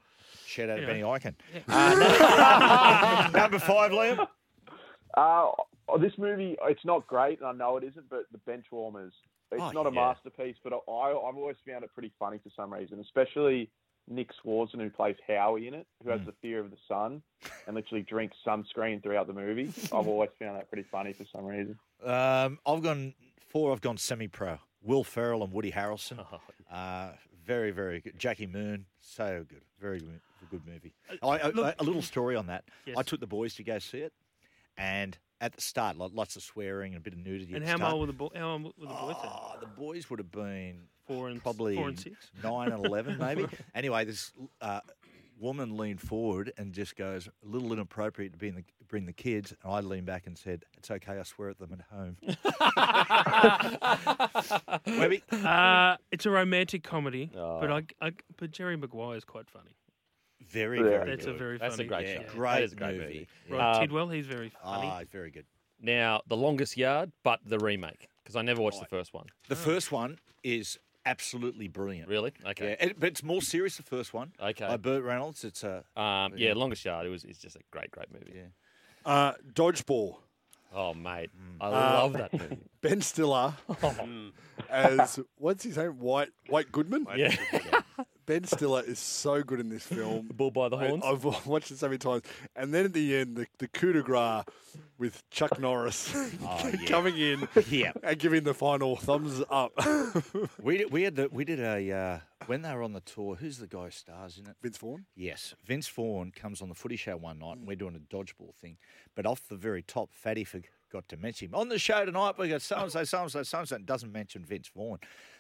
[0.46, 1.02] Shout out to Anyway.
[1.02, 1.36] Benny Eichen.
[1.54, 1.62] Yeah.
[1.68, 4.28] Uh, number five, Liam.
[5.18, 5.52] Uh,
[5.88, 9.12] oh, this movie, it's not great, and I know it isn't, but The Benchwarmers,
[9.52, 10.00] it's Oh, not a yeah.
[10.02, 13.70] masterpiece, but I, I've always found it pretty funny for some reason, especially
[14.08, 16.26] Nick Swardson, who plays Howie in it, who has Mm.
[16.28, 17.22] the fear of the sun
[17.68, 19.72] and literally drinks sunscreen throughout the movie.
[19.92, 21.78] I've always found that pretty funny for some reason.
[22.04, 23.14] Um, I've gone
[23.50, 23.72] four.
[23.72, 24.60] I've gone semi-pro.
[24.82, 26.26] Will Ferrell and Woody Harrelson.
[26.72, 27.14] Oh, Uh,
[27.46, 28.18] very, very good.
[28.20, 29.62] Jackie Moon, so good.
[29.82, 30.20] Very good,
[30.52, 30.94] good movie.
[31.24, 32.64] I, I, Uh, look- a little story on that.
[32.86, 32.96] Yes.
[32.98, 34.14] I took the boys to go see it,
[34.78, 37.54] and at the start, like, lots of swearing and a bit of nudity.
[37.56, 37.94] And how start.
[37.94, 38.40] old were the?
[38.40, 39.16] How old were the boys?
[39.24, 42.30] Oh, the boys would have been Four and probably four and six.
[42.44, 43.48] nine and eleven, maybe.
[43.74, 44.82] anyway, this uh,
[45.40, 49.14] woman leaned forward and just goes, "A little inappropriate to be in the, bring the
[49.14, 51.18] kids." And I leaned back and said, "It's okay.
[51.20, 52.18] I swear at them at home."
[55.00, 55.24] Webby?
[55.32, 57.40] Uh, it's a romantic comedy, but
[57.70, 57.80] Oh.
[58.02, 59.76] I, I but Jerry Maguire is quite funny.
[60.48, 60.84] Very, Yeah.
[60.84, 61.36] very That's good.
[61.36, 61.86] a very That's funny.
[61.86, 62.24] a great yeah, show.
[62.34, 63.28] Great is a great movie.
[63.48, 63.60] movie.
[63.62, 64.88] Rod Um, Tidwell, he's very funny.
[64.88, 65.46] Ah, very good.
[65.82, 69.28] Now, The Longest Yard, but the remake, because I never watched the first one.
[69.48, 72.08] The first one is absolutely brilliant.
[72.10, 72.32] Really?
[72.46, 72.70] Okay.
[72.80, 73.78] Yeah, it- but it's more serious.
[73.78, 74.68] The first one, Okay.
[74.68, 75.44] by Burt Reynolds.
[75.44, 77.06] It's a Um, yeah, Longest Yard.
[77.06, 77.24] It was.
[77.24, 78.34] It's just a great, great movie.
[78.36, 78.44] Yeah.
[79.06, 80.18] Uh, Dodgeball.
[80.72, 82.60] Oh, mate, I Uh, love that movie.
[82.82, 83.56] Ben Stiller
[84.70, 85.98] as what's his name?
[86.00, 87.08] White White Goodman.
[87.16, 87.36] yeah,
[88.30, 90.28] Ben Stiller is so good in this film.
[90.28, 91.04] the bull by the I, horns.
[91.04, 92.22] I've watched it so many times.
[92.56, 94.44] And then at the end, the, the coup de grace
[95.00, 96.88] with Chuck Norris Oh, yeah.
[96.88, 97.92] coming in Yeah.
[98.04, 99.72] and giving the final thumbs up.
[100.62, 103.34] We did, we had the we did a uh, when they were on the tour.
[103.34, 104.56] Who's the guy who stars in it?
[104.62, 105.06] Vince Vaughn.
[105.16, 108.54] Yes, Vince Vaughn comes on the footy show one night, and we're doing a dodgeball
[108.62, 108.78] thing.
[109.16, 112.36] But off the very top, Fatty forgot to mention him on the show tonight.
[112.38, 113.78] We got so and so, so and so, so and so.
[113.80, 115.00] Doesn't mention Vince Vaughn.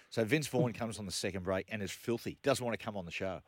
[0.10, 2.38] So Vince Vaughn comes on the second break and is filthy.
[2.44, 3.41] Doesn't want to come on the show,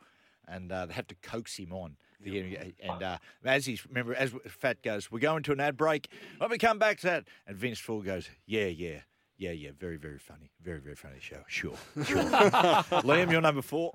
[0.46, 1.96] and uh, they have to coax him on.
[2.20, 6.08] The, and uh, as he's remember, as Fat goes, we're going to an ad break.
[6.38, 9.00] When we come back to that, and Vince Vaughn goes, yeah, yeah.
[9.38, 10.52] Yeah, yeah, very, very funny.
[10.62, 11.42] Very, very funny show.
[11.48, 11.74] Sure,
[12.04, 12.22] sure.
[13.02, 13.92] Liam, you're number four.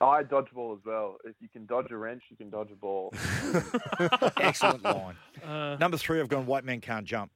[0.00, 1.16] I dodgeball as well.
[1.24, 3.12] If you can dodge a wrench, you can dodge a ball.
[4.40, 5.16] Excellent line.
[5.44, 7.32] Uh, Number three, I've gone White Man Can't Jump.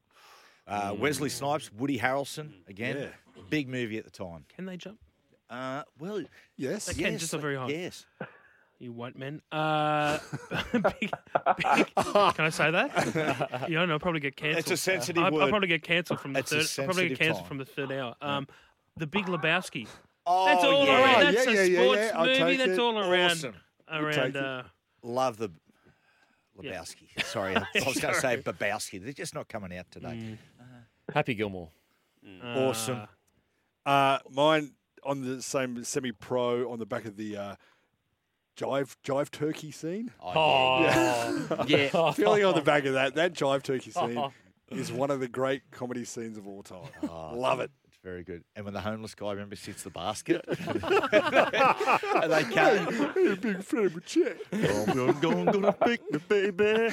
[0.66, 2.96] Uh, Wesley Snipes, Woody Harrelson, again.
[2.96, 3.06] Yeah.
[3.54, 4.44] Big movie at the time.
[4.54, 4.98] can they jump?
[5.48, 6.22] Uh, well,
[6.56, 6.86] Yes.
[6.86, 7.68] They can, yes, just not very high.
[7.68, 8.04] Yes.
[8.80, 9.40] You white men.
[9.52, 10.18] Uh,
[10.72, 11.10] big, big,
[11.94, 13.64] can I say that?
[13.68, 14.58] Yeah, no, I'll probably get cancelled.
[14.58, 16.82] It's a sensitive I, I'll probably get cancelled from the It's third.
[16.82, 17.48] I'll probably get cancelled time.
[17.48, 18.14] from the third hour.
[18.20, 18.48] Um,
[18.96, 19.86] the Big Lebowski.
[20.26, 21.00] Oh, That's all yeah.
[21.02, 21.26] around.
[21.26, 22.18] Oh, That's yeah, a yeah, yeah, sports yeah.
[22.18, 22.56] I'll movie.
[22.56, 22.78] That's it.
[22.80, 23.30] all around.
[23.30, 23.54] Awesome.
[23.90, 24.36] Around.
[24.36, 24.62] Uh,
[25.02, 25.50] Love the
[26.60, 26.72] Yeah.
[26.80, 27.24] Lebowski.
[27.24, 29.02] Sorry, I was going to say Babowski.
[29.02, 30.08] They're just not coming out today.
[30.08, 30.38] Mm.
[31.14, 31.68] Happy Gilmore.
[32.42, 33.02] Awesome.
[33.86, 34.72] Uh, mine
[35.04, 37.54] on the same semi-pro on the back of the uh,
[38.56, 40.10] jive jive turkey scene.
[40.22, 41.64] Oh, yeah.
[41.66, 43.14] Yeah, feeling on the back of that.
[43.14, 44.22] That jive turkey scene
[44.70, 46.88] is one of the great comedy scenes of all time.
[47.02, 47.70] Love it.
[47.86, 48.42] It's very good.
[48.56, 53.14] And when the homeless guy, remember, sits the basket, and they can't.
[53.14, 54.36] Hey, big friend with check.
[54.52, 56.86] I'm gonna, gonna pick the baby.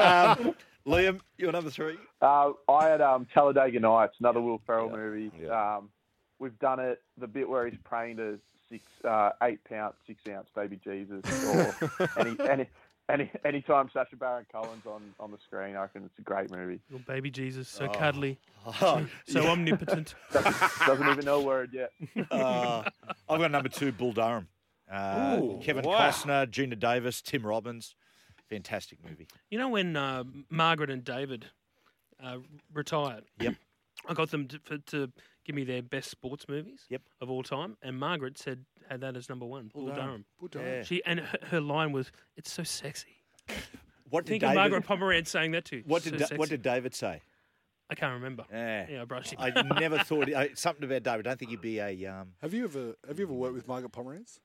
[0.00, 0.54] um,
[0.86, 1.96] Liam, you're number three.
[2.20, 5.30] Uh, I had um, Talladega Nights, another Will Ferrell movie.
[5.48, 5.90] Um,
[6.40, 7.00] we've done it.
[7.18, 11.74] The bit where he's praying to six, uh, eight pound, six ounce baby Jesus, or
[12.18, 12.66] any, any,
[13.08, 16.80] any, anytime Sacha Baron Cohen's on, on the screen, I reckon it's a great movie.
[16.90, 17.88] Your baby Jesus, so Oh.
[17.90, 18.38] cuddly,
[18.82, 20.14] Oh, so omnipotent.
[20.32, 21.92] Doesn't even know a word yet.
[22.30, 22.82] uh,
[23.28, 24.48] I've got number two, Bull Durham.
[24.90, 26.00] Uh, Ooh, Kevin wow.
[26.10, 27.94] Costner, Geena Davis, Tim Robbins.
[28.48, 29.28] Fantastic movie.
[29.48, 31.46] You know when uh, Margaret and David
[32.22, 32.38] uh,
[32.74, 33.22] retired?
[33.38, 33.54] Yep.
[34.08, 35.12] I got them to, for, to
[35.44, 37.02] give me their best sports movies Yep.
[37.20, 39.70] of all time, and Margaret said had that as number one.
[39.74, 40.24] Bull Durham.
[40.54, 40.82] Yeah.
[40.82, 43.22] She and her, her line was, "It's so sexy."
[44.08, 44.56] What did Think of David?
[44.56, 45.84] Margaret Pomeranz saying that too.
[45.86, 47.22] what So did Da- what did David say?
[47.88, 48.44] I can't remember?
[48.50, 48.86] Yeah.
[48.90, 49.38] Yeah, I brushed it.
[49.38, 51.26] I never thought uh, something about David.
[51.28, 52.06] I don't think he'd be a.
[52.06, 54.40] Um, Have you ever have you ever worked with Margaret Pomeranz?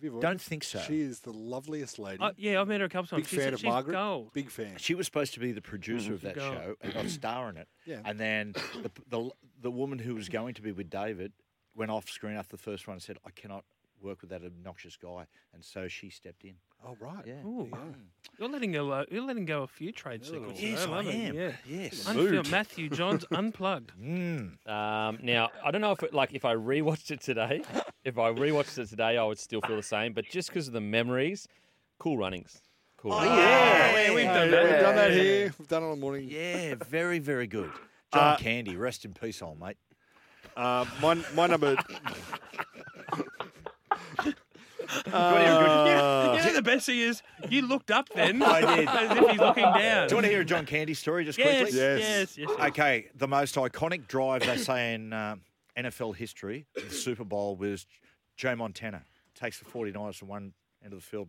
[0.00, 0.78] Have you ever don't think so.
[0.78, 2.22] She is the loveliest lady.
[2.22, 3.28] Uh, yeah, I've met her a couple Big times.
[3.28, 3.92] She's, fan of she's Margaret.
[3.92, 4.32] gold.
[4.32, 4.76] Big fan.
[4.78, 6.40] She was supposed to be the producer of that Go.
[6.52, 7.68] show and not star in it.
[7.86, 8.00] Yeah.
[8.04, 8.52] And then
[8.82, 9.30] the, the
[9.62, 11.32] the woman who was going to be with David
[11.74, 13.64] went off screen after the first one and said, "I cannot
[14.02, 16.54] work with that obnoxious guy," and so she stepped in.
[16.84, 17.24] Oh right.
[17.26, 17.44] Yeah.
[17.44, 17.68] Ooh.
[17.70, 17.78] Yeah.
[18.38, 18.90] You're letting go.
[18.90, 20.60] Uh, you're letting go a few trade secrets.
[20.60, 21.34] Yes, I love it, am.
[21.34, 21.52] Yeah.
[21.66, 22.04] Yes.
[22.08, 23.92] Unfil- Matthew Johns unplugged.
[24.00, 24.66] Mm.
[24.66, 27.62] Um, now I don't know if it, like if I rewatched it today,
[28.04, 30.12] if I rewatched it today, I would still feel the same.
[30.14, 31.46] But just because of the memories,
[31.98, 32.62] Cool Runnings.
[32.96, 33.12] Cool.
[33.12, 33.36] Runnings.
[33.36, 34.62] yeah, we've done that.
[34.64, 35.54] We've done that here.
[35.58, 36.28] We've done it all morning.
[36.30, 37.70] Yeah, very, very good.
[38.14, 39.76] John Uh, Candy, rest in peace, old mate.
[40.56, 41.76] Uh, my my number.
[45.06, 48.88] you know the best thing is you looked up then I did.
[48.88, 50.08] as if he's looking down.
[50.08, 51.78] Do you want to hear a John Candy story just yes, quickly?
[51.78, 52.00] Yes.
[52.00, 52.68] yes, yes, yes.
[52.68, 55.42] Okay, the most iconic drive they say in um,
[55.76, 57.86] NFL history, the Super Bowl, was
[58.36, 59.04] Joe Montana
[59.34, 60.52] takes the 49ers from one
[60.84, 61.28] end of the field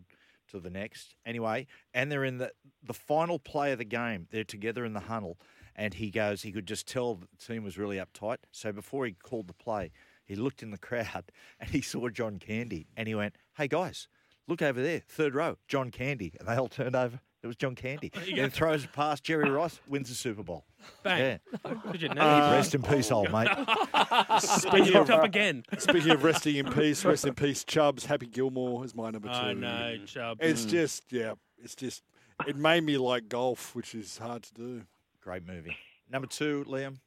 [0.49, 1.15] to the next.
[1.25, 2.51] Anyway, and they're in the
[2.83, 4.27] the final play of the game.
[4.31, 5.37] They're together in the huddle,
[5.75, 6.41] and he goes.
[6.41, 8.37] He could just tell the team was really uptight.
[8.51, 9.91] So before he called the play,
[10.31, 11.25] he looked in the crowd
[11.59, 14.07] and he saw John Candy, and he went, "Hey guys,
[14.47, 17.19] look over there, third row, John Candy." And they all turned over.
[17.43, 18.11] It was John Candy.
[18.23, 20.63] you And then throws it past Jerry Rice, wins the Super Bowl.
[21.03, 21.39] Bang.
[21.65, 21.73] Yeah.
[21.91, 22.21] Did you know?
[22.21, 23.49] Uh, Rest in peace, old mate.
[24.39, 25.63] Speaking of, up again.
[25.79, 28.05] speaking of resting in peace, rest in peace, Chubbs.
[28.05, 29.33] Happy Gilmore is my number two.
[29.33, 30.37] Oh no, Chubb.
[30.39, 31.33] It's just yeah.
[31.57, 32.03] It's just
[32.47, 34.81] it made me like golf, which is hard to do.
[35.19, 35.75] Great movie.
[36.09, 36.97] Number two, Liam.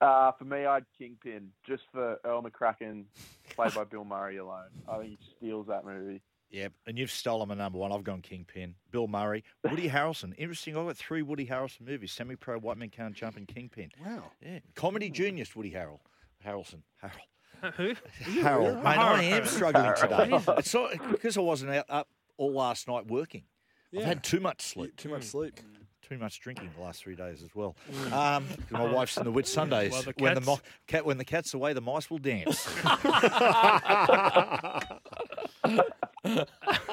[0.00, 3.04] Uh, for me, I'd Kingpin, just for Earl McCracken,
[3.50, 4.70] played by Bill Murray alone.
[4.88, 6.22] I think he steals that movie.
[6.50, 6.72] Yep.
[6.86, 7.92] And you've stolen my number one.
[7.92, 8.74] I've gone Kingpin.
[8.90, 9.44] Bill Murray.
[9.68, 10.34] Woody Harrelson.
[10.38, 10.76] Interesting.
[10.76, 13.90] I've got three Woody Harrelson movies Semi Pro, White Man Can't Jump, and Kingpin.
[14.04, 14.24] Wow.
[14.40, 14.60] Yeah.
[14.74, 15.14] Comedy hmm.
[15.14, 16.00] genius, Woody Harrell.
[16.44, 16.82] Harrelson.
[17.02, 17.62] Harrell.
[17.62, 17.94] Uh, who?
[18.40, 18.76] Harold.
[18.76, 20.30] Mate, I am struggling today.
[20.58, 23.42] It's not, because I wasn't out up all last night working.
[23.96, 24.96] I've had too much sleep.
[24.96, 25.28] Too much hmm.
[25.28, 25.60] sleep.
[26.08, 27.76] Too much drinking the last three days as well.
[28.12, 29.90] Um, 'cause my wife's in the Whitsundays.
[29.90, 32.66] Well, the when the cats- mo- cat, when the cat's away, the mice will dance.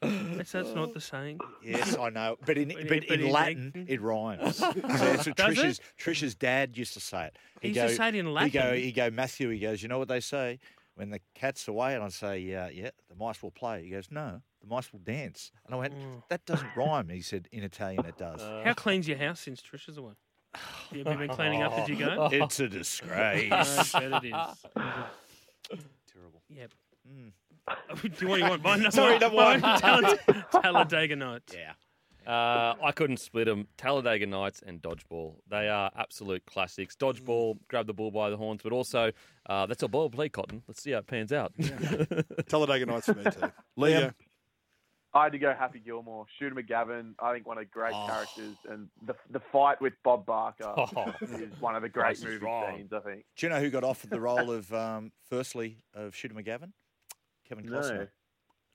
[0.00, 1.40] That's, that's not the saying.
[1.62, 4.56] Yes, I know, but in But but in- but in in Latin Latin- it rhymes.
[4.56, 7.38] So that's what Does Trisha's Trisha's dad used to say it.
[7.60, 8.76] He used to say it in He go, Latin?
[8.82, 9.48] he go, Matthew.
[9.50, 10.58] He goes, you know what they say
[10.94, 13.84] when the cat's away, and I say, yeah, yeah, the mice will play.
[13.84, 15.52] He goes, no, the mice will dance.
[15.66, 16.22] And I went, Mm.
[16.28, 17.08] that doesn't rhyme.
[17.08, 18.40] He said, in Italian, it does.
[18.64, 20.12] How clean's your house since Trisha's away?
[20.54, 21.74] Have you been cleaning up?
[21.76, 22.28] Did you go?
[22.32, 23.94] it's a disgrace.
[23.94, 25.80] I bet it is.
[26.12, 26.42] Terrible.
[26.48, 26.70] Yep.
[28.02, 29.60] Do you want, you want my number Sorry, number one.
[29.60, 31.54] Talladega, Talladega Nights.
[31.54, 31.72] Yeah.
[32.26, 33.68] Uh, I couldn't split them.
[33.76, 35.34] Talladega Nights and Dodgeball.
[35.48, 36.96] They are absolute classics.
[36.96, 39.12] Dodgeball, grab the ball by the horns, but also
[39.46, 40.62] uh, that's a ball play, Cotton.
[40.68, 41.52] Let's see how it pans out.
[42.48, 43.52] Talladega Nights for me too.
[43.78, 44.14] Liam?
[45.14, 46.26] I had to go Happy Gilmore.
[46.38, 48.06] Shooter McGavin, I think one of the great Oh.
[48.06, 51.14] characters, and the the fight with Bob Barker Oh.
[51.22, 52.76] is one of the great movie Wrong.
[52.78, 52.92] scenes.
[52.92, 53.24] I think.
[53.36, 56.72] Do you know who got offered the role of, um, firstly, of Shooter McGavin?
[57.48, 57.80] Kevin No.
[57.80, 58.08] Costner.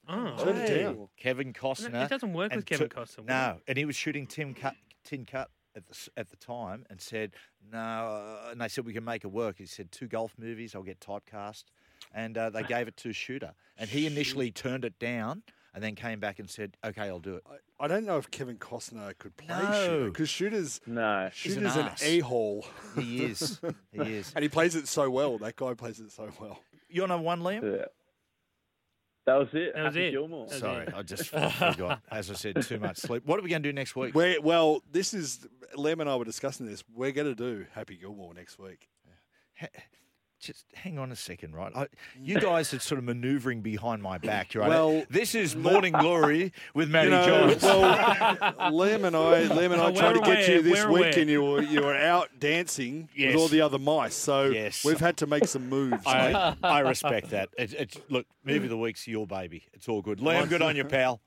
[0.08, 0.96] Oh, Turn it Hey.
[1.18, 2.06] Kevin Costner.
[2.06, 3.18] it doesn't work with Kevin to- Costner.
[3.18, 3.28] will it?
[3.28, 7.02] No, and he was shooting Tim Cut, Tin Cup at the at the time, and
[7.02, 7.34] said
[7.70, 7.78] no.
[7.78, 9.58] uh," And they said we can make it work.
[9.58, 11.66] He said two golf movies, I'll get typecast,
[12.14, 15.44] and uh, they gave it to Shooter, and he initially turned it down,
[15.74, 17.44] and then came back and said, "Okay, I'll do it."
[17.80, 19.72] I, I don't know if Kevin Costner could play No.
[19.86, 21.30] Shooter because Shooter's No.
[21.34, 22.04] He's an Shooter's an, arse.
[22.04, 22.66] a hole,
[22.96, 23.60] He is,
[23.92, 24.32] he is.
[24.36, 25.38] and he plays it so well.
[25.38, 26.60] That guy plays it so well.
[26.90, 27.62] You're number one, Liam.
[27.80, 27.86] Yeah.
[29.26, 29.74] That was it.
[29.76, 30.12] That was Happy it.
[30.12, 30.48] Gilmore.
[30.48, 30.94] That was Sorry, it.
[30.96, 32.02] I just forgot.
[32.12, 33.24] As I said, too much sleep.
[33.28, 34.16] What are we going to do next week?
[34.16, 36.84] Where, well, this is Lem and I were discussing this.
[36.96, 38.88] We're going to do Happy Gilmore next week.
[40.40, 41.72] Ha- Just hang on a second, right?
[41.76, 41.88] I,
[42.20, 44.70] you guys are sort of manoeuvring behind my back, right?
[44.70, 47.62] Well, this is Morning Glory with Matty You know, Johns.
[47.64, 48.36] well,
[48.72, 51.20] Liam and I, Liam and I tried to we're get you this we're week, aware.
[51.20, 53.34] and you were you were out dancing Yes.
[53.34, 54.16] with all the other mice.
[54.16, 54.84] So Yes.
[54.86, 56.04] we've had to make some moves.
[56.06, 57.50] I, I respect that.
[57.58, 59.64] It's, it's look, movie of the week's your baby.
[59.74, 60.20] It's all good.
[60.20, 61.22] Liam, good on you, pal.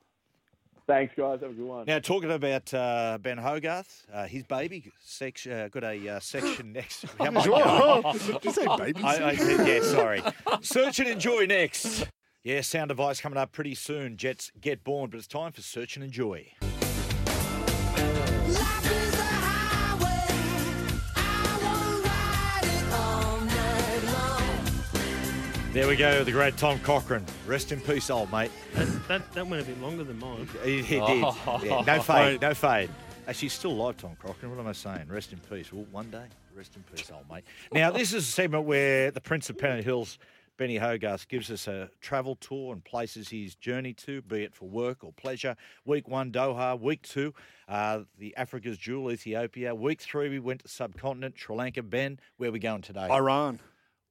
[0.85, 1.39] Thanks, guys.
[1.41, 1.85] Have a good one.
[1.87, 6.73] Now talking about uh, Ben Hogarth, uh, his baby sec- uh, got a uh, section
[6.73, 7.05] next.
[7.17, 7.25] How
[8.05, 8.11] I?
[8.13, 9.01] Did you say baby?
[9.03, 10.21] I, I, yeah, sorry.
[10.61, 12.05] Search and enjoy next.
[12.43, 14.17] Yeah, sound device coming up pretty soon.
[14.17, 16.51] Jets get born, but it's time for search and enjoy.
[25.73, 27.25] There we go, the great Tom Cochrane.
[27.47, 28.51] Rest in peace, old mate.
[28.75, 30.47] That, that, that went a bit longer than mine.
[30.63, 31.25] He, he did.
[31.63, 32.91] Yeah, no fade, no fade.
[33.27, 34.51] Actually, he's still alive, Tom Cochrane.
[34.51, 35.07] What am I saying?
[35.07, 35.73] Rest in peace.
[35.73, 36.25] Well, one day,
[36.55, 37.43] rest in peace, old mate.
[37.71, 40.19] Now, this is a segment where the Prince of Pennant Hills,
[40.57, 44.69] Benny Hogarth, gives us a travel tour and places he's journeyed to, be it for
[44.69, 45.55] work or pleasure.
[45.85, 46.79] Week one, Doha.
[46.79, 47.33] Week two,
[47.67, 49.73] uh, the Africa's jewel, Ethiopia.
[49.73, 51.81] Week three, we went to subcontinent, Sri Lanka.
[51.81, 53.07] Ben, where are we going today?
[53.09, 53.59] Iran.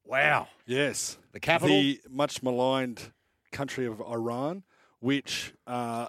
[0.05, 0.49] Wow.
[0.67, 1.19] Yes.
[1.33, 1.69] The capital?
[1.77, 3.13] The much maligned
[3.51, 4.63] country of Iran,
[5.01, 6.09] which uh,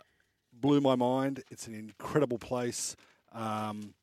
[0.51, 1.43] blew my mind.
[1.51, 2.95] It's an incredible place.
[3.33, 3.93] Um,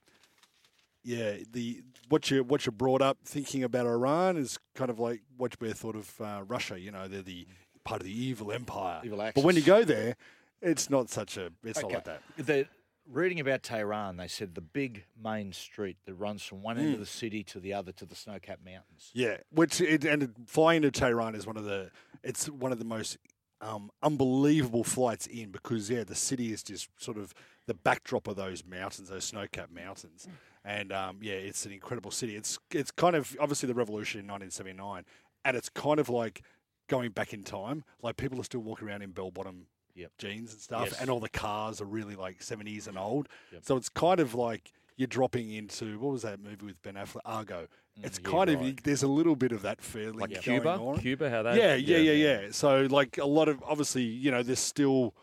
[1.02, 5.22] yeah, the what you what you brought up thinking about Iran is kind of like
[5.36, 6.78] what we're thought of uh, Russia.
[6.78, 7.46] You know, they're the
[7.84, 9.00] part of the evil empire.
[9.02, 10.16] Evil but when you go there,
[10.60, 11.50] it's not such a.
[11.64, 12.22] It's not like that.
[12.36, 12.66] The,
[13.06, 17.00] reading about Tehran, they said the big main street that runs from one end of
[17.00, 19.10] the city to the other to the snow-capped mountains.
[19.12, 21.90] Yeah, which it, and flying to Tehran is one of the
[22.22, 23.18] it's one of the most
[23.60, 27.34] um, unbelievable flights in because yeah, the city is just sort of
[27.66, 30.26] the backdrop of those mountains, those snow-capped mountains,
[30.64, 32.36] and um, yeah, it's an incredible city.
[32.36, 35.04] It's it's kind of obviously the revolution in 1979,
[35.44, 36.42] and it's kind of like
[36.88, 37.84] going back in time.
[38.02, 39.66] Like people are still walking around in bell-bottom
[40.00, 40.12] Yep.
[40.18, 41.00] jeans and stuff, Yes.
[41.00, 43.28] and all the cars are really like 70s and old.
[43.52, 43.64] Yep.
[43.64, 47.20] So it's kind of like you're dropping into what was that movie with Ben Affleck,
[47.24, 47.66] Argo.
[48.02, 48.84] It's Mm, yeah, kind of right.
[48.84, 50.98] there's a little bit of that feeling like Cuba, on.
[50.98, 51.56] Cuba, how that?
[51.56, 52.12] yeah, yeah, yeah,
[52.42, 52.48] yeah.
[52.50, 55.14] So like a lot of obviously, you know, there's still,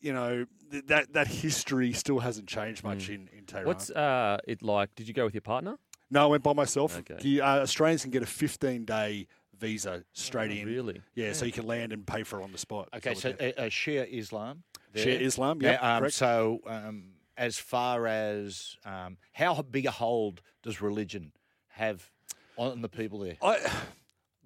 [0.00, 3.66] you know, th- that that history still hasn't changed much in in Tehran.
[3.66, 4.94] What's uh, it like?
[4.94, 5.76] Did you go with your partner?
[6.12, 6.98] no, I went by myself.
[6.98, 7.18] Okay.
[7.28, 9.26] You- uh, Australians can get a 15 day
[9.60, 10.66] visa straight in.
[10.66, 11.02] Really?
[11.14, 12.88] Yeah, so you can land and pay for it on the spot.
[12.96, 14.64] Okay, so uh, Shia Islam.
[14.92, 15.06] there.
[15.06, 16.14] Shia Islam, yep, um, correct.
[16.14, 21.32] so um, as far as um, how big a hold does religion
[21.68, 22.10] have
[22.56, 23.36] on the people there?
[23.42, 23.58] I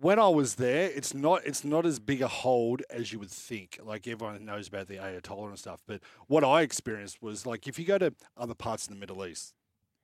[0.00, 3.30] when I was there, it's not it's not as big a hold as you would
[3.30, 3.78] think.
[3.82, 7.78] Like everyone knows about the Ayatollah and stuff, but what I experienced was like if
[7.78, 9.54] you go to other parts in the Middle East,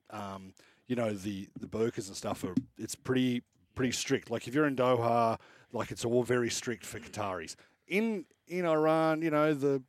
[0.09, 0.53] um,
[0.87, 3.43] you know the the burqas and stuff are it's pretty
[3.75, 4.29] pretty strict.
[4.29, 5.37] Like if you're in Doha,
[5.73, 7.55] like it's all very strict for Qataris.
[7.87, 9.81] In in Iran, you know the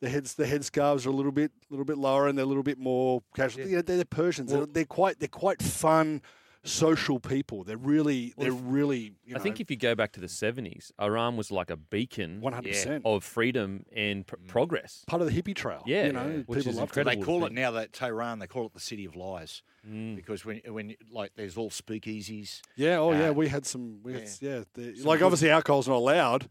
[0.00, 2.62] the heads the headscarves are a little bit little bit lower and they're a little
[2.62, 3.66] bit more casual.
[3.66, 4.50] You know, they're, they're Persians.
[4.50, 6.22] they're, they're quite they're quite fun,
[6.64, 7.64] social people.
[7.64, 9.14] They're really they're if- really.
[9.24, 12.40] You I think if you go back to the 70s, Iran was like a beacon
[12.40, 15.04] one hundred percent of freedom and pr- progress.
[15.08, 15.82] part of the hippie trail.
[15.86, 18.38] Yeah, you know, which people is love to- They call it now that Tehran.
[18.38, 20.14] They call it the city of lies Mm.
[20.14, 22.60] because when when like there's all speakeasies.
[22.76, 24.00] Yeah, oh yeah, Uh, we had some.
[24.04, 24.50] We had, yeah.
[24.58, 26.48] yeah, the- Some like good- obviously alcohol's not allowed,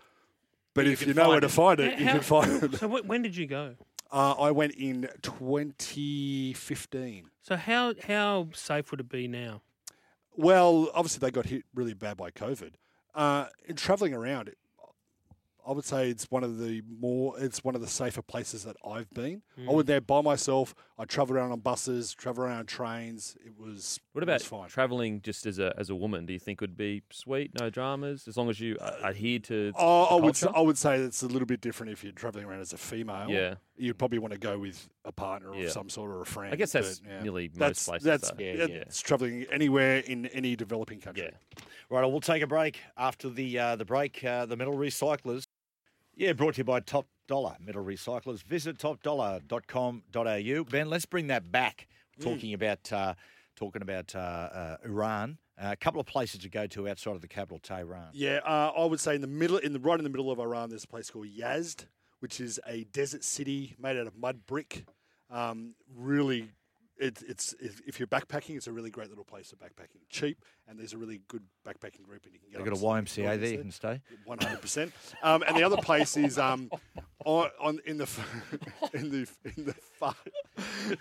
[0.73, 2.75] but You if you know where find to find it, you can find it.
[2.79, 3.75] So when did you go?
[4.11, 7.29] Uh, I went in 2015.
[7.41, 9.61] So how how safe would it be now?
[10.35, 12.73] Well, obviously they got hit really bad by COVID.
[13.13, 14.51] Uh, in traveling around, I
[15.67, 18.75] I would say it's one of the more, it's one of the safer places that
[18.85, 19.43] I've been.
[19.57, 19.73] I Mm.
[19.75, 20.73] went there by myself.
[21.01, 23.35] I travelled around on buses, travelled around on trains.
[23.43, 24.69] It was What it about was fine.
[24.69, 26.27] traveling just as a as a woman?
[26.27, 29.73] Do you think would be sweet, no dramas, as long as you uh, adhere to?
[29.79, 30.47] Oh, I would say.
[30.55, 33.29] I would say it's a little bit different if you're travelling around as a female.
[33.29, 33.55] Yeah.
[33.77, 35.65] you'd probably want to go with a partner Yeah.
[35.65, 36.53] of some sort or a friend.
[36.53, 37.23] I guess that's but, yeah.
[37.23, 38.43] nearly most that's, places, That's though.
[38.43, 38.65] Yeah, yeah.
[38.85, 41.23] it's travelling anywhere in any developing country.
[41.31, 41.63] Yeah.
[41.89, 44.23] Right, I will take a break after the uh, the break.
[44.23, 45.45] Uh, the metal recyclers,
[46.15, 48.43] yeah, brought to you by Top Dollar Metal Recyclers.
[48.43, 50.63] Visit topdollar.com.au.
[50.65, 51.87] Ben, let's bring that back.
[52.19, 53.15] Talking about uh,
[53.55, 55.37] talking about uh, uh, Iran.
[55.61, 58.09] Uh, a couple of places to go to outside of the capital, Tehran.
[58.13, 60.39] Yeah, uh, I would say in the middle, in the right in the middle of
[60.39, 61.85] Iran, there's a place called Yazd,
[62.19, 64.85] which is a desert city made out of mud brick.
[65.29, 66.51] Um, really,
[67.01, 70.01] it, it's if, if you're backpacking, it's a really great little place for backpacking.
[70.09, 72.57] Cheap, and there's a really good backpacking group, and you can get.
[72.59, 73.51] They've got a YMCA there.
[73.51, 74.01] You can stay.
[74.25, 74.93] One hundred percent.
[75.23, 76.69] Um, and the other place is um,
[77.25, 78.07] on, on in the
[78.93, 80.15] in the in the far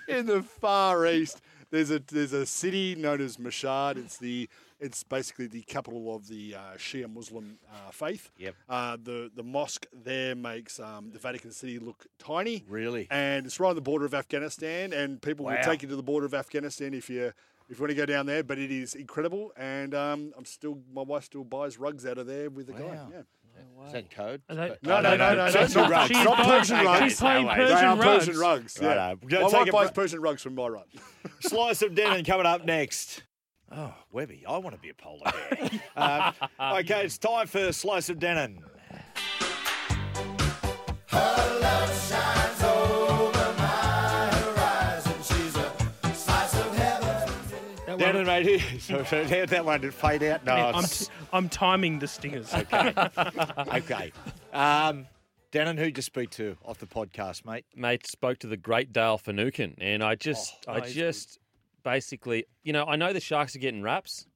[0.08, 1.42] in the far east.
[1.70, 3.98] There's a there's a city known as Mashhad.
[3.98, 4.48] It's the
[4.80, 8.30] it's basically the capital of the uh, Shia Muslim uh, faith.
[8.38, 8.54] Yep.
[8.68, 12.64] Uh, the the mosque there makes um, the Vatican City look tiny.
[12.68, 13.06] Really?
[13.10, 16.02] And it's right on the border of Afghanistan, and people will take you to the
[16.02, 17.32] border of Afghanistan if you
[17.68, 18.42] if you want to go down there.
[18.42, 22.26] But it is incredible, and um, I'm still my wife still buys rugs out of
[22.26, 22.80] there with the guy.
[22.82, 23.08] Wow.
[23.12, 23.22] Yeah.
[23.86, 24.42] Is that code?
[24.48, 26.08] They- No, no, no, no, no, Just no, rugs.
[26.08, 27.02] She's not buying- Persian rugs.
[27.04, 27.54] She's playing No.
[27.54, 28.26] Persian they are rugs.
[28.26, 28.78] Persian rugs.
[28.80, 28.88] Yeah.
[28.94, 29.18] Righto.
[29.22, 30.84] We're My take wife buys bro- Persian rugs from my run.
[31.40, 33.22] Slice of Denan coming up next.
[33.72, 35.70] Oh, Webby, I want to be a polar bear.
[35.96, 36.34] um,
[36.78, 38.58] okay, it's time for Slice of Denan.
[47.86, 48.62] That one- Denan, mate.
[48.80, 50.44] So, so how'd that one did fade out?
[50.44, 52.52] No, I'm, it's t- I'm timing the stingers.
[52.54, 52.92] okay.
[53.58, 54.12] okay.
[54.52, 55.06] Um,
[55.52, 57.64] Denan, who'd you speak to off the podcast, mate?
[57.74, 61.39] mate spoke to the great Dale Finucane, and I just, Oh, I he's just
[61.82, 64.26] basically, you know, I know the Sharks are getting raps,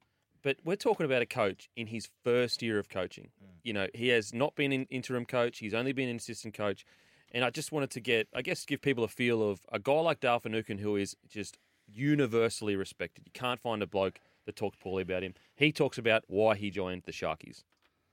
[0.42, 3.30] but we're talking about a coach in his first year of coaching.
[3.42, 3.48] Mm.
[3.62, 6.84] You know, he has not been an interim coach; he's only been an assistant coach,
[7.32, 10.00] and I just wanted to get, I guess, give people a feel of a guy
[10.00, 13.24] like Dale Finucane who is just universally respected.
[13.26, 15.34] You can't find a bloke that talks poorly about him.
[15.54, 17.64] He talks about why he joined the Sharkies.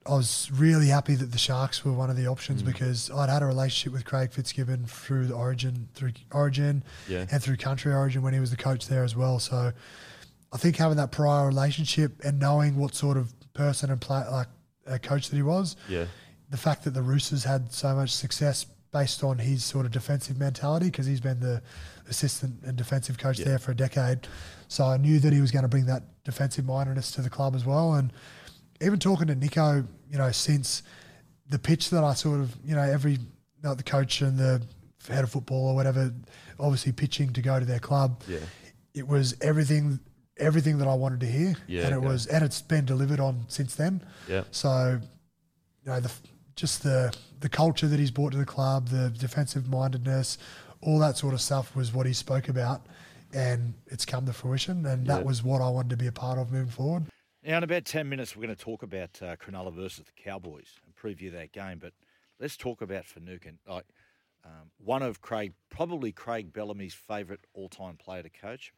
[0.05, 2.31] I was really happy that the Sharks were one of the Mm.
[2.31, 7.25] options because I'd had a relationship with Craig Fitzgibbon through the Origin, through Origin, Yeah.
[7.29, 9.37] and through Country Origin when he was the coach there as well.
[9.39, 9.71] So
[10.51, 14.47] I think having that prior relationship and knowing what sort of person and play, like
[14.87, 16.05] a coach that he was, Yeah.
[16.49, 20.37] the fact that the Roosters had so much success based on his sort of defensive
[20.37, 21.61] mentality because he's been the
[22.09, 23.45] assistant and defensive coach Yeah.
[23.45, 24.27] there for a decade.
[24.67, 27.55] So I knew that he was going to bring that defensive mindedness to the club
[27.55, 27.93] as well.
[27.93, 28.11] And
[28.81, 30.83] even talking to Nicho, you know, since
[31.49, 33.19] the pitch that I sort of, you know, every
[33.61, 34.61] the coach and the
[35.07, 36.11] head of football or whatever,
[36.59, 38.21] obviously pitching to go to their club.
[38.27, 38.39] Yeah.
[38.93, 39.99] It was everything,
[40.37, 42.07] everything that I wanted to hear, Yeah, and it okay.
[42.07, 44.01] was, and it's been delivered on since then.
[44.27, 44.43] Yeah.
[44.51, 44.99] So,
[45.83, 46.11] you know, the
[46.55, 50.37] just the the culture that he's brought to the club, the defensive mindedness,
[50.81, 52.85] all that sort of stuff was what he spoke about,
[53.33, 54.85] and it's come to fruition.
[54.85, 55.15] And Yeah.
[55.17, 57.03] that was what I wanted to be a part of moving forward.
[57.43, 60.79] Now, in about 10 minutes, we're going to talk about uh, Cronulla versus the Cowboys
[60.85, 61.79] and preview that game.
[61.79, 61.93] But
[62.39, 63.57] let's talk about Finucane.
[63.67, 63.85] Like,
[64.45, 68.73] um, one of Craig, probably Craig Bellamy's favourite all time player to coach.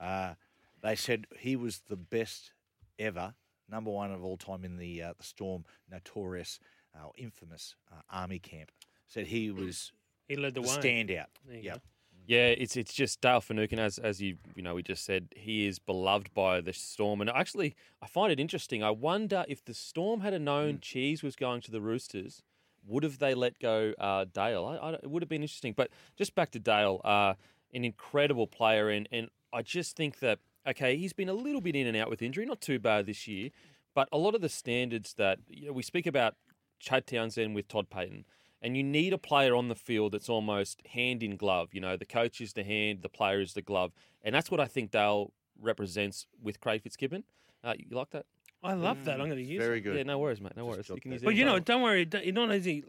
[0.00, 0.34] Uh,
[0.82, 2.52] they said he was the best
[2.98, 3.34] ever,
[3.68, 6.58] number one of all time in the, uh, the Storm notorious,
[6.94, 8.70] uh, infamous uh, army camp.
[9.06, 9.92] Said he was
[10.28, 10.74] He led the the way.
[10.76, 11.26] standout.
[11.46, 11.74] There you Yep.
[11.74, 11.80] go.
[12.28, 15.66] Yeah, it's it's just Dale Finucane, as as you you know we just said, he
[15.66, 18.82] is beloved by the Storm, and actually I find it interesting.
[18.84, 22.42] I wonder if the Storm had a known Cheese was going to the Roosters,
[22.86, 24.66] would have they let go uh, Dale?
[24.66, 25.72] I, I, it would have been interesting.
[25.74, 25.88] But
[26.18, 27.32] just back to Dale, uh,
[27.72, 30.38] an incredible player, and and I just think that
[30.68, 33.26] okay, he's been a little bit in and out with injury, not too bad this
[33.26, 33.48] year,
[33.94, 36.34] but a lot of the standards that you know, we speak about
[36.78, 38.24] Chad Townsend with Todd Payten.
[38.60, 41.68] And you need a player on the field that's almost hand in glove.
[41.72, 43.92] You know, the coach is the hand, the player is the glove.
[44.22, 47.24] And that's what I think Dale represents with Craig Fitzgibbon.
[47.62, 48.26] Uh, you like that?
[48.62, 49.20] I love that.
[49.20, 49.82] I'm going to use Very it.
[49.82, 49.96] good.
[49.96, 50.56] Yeah, no worries, mate.
[50.56, 50.86] No Just worries.
[50.88, 51.64] jot You can that use But you know, anytime.
[51.64, 52.04] don't worry.
[52.04, 52.82] d- Not as he,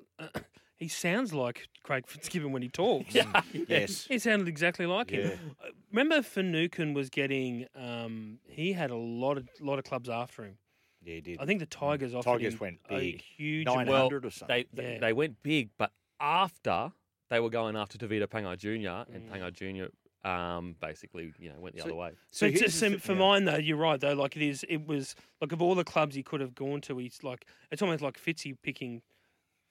[0.78, 3.16] he sounds like Craig Fitzgibbon when he talks.
[3.68, 4.06] Yes.
[4.06, 5.28] He sounded exactly like Yeah.
[5.30, 5.56] him.
[5.64, 7.68] Uh, Remember, Finucane was getting.
[7.76, 10.58] Um, he had a lot of lot of clubs after him.
[11.04, 11.40] Yeah, he did.
[11.40, 13.22] I think the Tigers offered Tigers him went a big.
[13.22, 13.66] huge.
[13.66, 14.14] 900 amount.
[14.26, 14.66] or something.
[14.74, 15.00] they, they Yeah.
[15.00, 16.92] they went big, but after
[17.30, 19.12] they were going after Tevita Pangai Jr.
[19.14, 20.28] and Pangai Jr.
[20.28, 22.12] Um, basically, you know, went the So- other way.
[22.32, 23.20] So but here's just the for yeah.
[23.20, 24.14] mine though, you're right though.
[24.16, 26.98] Like it is, it was like of all the clubs he could have gone to,
[26.98, 29.02] he's like it's almost like Fitzy picking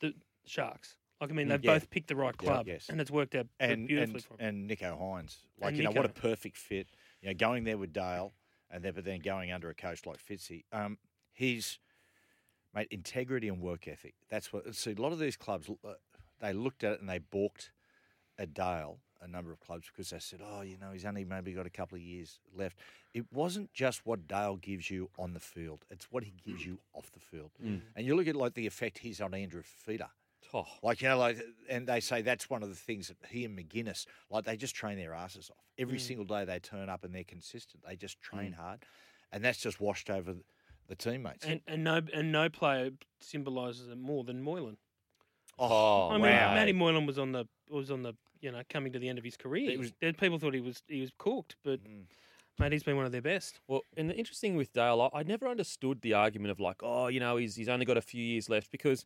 [0.00, 0.14] the
[0.46, 0.96] Sharks.
[1.20, 1.74] Like I mean, Mm, they've yeah.
[1.74, 2.88] both picked the right Yeah, club, yes.
[2.88, 4.48] and it's worked out and beautifully and, for 'em.
[4.48, 5.36] and Nicho Hynes.
[5.60, 6.14] Like And you know what a Nicho.
[6.14, 6.88] perfect fit.
[7.20, 8.32] You know, going there with Dale,
[8.70, 10.64] and then but then going under a coach like Fitzy.
[10.72, 10.96] Um,
[11.38, 11.78] he's
[12.74, 14.14] mate integrity and work ethic.
[14.28, 14.74] That's what.
[14.74, 15.92] See, a lot of these clubs, uh,
[16.40, 17.70] they looked at it and they balked
[18.38, 18.98] at Dale.
[19.20, 21.70] A number of clubs because they said, "Oh, you know, he's only maybe got a
[21.70, 22.76] couple of years left."
[23.14, 26.78] It wasn't just what Dale gives you on the field; it's what he gives you
[26.94, 27.50] off the field.
[27.60, 27.80] Mm.
[27.96, 30.10] And you look at like the effect he's on Andrew Fifita.
[30.54, 30.66] Oh.
[30.84, 33.58] Like you know, like, and they say that's one of the things that he and
[33.58, 36.02] McGuinness, like they just train their asses off every Mm.
[36.02, 36.44] single day.
[36.44, 37.82] They turn up and they're consistent.
[37.84, 38.56] They just train Mm.
[38.56, 38.84] hard,
[39.32, 40.36] and that's just washed over
[40.88, 41.44] the, the teammates.
[41.44, 42.90] and, and no and no player
[43.20, 44.76] symbolises it more than Moylan.
[45.58, 46.54] oh, I mean, wow!
[46.54, 49.24] Matty Moylan was on the was on the you know coming to the end of
[49.24, 49.70] his career.
[49.70, 52.04] It was- There- people thought he was he was cooked, but Mm.
[52.58, 53.60] mate, he's been one of their best.
[53.66, 57.08] Well, and the interesting with Dale, I, I never understood the argument of like, oh,
[57.08, 59.04] you know, he's he's only got a few years left because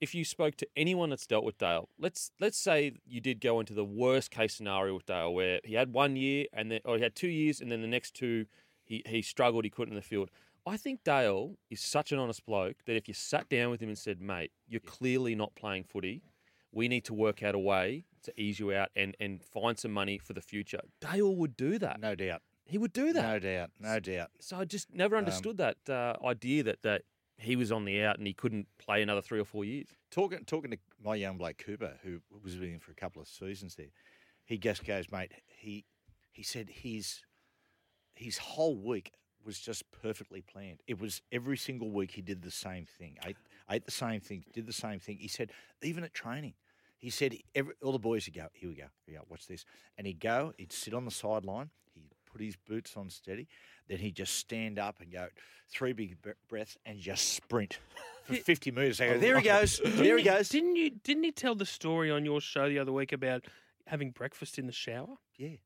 [0.00, 3.60] if you spoke to anyone that's dealt with Dale, let's let's say you did go
[3.60, 6.96] into the worst case scenario with Dale, where he had one year and then or
[6.96, 8.46] he had two years and then the next two
[8.84, 10.30] he he struggled, he couldn't in the field.
[10.64, 13.88] I think Dale is such an honest bloke that if you sat down with him
[13.88, 16.22] and said, mate, you're clearly not playing footy.
[16.70, 19.92] We need to work out a way to ease you out and, and find some
[19.92, 20.80] money for the future.
[21.00, 22.00] Dale would do that.
[22.00, 23.22] no doubt, He would do that.
[23.22, 24.30] no doubt, no doubt.
[24.40, 27.02] So I just never Um, understood that uh, idea that, that
[27.36, 29.88] he was on the out and he couldn't play another three or four years.
[30.12, 33.26] Talking talking to my young bloke Cooper, who was with him for a couple of
[33.26, 33.90] seasons there,
[34.44, 35.32] he just goes, mate.
[35.58, 35.84] He
[36.30, 37.22] he said his
[38.14, 39.10] his whole week
[39.44, 40.80] was just perfectly planned.
[40.86, 43.36] It was every single week he did the same thing, ate
[43.70, 45.18] ate the same thing, did the same thing.
[45.18, 45.50] He said
[45.82, 46.54] even at training,
[46.98, 49.46] he said every, all the boys would go, here we go, here we go, watch
[49.46, 49.64] this,
[49.98, 53.48] and he'd go, he'd sit on the sideline, he'd put his boots on steady,
[53.88, 55.28] then he'd just stand up and go
[55.70, 56.16] three big
[56.48, 57.78] breaths and just sprint
[58.24, 58.98] for fifty metres.
[58.98, 60.48] They go, oh, there he goes, there he goes.
[60.48, 60.90] Didn't you?
[61.02, 63.46] Didn't he tell the story on your show the other week about
[63.86, 65.16] having breakfast in the shower?
[65.36, 65.56] Yeah.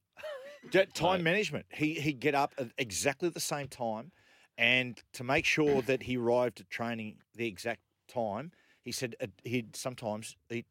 [0.94, 1.66] Time management.
[1.70, 4.12] He he'd get up at exactly the same time,
[4.58, 8.52] and to make sure that he arrived at training the exact time,
[8.82, 10.66] he said uh, he'd sometimes eat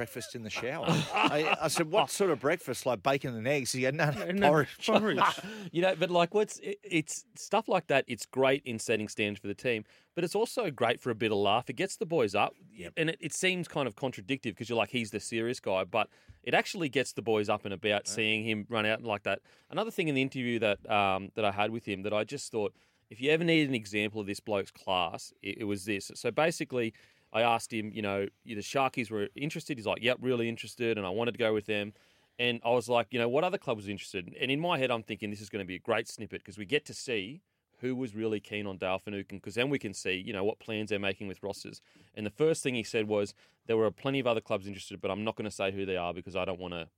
[0.00, 0.86] breakfast in the shower.
[1.14, 2.86] I, I said, "What sort of breakfast?
[2.86, 4.86] Like bacon and eggs?" He had no, no, And porridge.
[4.86, 5.20] porridge.
[5.72, 8.06] You know, but like, what's it, it's stuff like that.
[8.08, 11.30] It's great in setting standards for the team, but it's also great for a bit
[11.32, 11.68] of laugh.
[11.68, 12.54] It gets the boys up,
[12.96, 16.08] and it, it seems kind of contradictive because you're like, he's the serious guy, but
[16.42, 19.40] it actually gets the boys up and about, seeing him run out like that.
[19.70, 22.50] Another thing in the interview that um, that I had with him that I just
[22.50, 22.72] thought,
[23.10, 26.10] if you ever need an example of this bloke's class, it, it was this.
[26.14, 26.94] So basically.
[27.32, 29.78] I asked him, you know, the Sharkies were interested.
[29.78, 31.92] He's like, yep, really interested, and I wanted to go with them.
[32.38, 34.34] And I was like, you know, what other club was interested?
[34.40, 36.56] And in my head, I'm thinking this is going to be a great snippet because
[36.56, 37.42] we get to see
[37.80, 40.58] who was really keen on Dale Finucane because then we can see, you know, what
[40.58, 41.80] plans they're making with rosters.
[42.14, 43.34] And the first thing he said was
[43.66, 45.96] there were plenty of other clubs interested, but I'm not going to say who they
[45.96, 46.88] are because I don't want to,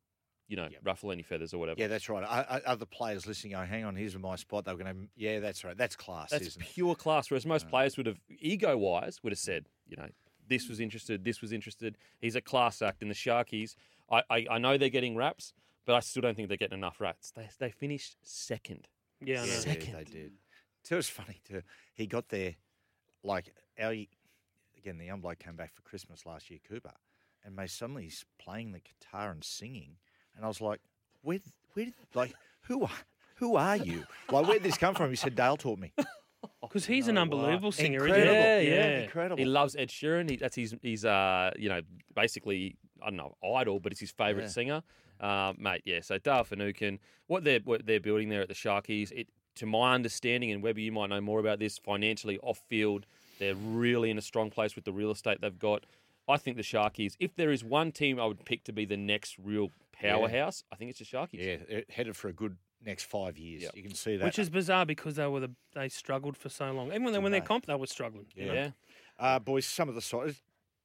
[0.49, 1.81] you know, ruffle any feathers or whatever.
[1.81, 2.25] Yeah, that's right.
[2.25, 4.65] I, I, other players listening, go, hang on, here's my spot.
[4.65, 5.77] They were going to, yeah, that's right.
[5.77, 6.69] That's class, That's isn't it?
[6.69, 7.31] pure class.
[7.31, 7.71] Whereas most uh.
[7.71, 10.09] players would have, ego wise, would have said, you know,
[10.53, 11.97] this was interested, this was interested.
[12.21, 13.01] He's a class act.
[13.01, 13.75] And the Sharkies,
[14.11, 15.55] I, I, I know they're getting raps,
[15.87, 17.31] but I still don't think they're getting enough raps.
[17.31, 18.87] They, they finished second.
[19.25, 19.53] Yeah, I know.
[19.53, 19.95] Yeah, Second.
[19.95, 20.33] they did.
[20.83, 21.63] So it was funny too.
[21.95, 22.55] He got there,
[23.23, 24.99] like our again.
[24.99, 26.93] The young bloke came back for Christmas last year, Cooper,
[27.45, 29.97] and mate, suddenly he's playing the guitar and singing,
[30.37, 30.81] and I was like,
[31.23, 31.39] where,
[31.75, 32.91] where, did, like, who are,
[33.37, 34.05] who are you?
[34.31, 35.11] Like, where did this come from?
[35.11, 35.93] He said, Dale taught me.
[36.63, 37.23] Because he's an No, wow.
[37.25, 38.33] unbelievable singer, Incredible.
[38.35, 38.69] isn't he?
[38.71, 38.99] Yeah, yeah.
[39.03, 39.37] incredible.
[39.37, 40.31] He loves Ed Sheeran.
[40.31, 41.81] He, that's his, he's, uh, you know,
[42.15, 44.51] basically, I don't know, idol, but it's his favourite Yeah.
[44.51, 44.83] singer.
[45.21, 46.01] Uh, mate, yeah.
[46.01, 49.95] So Dale Finucane, what they're, what they're building there at the Sharkies, it, to my
[49.95, 53.07] understanding, and Webber, you might know more about this, financially off field,
[53.39, 55.85] they're really in a strong place with the real estate they've got.
[56.29, 58.97] I think the Sharkies, if there is one team I would pick to be the
[58.97, 61.39] next real powerhouse, I think it's the Sharkies.
[61.39, 63.63] Yeah, it headed for a good next five years.
[63.63, 63.77] Yep.
[63.77, 64.25] You can see that.
[64.25, 66.89] Which is bizarre because they were the they struggled for so long.
[66.89, 67.47] Even when they won their they?
[67.47, 68.27] comp, they were struggling.
[68.35, 68.53] you know?
[68.53, 68.71] Yeah.
[69.19, 70.41] Uh, boys, some of the sides.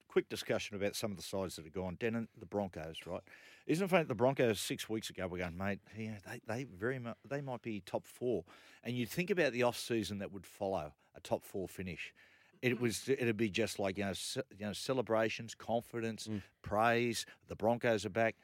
[0.08, 1.96] Quick discussion about some of the sides that have gone.
[1.98, 3.22] Denan, the Broncos, right?
[3.68, 4.06] Isn't it funny?
[4.06, 5.80] The Broncos six weeks ago were going, mate.
[5.98, 8.46] Yeah, they they very much they might be top four,
[8.84, 12.14] and you'd think about the off season that would follow a top four finish.
[12.62, 16.28] It was it'd be just like you know ce- you know celebrations, confidence,
[16.62, 17.26] praise.
[17.50, 18.36] The Broncos are back,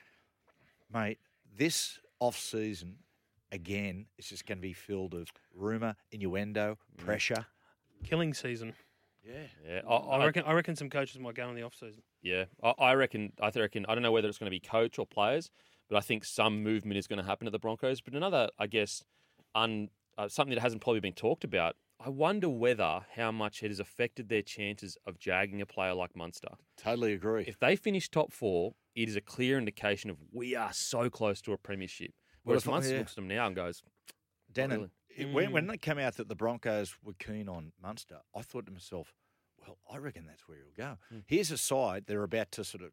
[0.93, 1.17] mate.
[1.55, 2.97] This off season
[3.53, 7.45] again, it's just going to be filled of rumor, innuendo, pressure.
[8.03, 8.73] Killing season.
[9.25, 9.45] Yeah.
[9.65, 10.43] Yeah, I, I reckon.
[10.45, 12.01] I reckon some coaches might go in the off season.
[12.21, 13.31] Yeah, I, I reckon.
[13.41, 13.85] I reckon.
[13.87, 15.49] I don't know whether it's going to be coach or players,
[15.89, 18.01] but I think some movement is going to happen at the Broncos.
[18.01, 19.05] But another, I guess,
[19.55, 21.77] un, uh, something that hasn't probably been talked about.
[22.05, 26.17] I wonder whether how much it has affected their chances of jagging a player like
[26.17, 26.49] Munster.
[26.75, 27.45] Totally agree.
[27.47, 31.39] If they finish top four, it is a clear indication of we are so close
[31.43, 32.11] to a premiership.
[32.45, 32.99] Well, Whereas if Munster yeah.
[32.99, 33.83] looks at them now and goes,
[34.53, 34.89] Denan, really.
[35.17, 38.65] it- when, when they came out that the Broncos were keen on Munster, I thought
[38.65, 39.13] to myself,
[39.59, 40.97] well, I reckon that's where he'll go.
[41.09, 41.19] Hmm.
[41.25, 42.91] Here's a side they're about to sort of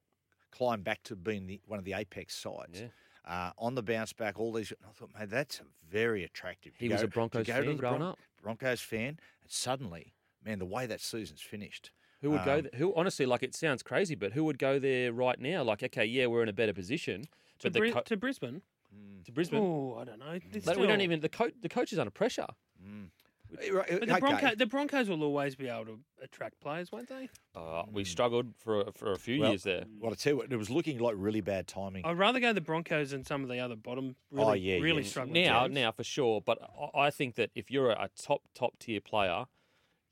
[0.53, 2.81] climb back to being the, one of the apex sides.
[2.81, 2.87] Yeah.
[3.27, 4.71] Uh, on the bounce back, all these.
[4.71, 6.73] And I thought, mate, that's a very attractive.
[6.79, 8.19] to He was a Broncos to go to fan the growing up.
[8.43, 9.19] Broncos fan, and
[9.49, 11.91] suddenly, man, the way that season's finished.
[12.23, 12.55] Who would go?
[12.57, 15.63] um, Th- who honestly, like it sounds crazy, but who would go there right now?
[15.63, 17.25] Like, okay, yeah, we're in a better position,
[17.59, 18.63] To, but Bri- co- to Brisbane?
[18.95, 19.25] Mm.
[19.25, 20.39] to Brisbane, Oh, I don't know.
[20.53, 21.55] It's but we don't even the coach.
[21.61, 22.47] The coach is under pressure.
[22.85, 23.11] Mm.
[23.53, 23.61] But
[24.07, 27.29] the, Bronco, the Broncos will always be able to attract players, won't they?
[27.55, 28.07] Uh, we mm.
[28.07, 29.85] struggled for a- for a few Well, years there.
[29.99, 32.05] Well, I tell you what, it was looking like really bad timing.
[32.05, 34.15] I'd rather go the Broncos than some of the other bottom.
[34.33, 35.09] Oh, really, Oh, yeah, really yeah.
[35.09, 35.75] struggling Now, teams.
[35.75, 36.41] now for sure.
[36.41, 36.59] But
[36.95, 39.47] I- I think that if you're a top top tier player,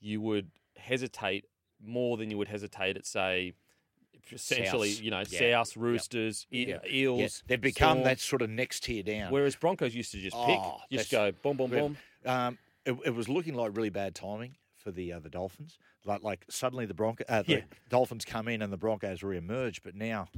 [0.00, 1.44] you would hesitate
[1.80, 3.52] more than you would hesitate at say,
[4.32, 5.02] essentially, Souths.
[5.02, 5.38] you know, Yeah.
[5.64, 7.20] South Roosters, E- Eels.
[7.20, 7.28] Yeah.
[7.48, 8.04] They've become Storm.
[8.04, 9.32] that sort of next tier down.
[9.32, 11.96] Whereas Broncos used to just pick, Oh, just go boom, boom, Well, boom.
[12.26, 15.78] Um, it, it was looking like really bad timing for the uh, the Dolphins.
[16.04, 17.60] Like like suddenly the Bronco uh, the Yeah.
[17.88, 20.28] Dolphins come in and the Broncos re-emerge, but now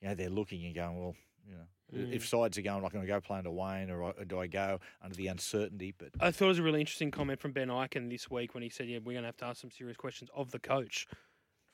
[0.00, 1.14] you know they're looking and going, well,
[1.46, 2.12] you know, Mm.
[2.12, 4.40] if sides are going, like, I'm going to go play under Wayne, or, I- do
[4.40, 5.94] I go under the uncertainty?
[5.96, 8.62] But I thought it was a really interesting comment from Ben Ikin this week when
[8.64, 11.06] he said, "Yeah, we're going to have to ask some serious questions of the coach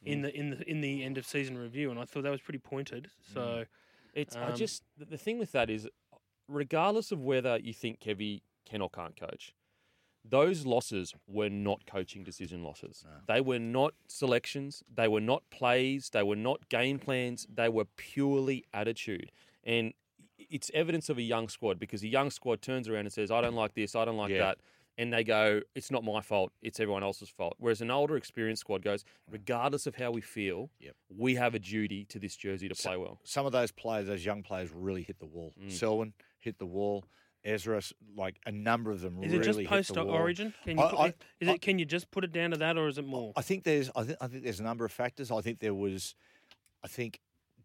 [0.05, 0.13] Mm.
[0.13, 2.41] in the in the in the end of season review," and I thought that was
[2.41, 3.11] pretty pointed.
[3.35, 3.65] So
[4.15, 5.89] It's I um, just the- the thing with that is,
[6.49, 9.55] regardless of whether you think Kevy can or can't coach,
[10.25, 13.05] those losses were not coaching decision losses.
[13.27, 14.83] They were not selections.
[14.93, 16.11] They were not plays.
[16.11, 17.47] They were not game plans.
[17.53, 19.31] They were purely attitude.
[19.65, 19.93] And
[20.39, 23.41] it's evidence of a young squad because a young squad turns around and says, "I
[23.41, 23.95] don't like this.
[23.95, 24.39] I don't like Yeah.
[24.39, 24.59] that."
[24.99, 26.53] And they go, "It's not my fault.
[26.61, 30.71] It's everyone else's fault." Whereas an older, experienced squad goes, regardless of how we feel,
[30.81, 30.97] Yep.
[31.09, 33.19] we have a duty to this jersey to So- play well.
[33.25, 35.55] some of those players, those young players, really hit the wall.
[35.59, 35.71] Mm.
[35.71, 37.05] Selwyn hit the wall.
[37.43, 37.81] Ezra,
[38.15, 40.53] like a number of them, is really it just post origin?
[40.63, 41.63] Can you I- I- is I- it?
[41.63, 43.33] Can you just put it down to that, or is it more?
[43.35, 45.31] I think there's I think I think there's a number of factors.
[45.31, 46.15] I think there was
[46.83, 47.21] I think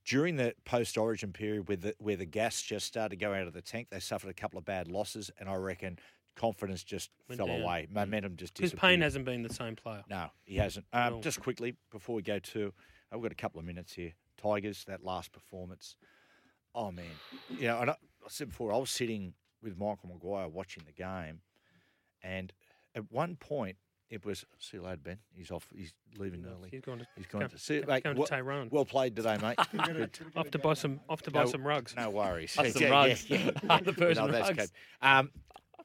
[0.06, 3.48] during the post origin period where the where the gas just started to go out
[3.48, 6.00] of the tank, they suffered a couple of bad losses and I reckon
[6.36, 7.62] confidence just Went fell down.
[7.62, 7.88] away.
[7.92, 8.92] Momentum just Because disappeared.
[8.92, 10.04] Payne hasn't been the same player.
[10.10, 10.86] No, he hasn't.
[10.94, 11.22] Um, No.
[11.22, 12.74] Just quickly before we go to,
[13.12, 14.14] I've got a couple of minutes here.
[14.38, 15.96] Tigers, that last performance.
[16.74, 17.06] Oh man,
[17.50, 19.34] you know, and I, I said before, I was sitting
[19.64, 21.40] with Michael Maguire watching the game,
[22.22, 22.52] and
[22.94, 23.78] at one point
[24.10, 24.46] it was.
[24.60, 25.18] See you later, Ben.
[25.34, 25.68] He's off.
[25.74, 26.68] He's leaving early.
[26.72, 27.82] He's gone to He's gone to see.
[27.88, 28.68] Mate, going to well, Tehran.
[28.72, 29.58] well played today, mate.
[29.86, 30.20] Good.
[30.36, 31.96] Off to buy some off to buy No- some rugs.
[31.96, 32.58] No worries.
[32.58, 33.26] Us some Yeah, rugs.
[33.30, 33.50] The yeah.
[34.14, 34.58] No, that's rugs.
[34.58, 34.70] good.
[35.02, 35.32] Um,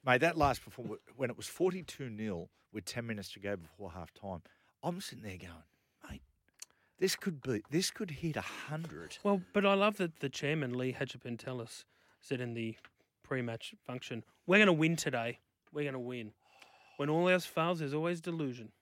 [0.05, 3.93] mate, that last performance when it was forty-two 0 with ten minutes to go before
[3.93, 4.43] half time,
[4.83, 5.65] I'm sitting there going,
[6.09, 6.23] mate,
[6.99, 9.19] this could be, this could hit hundred.
[9.23, 11.85] Well, but I love that the chairman Lee Hagipantelis
[12.21, 12.77] said in the
[13.23, 15.39] pre-match function, "We're going to win today.
[15.73, 16.33] We're going to win.
[16.97, 18.73] When all else fails, there's always delusion."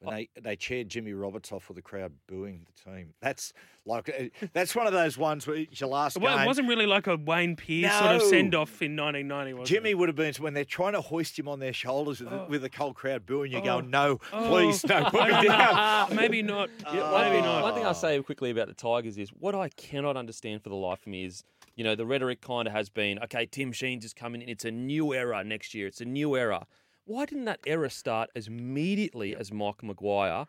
[0.00, 3.14] When they they chaired Jimmy Roberts off with the crowd booing the team.
[3.20, 3.52] That's
[3.84, 6.44] like uh, that's one of those ones where it's your last Well, game.
[6.44, 9.90] it wasn't really like a Wayne Pearce sort of send off in 1990, was Jimmy
[9.90, 9.98] it?
[9.98, 12.62] would have been when they're trying to hoist him on their shoulders with, the, with
[12.62, 13.50] the cold crowd booing.
[13.50, 13.64] You're Oh.
[13.64, 14.48] going, no, Oh.
[14.48, 16.14] please, no, put me down.
[16.14, 16.70] Maybe not.
[16.94, 17.62] Yeah, Maybe not.
[17.64, 20.76] one thing I'll say quickly about the Tigers is what I cannot understand for the
[20.76, 21.42] life of me is,
[21.74, 24.48] you know, the rhetoric kind of has been, okay, Tim Sheens is coming in.
[24.48, 25.86] It's a new era next year.
[25.88, 26.66] It's a new era.
[27.08, 30.44] Why didn't that era start as immediately as Michael Maguire?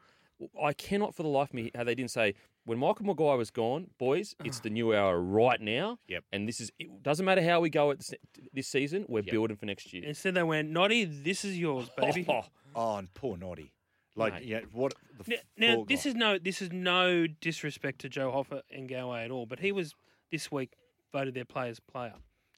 [0.62, 2.34] I cannot for the life of me how they didn't say,
[2.66, 6.00] when Michael Maguire was gone, boys, it's the new era right now.
[6.10, 6.26] Yep.
[6.34, 8.14] And this is, it doesn't matter how we go at this,
[8.54, 10.04] this season, we're building for next year.
[10.06, 12.42] Instead, they went, "Noddy, this is yours, baby." Oh,
[12.76, 13.72] Oh, and poor Noddy.
[14.18, 14.44] Like, Mate.
[14.46, 14.94] yeah, what
[15.26, 16.10] the Now, now this guy.
[16.10, 19.96] is no this is no disrespect to Joe Ofahengaue at all, but he was
[20.30, 20.74] this week
[21.14, 22.14] voted their players player.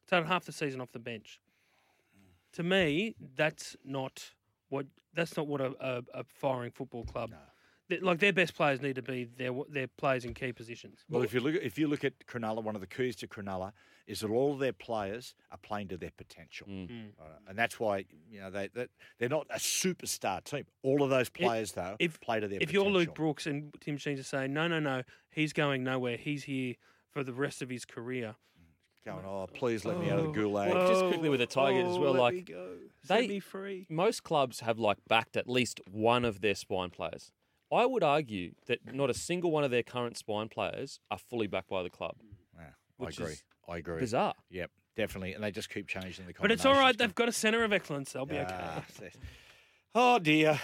[0.07, 1.39] Started half the season off the bench.
[2.53, 4.31] To me, that's not
[4.69, 7.31] what that's not what a, a, a firing football club.
[7.89, 10.99] They- Like their best players need to be their their players in key positions.
[11.09, 13.27] Well, if you look at, if you look at Cronulla, one of the keys to
[13.27, 13.73] Cronulla
[14.07, 17.11] is that all of their players are playing to their potential, Mm.
[17.19, 18.87] Uh, and that's why you know they, they
[19.19, 20.65] they're not a superstar team.
[20.83, 22.59] All of those players though if- play to their.
[22.61, 22.85] If you're.
[22.89, 26.17] Luke Brooks and Tim Sheens are saying, no, no, no, he's going nowhere.
[26.17, 26.75] He's here
[27.09, 28.35] for the rest of his career.
[29.05, 30.73] Going, oh please let me out of the Oh, gulag.
[30.73, 32.67] Well, just quickly with the oh, Tigers as oh, well, let like, me go.
[33.07, 33.87] they- me free.
[33.89, 37.31] most clubs have like backed at least one of their spine players.
[37.73, 41.47] I would argue that not a single one of their current spine players are fully
[41.47, 42.15] backed by the club.
[42.53, 42.63] Yeah,
[42.99, 43.31] I which agree.
[43.33, 43.99] is I agree.
[43.99, 44.33] Bizarre.
[44.49, 46.33] Yep, definitely, and they just keep changing the.
[46.39, 46.97] But it's all right.
[46.97, 48.11] They've got a centre of excellence.
[48.11, 49.11] They'll be okay.
[49.93, 50.01] Yes.
[50.03, 50.59] Oh dear.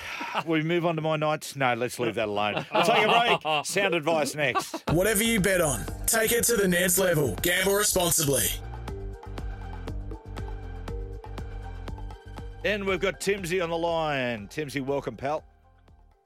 [0.46, 1.56] we move on to my nights.
[1.56, 2.66] No, let's leave that alone.
[2.72, 3.66] I'll take a break.
[3.66, 4.84] Sound advice next.
[4.92, 7.36] Whatever you bet on, take it to the Neds level.
[7.42, 8.46] Gamble responsibly.
[12.66, 14.48] And we've got Timsy on the line.
[14.48, 15.44] Timsy, welcome, pal.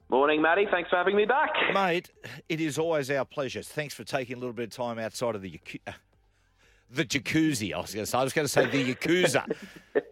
[0.08, 0.66] Morning, Matty.
[0.70, 1.50] Thanks for having me back.
[1.72, 2.10] Mate,
[2.48, 3.62] it is always our pleasure.
[3.62, 5.80] Thanks for taking a little bit of time outside of the yaku-
[6.92, 7.72] the jacuzzi.
[7.72, 9.54] I was going to say, I was going to say the yakuza,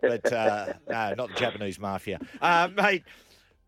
[0.01, 2.19] but uh, no, not the Japanese mafia.
[2.41, 3.05] Uh, mate,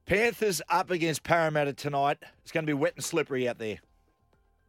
[0.07, 2.19] Panthers up against Parramatta tonight.
[2.43, 3.79] It's going to be wet and slippery out there.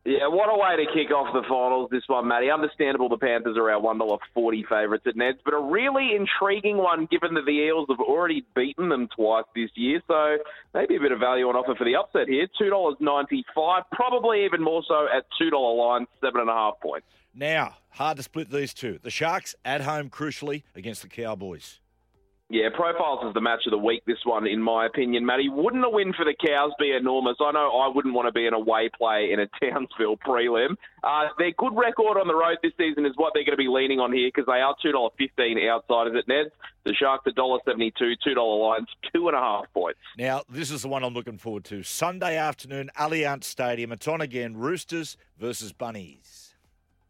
[0.06, 2.52] Yeah, what a way to kick off the finals, this one, Matty.
[2.52, 7.34] Understandable the Panthers are our $1.40 favourites at Neds, but a really intriguing one given
[7.36, 10.40] that the Eels have already beaten them twice this year, so
[10.74, 12.48] maybe a bit of value on offer for the upset here.
[12.62, 17.08] $2.95, probably even more so at $2 line, 7.5 points.
[17.34, 19.00] Now, hard to split these two.
[19.02, 21.80] The Sharks at home, crucially, against the Cowboys.
[22.54, 25.50] Yeah, Profiles is the match of the week, this one, in my opinion, Matty.
[25.50, 27.38] Wouldn't a win for the Cows be enormous?
[27.42, 30.76] I know I wouldn't want to be an away play in a Townsville prelim.
[31.04, 33.68] Uh, their good record on the road this season is what they're going to be
[33.68, 36.52] leaning on here because they are $2.15 outside outsiders at Neds.
[36.86, 37.92] The Sharks are $1.72,
[38.24, 40.00] $2 lines, two and a half points.
[40.20, 41.82] Now, this is the one I'm looking forward to.
[41.82, 43.92] Sunday afternoon, Allianz Stadium.
[43.92, 44.56] It's on again.
[44.58, 46.43] Roosters versus Bunnies.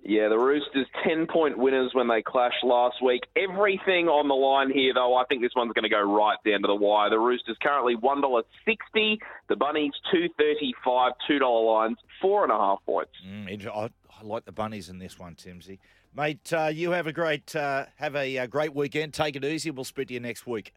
[0.06, 3.22] Yeah, the Roosters 10 point winners when they clashed last week.
[3.38, 6.62] Everything on the line here, though, I think this one's going to go right down
[6.62, 7.10] to the wire.
[7.10, 9.18] The Roosters currently $1.60,
[9.48, 13.12] the Bunnies $2.35, $2 lines, four and a half points.
[13.26, 15.80] Mm, I, I like the bunnies in this one, Timsy.
[16.16, 19.14] Mate, uh, you have a great uh, have a, uh great weekend.
[19.14, 19.72] Take it easy.
[19.72, 20.74] We'll speak to you next week.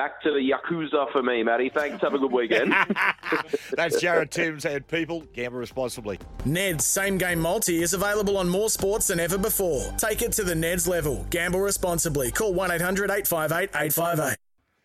[0.00, 1.68] Back to the Yakuza for me, Matty.
[1.68, 2.00] Thanks.
[2.00, 2.74] Have a good weekend.
[3.72, 6.18] That's Jared Timms and people gamble responsibly.
[6.46, 9.92] Ned's same game multi is available on more sports than ever before.
[9.98, 11.26] Take it to the Ned's level.
[11.28, 12.30] Gamble responsibly.
[12.30, 14.38] Call 1 800 858 858.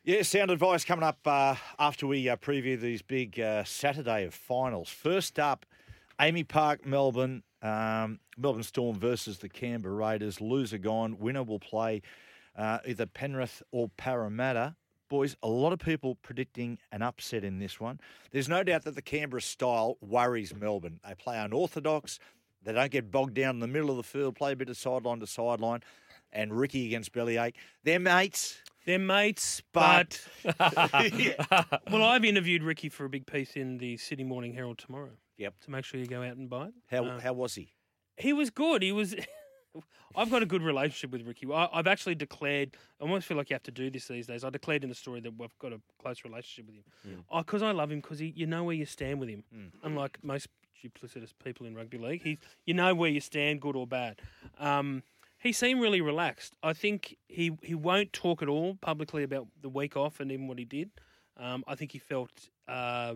[0.03, 4.33] Yeah, sound advice coming up uh, after we uh, preview these big uh, Saturday of
[4.33, 4.89] finals.
[4.89, 5.65] First up,
[6.19, 7.41] AAMI Park, Melbourne.
[7.61, 10.41] Um, Melbourne Storm versus the Canberra Raiders.
[10.41, 11.19] Loser gone.
[11.19, 12.01] Winner will play
[12.57, 14.75] uh, either Penrith or Parramatta.
[15.09, 17.99] Boys, a lot of people predicting an upset in this one.
[18.31, 20.99] There's no doubt that the Canberra style worries Melbourne.
[21.07, 22.19] They play unorthodox.
[22.63, 24.77] They don't get bogged down in the middle of the field, play a bit of
[24.77, 25.81] sideline to sideline.
[26.33, 27.55] And Ricky against Bellyache.
[27.83, 28.57] They're mates.
[28.85, 30.91] They're mates, But- but.
[31.91, 35.11] well, I've interviewed Ricky for a big piece in the Sydney Morning Herald tomorrow.
[35.37, 35.53] Yep.
[35.65, 36.73] So make sure you go out and buy it.
[36.89, 37.73] How, Um, how was he?
[38.17, 38.81] He was good.
[38.81, 39.15] He was.
[40.15, 41.47] I've got a good relationship with Ricky.
[41.51, 42.77] I, I've actually declared.
[42.99, 44.43] I almost feel like you have to do this these days.
[44.43, 47.23] I declared in the story that we've got a close relationship with him.
[47.37, 47.99] Because I love him.
[47.99, 49.43] Because you know where you stand with him.
[49.83, 50.47] Unlike most
[50.83, 54.21] duplicitous people in rugby league, he you know where you stand, good or bad.
[54.59, 55.03] Um,
[55.39, 56.55] he seemed really relaxed.
[56.63, 60.47] I think he he won't talk at all publicly about the week off and even
[60.47, 60.91] what he did.
[61.37, 62.49] Um, I think he felt.
[62.67, 63.15] Uh,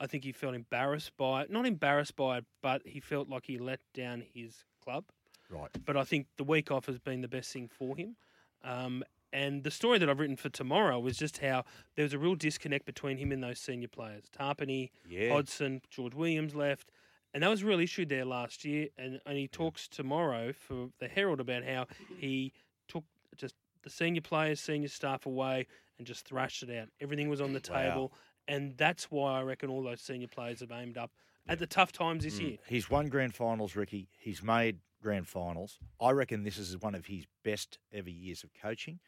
[0.00, 1.50] I think he felt embarrassed by it.
[1.50, 5.04] Not embarrassed by it, but he felt like he let down his club.
[5.50, 5.70] Right.
[5.84, 8.16] But I think the week off has been the best thing for him.
[8.64, 9.02] Um,
[9.32, 11.64] and the story that I've written for tomorrow was just how
[11.96, 14.24] there was a real disconnect between him and those senior players.
[14.36, 15.32] Tapine, Yeah.
[15.32, 16.90] Hodgson, George Williams left.
[17.34, 18.88] And that was a real issue there last year.
[18.96, 21.86] And, and he talks tomorrow for the Herald about how
[22.18, 22.52] he
[22.88, 23.04] took
[23.36, 25.66] just the senior players, senior staff away
[25.98, 26.88] and just thrashed it out.
[27.00, 27.82] Everything was on the Wow.
[27.82, 28.12] table.
[28.48, 31.10] And that's why I reckon all those senior players have aimed up
[31.46, 32.56] at the tough times this year.
[32.66, 34.08] He's won grand finals, Ricky.
[34.18, 35.78] He's made grand finals.
[36.00, 38.98] I reckon this is one of his best ever years of coaching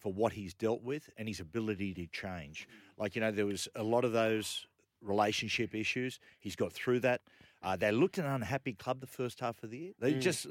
[0.00, 2.66] for what he's dealt with and his ability to change.
[2.98, 4.66] Like, you know, there was a lot of those
[5.02, 6.18] relationship issues.
[6.40, 7.20] He's got through that.
[7.62, 9.92] Uh, they looked an unhappy club the first half of the year.
[9.98, 10.20] They Mm.
[10.20, 10.46] just,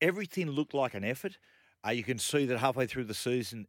[0.00, 1.38] everything looked like an effort.
[1.86, 3.66] Uh, you can see that halfway through the season,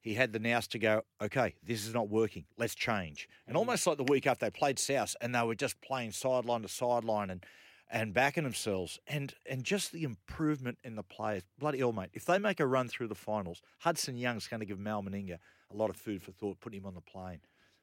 [0.00, 2.44] he had the nous to go, okay, this is not working.
[2.56, 3.28] Let's change.
[3.46, 6.62] And almost like the week after they played South and they were just playing sideline
[6.62, 7.44] to sideline and
[7.90, 11.42] and backing themselves and and just the improvement in the players.
[11.58, 12.10] Bloody hell, mate.
[12.12, 15.38] If they make a run through the finals, Hudson Young's going to give Mal Meninga
[15.70, 17.40] a lot of food for thought, putting him on the plane.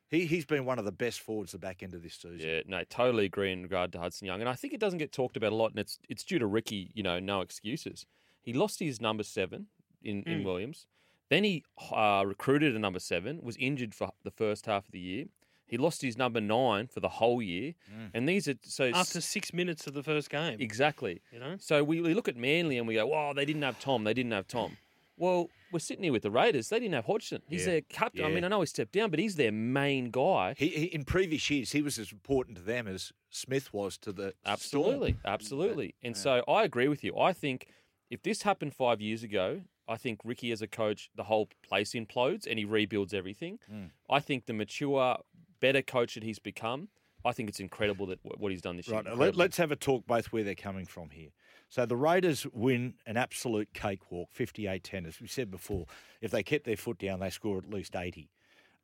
[0.09, 2.39] He, he's been one of the best forwards the back end of this season.
[2.39, 5.11] Yeah, no, totally agree in regard to Hudson Young, and I think it doesn't get
[5.11, 6.91] talked about a lot, and it's it's due to Ricky.
[6.93, 8.05] You know, no excuses.
[8.41, 9.67] He lost his number seven
[10.03, 10.45] in, in Mm.
[10.45, 10.85] Williams.
[11.29, 14.99] Then he uh, recruited a number seven, was injured for the first half of the
[14.99, 15.25] year.
[15.67, 17.73] He lost his number nine for the whole year,
[18.13, 20.57] and these are so After six minutes of the first game.
[20.59, 21.21] exactly.
[21.31, 21.55] You know?
[21.59, 24.03] So we, we look at Manly and we go, "Wow, they didn't have Tom.
[24.03, 24.77] They didn't have Tom."
[25.17, 26.67] Well, we're sitting here with the Raiders.
[26.69, 27.41] They didn't have Hodgson.
[27.49, 27.71] He's Yeah.
[27.73, 28.25] their captain.
[28.25, 30.55] I mean, I know he stepped down, but he's their main guy.
[30.57, 34.11] He, he in previous years he was as important to them as Smith was to
[34.11, 35.33] the Absolutely, Storm.
[35.33, 35.95] absolutely.
[36.03, 37.17] And so I agree with you.
[37.17, 37.67] I think
[38.09, 41.93] if this happened five years ago, I think Ricky as a coach, the whole place
[41.93, 43.59] implodes and he rebuilds everything.
[43.71, 43.91] Mm.
[44.09, 45.17] I think the mature,
[45.59, 46.89] better coach that he's become,
[47.23, 49.31] I think it's incredible that what he's done this Right, year.
[49.31, 51.29] Let's have a talk both where they're coming from here.
[51.69, 55.07] So the Raiders win an absolute cakewalk, 58-10.
[55.07, 55.87] As we said before,
[56.21, 58.29] if they kept their foot down, they score at least 80.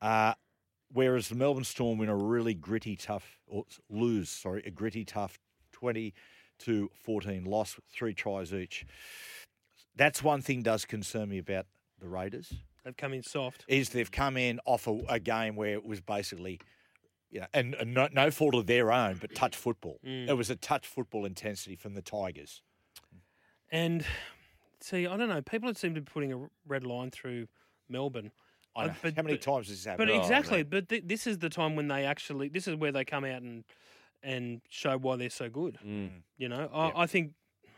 [0.02, 0.34] Uh,
[0.92, 5.38] whereas the Melbourne Storm win a really gritty, tough, or lose, sorry, a gritty, tough
[5.74, 6.14] 20
[6.60, 8.86] to 14 loss, three tries each.
[9.96, 11.68] That's one thing does concern me about
[12.00, 12.54] the Raiders.
[12.84, 13.66] They've come in soft.
[13.68, 16.60] Is they've come in off a, a game where it was basically,
[17.30, 20.00] you know, and, and no, no fault of their own, but touch football.
[20.06, 20.28] Mm.
[20.30, 22.62] It was a touch football intensity from the Tigers.
[23.72, 24.04] And
[24.82, 25.42] see, I don't know.
[25.42, 27.48] People seem to be putting a red line through
[27.88, 28.32] Melbourne.
[28.76, 28.94] I Uh, know.
[29.16, 30.10] How many times has this happened?
[30.12, 30.58] Oh, exactly.
[30.60, 30.68] man.
[30.70, 32.50] But th- this is the time when they actually.
[32.50, 33.64] This is where they come out and
[34.24, 35.78] and show why they're so good.
[35.86, 36.10] Mm.
[36.38, 37.34] You know, I, I think.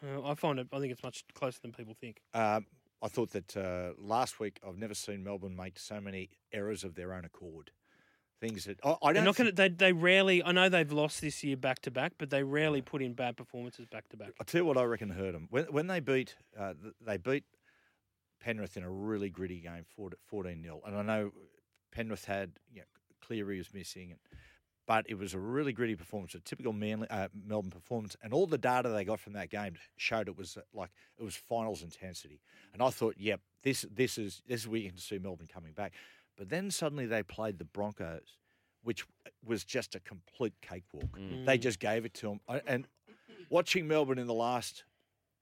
[0.06, 0.68] Uh, I find it.
[0.74, 2.22] I think it's much closer than people think.
[2.34, 2.66] Um,
[3.04, 6.96] I thought that uh, last week I've never seen Melbourne make so many errors of
[6.96, 7.72] their own accord.
[8.40, 9.26] Things that I, I don't.
[9.26, 9.52] not to.
[9.52, 10.44] They, they rarely.
[10.44, 13.38] I know they've lost this year back to back, but they rarely put in bad
[13.38, 14.32] performances back to back.
[14.40, 16.74] I'll tell you what I reckon hurt them when when they beat uh,
[17.06, 17.44] they beat
[18.42, 19.86] Penrith in a really gritty game,
[20.26, 21.32] 14 0 And I know
[21.92, 22.88] Penrith had you know,
[23.22, 24.20] Cleary was missing, and,
[24.86, 28.48] but it was a really gritty performance, a typical Manly, uh, Melbourne performance, and all
[28.48, 31.84] the data they got from that game showed it was uh, like it was finals
[31.84, 32.40] intensity.
[32.74, 35.74] And I thought, yep, this this is this is where you can see Melbourne coming
[35.74, 35.94] back.
[36.38, 38.38] But then suddenly they played the Broncos,
[38.84, 39.06] which
[39.46, 41.16] was just a complete cakewalk.
[41.46, 41.62] They Mm.
[41.62, 42.88] just gave it to them, and
[43.50, 44.84] watching Melbourne in the last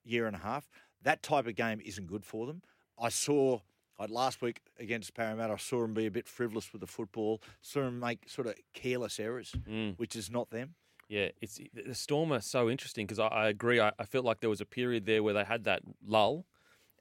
[0.03, 0.69] year and a half,
[1.03, 2.61] that type of game isn't good for them.
[2.99, 3.61] I saw
[4.01, 7.41] like last week against Parramatta, I saw them be a bit frivolous with the football,
[7.61, 9.97] saw them make sort of careless errors, Mm.
[9.97, 10.75] which is not them.
[11.07, 13.79] Yeah, it's the Storm are so interesting because I, I agree.
[13.79, 16.45] I, I felt like there was a period there where they had that lull,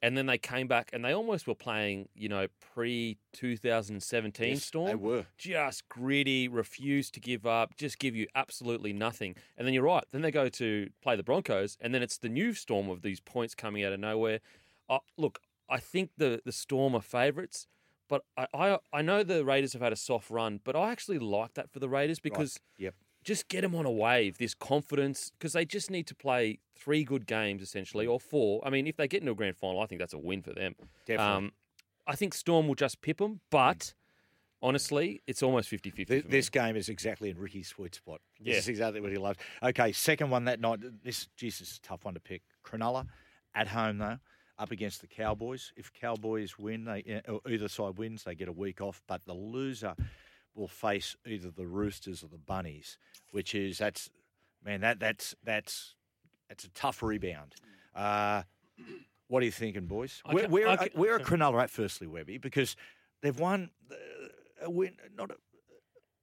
[0.03, 4.63] and then they came back and they almost were playing, you know, pre 2017 Yes,
[4.65, 4.87] Storm.
[4.87, 5.25] they were.
[5.37, 9.35] just gritty, refused to give up, just give you absolutely nothing.
[9.57, 10.03] And then you're right.
[10.11, 13.19] Then they go to play the Broncos, and then it's the new Storm of these
[13.19, 14.39] points coming out of nowhere.
[14.89, 15.39] Uh, look,
[15.71, 17.67] I think the the Storm are favourites.
[18.07, 21.17] But I, I I know the Raiders have had a soft run, but I actually
[21.17, 22.93] like that for the Raiders because yep.
[23.23, 27.05] just get them on a wave, this confidence, because they just need to play three
[27.05, 28.61] good games essentially, or four.
[28.65, 30.51] I mean, if they get into a grand final, I think that's a win for
[30.51, 30.75] them.
[31.05, 31.35] Definitely.
[31.47, 31.51] Um,
[32.05, 33.93] I think Storm will just pip them, but
[34.61, 36.05] honestly, it's almost 50 50.
[36.05, 38.19] Th- This game is exactly in Ricky's sweet spot.
[38.39, 38.55] Yeah.
[38.55, 39.39] This is exactly what he loves.
[39.63, 40.79] Okay, second one that night.
[41.03, 42.41] This, is tough one to pick.
[42.65, 43.05] Cronulla
[43.55, 44.17] at home though,
[44.61, 45.73] up against the Cowboys.
[45.75, 49.01] If Cowboys win, they or either side wins, they get a week off.
[49.07, 49.95] But the loser
[50.53, 52.97] will face either the Roosters or the Bunnies,
[53.31, 54.09] which is that's
[54.63, 55.95] man that that's that's
[56.47, 57.55] that's a tough rebound.
[57.95, 58.43] Uh,
[59.27, 60.21] what are you thinking, boys?
[60.25, 61.39] I Where, ca- where, I are- ca- where are sorry.
[61.39, 62.37] Cronulla at, firstly, Webby?
[62.37, 62.75] Because
[63.21, 63.95] they've won uh,
[64.65, 65.35] a win, not a,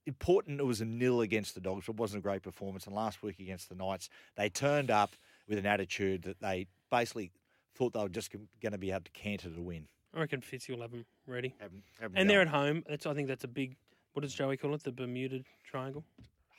[0.07, 0.61] important.
[0.61, 1.89] It was a nil against the Dogs.
[1.89, 2.87] It wasn't a great performance.
[2.87, 5.17] And last week against the Knights, they turned up
[5.49, 7.33] with an attitude that they basically
[7.79, 9.87] thought they were just going to be able to canter to win.
[10.13, 11.55] I reckon Fitzy will have them ready.
[11.61, 12.49] Have 'em- have 'em and they're going.
[12.49, 12.85] at home.
[12.89, 13.77] That's, I think that's a big.
[14.15, 14.83] What does Joey call it?
[14.83, 16.05] The Bermuda Triangle.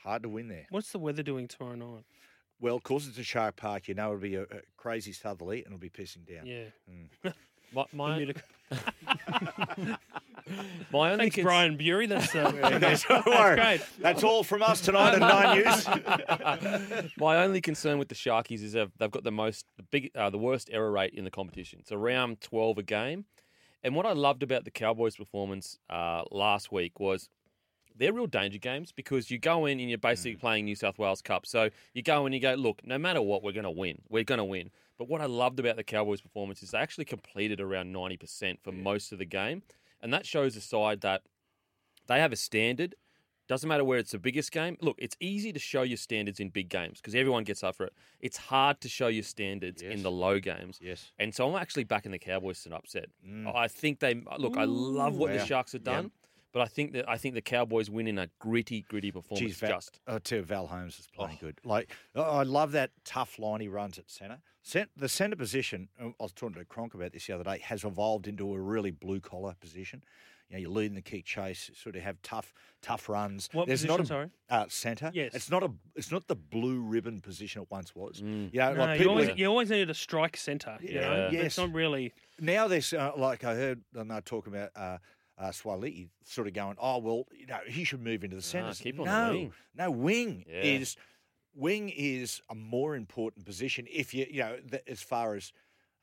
[0.02, 0.66] Hard to win there.
[0.70, 2.04] What's the weather doing tomorrow night?
[2.58, 3.86] Well, of course, it's a Shark Park.
[3.88, 6.46] You know it'll be a, a crazy southerly and it'll be pissing down.
[6.46, 6.66] Yeah.
[6.90, 7.34] Mm.
[7.72, 8.40] My, my, Bermuda.
[10.92, 12.06] my only Thanks, cons- Brian Bury.
[12.06, 13.80] That's, uh, That's, that's great.
[14.00, 17.10] That's all from us tonight at Nine News.
[17.16, 20.30] My only concern with the Sharkies is they've, they've got the most, the big, uh,
[20.30, 21.78] the worst error rate in the competition.
[21.80, 23.24] It's around twelve a game.
[23.82, 27.30] And what I loved about the Cowboys' performance uh, last week was
[27.96, 31.22] they're real danger games because you go in and you're basically playing New South Wales
[31.22, 31.46] Cup.
[31.46, 34.02] So you go in and you go, look, no matter what, we're going to win.
[34.08, 34.70] We're going to win.
[35.00, 38.70] But what I loved about the Cowboys' performance is they actually completed around 90% for
[38.70, 39.62] most of the game.
[40.02, 41.22] And that shows a side that
[42.06, 42.94] they have a standard.
[43.48, 44.76] Doesn't matter where it's the biggest game.
[44.82, 47.86] Look, it's easy to show your standards in big games because everyone gets up for
[47.86, 47.94] it.
[48.20, 50.78] It's hard to show your standards in the low games.
[50.82, 51.12] Yes.
[51.18, 53.06] And so I'm actually backing the Cowboys to an upset.
[53.26, 53.56] Mm.
[53.56, 54.58] I think they look.
[54.58, 55.38] I love what Wow.
[55.38, 56.12] the Sharks have Yep.
[56.52, 59.40] Done, but I think that I think the Cowboys win in a gritty, gritty performance.
[59.46, 61.46] Geez, Val, just I tell Val Holmes is playing Oh.
[61.46, 61.58] good.
[61.64, 64.38] Like I I love that tough line he runs at centre.
[64.62, 65.88] Cent, the centre position.
[66.00, 67.58] uh, I was talking to Cronk about this the other day.
[67.64, 70.02] Has evolved into a really blue collar position.
[70.50, 72.52] You know, you're leading the kick chase, sort of have tough,
[72.82, 73.48] tough runs.
[73.52, 74.30] What There's position, not a, sorry?
[74.50, 75.12] Uh, centre.
[75.14, 75.32] Yes.
[75.32, 75.70] It's not a.
[75.94, 78.20] It's not the blue ribbon position it once was.
[78.20, 78.52] Mm.
[78.52, 79.10] You know, No, like you, people.
[79.12, 80.76] always, you always needed a strike centre.
[80.82, 81.00] You Yeah.
[81.08, 81.28] know?
[81.32, 81.44] Yes.
[81.46, 82.12] It's not really.
[82.40, 84.98] now there's uh, like I heard them they're talking about uh,
[85.40, 88.72] uh, Suaalii sort of going, oh well, you know, he should move into the centre.
[88.74, 89.52] keep on the no, wing.
[89.74, 90.60] no, wing Yeah.
[90.62, 90.96] is
[91.54, 95.52] wing is a more important position if you you know th- as far as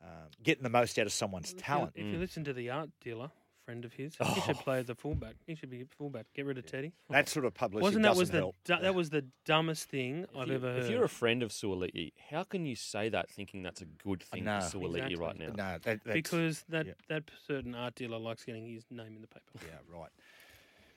[0.02, 1.92] um, getting the most out of someone's If you- talent.
[1.96, 2.12] If Mm.
[2.12, 3.30] you listen to the art dealer,
[3.68, 5.34] friend of his, he should play as a fullback.
[5.46, 6.24] He should be a fullback.
[6.34, 6.94] Get rid of Teddy.
[7.10, 8.56] That sort of publicity Wasn't that was doesn't the help.
[8.64, 10.84] du- that was the dumbest thing I've you- ever heard.
[10.84, 14.22] If you're a friend of Suaalii, how can you say that thinking that's a good
[14.22, 14.60] thing No.
[14.62, 15.46] for Suaalii right now?
[15.48, 16.92] No, that, that's, because that yeah.
[17.10, 19.66] that certain art dealer likes getting his name in the paper.
[19.66, 20.08] Yeah, right.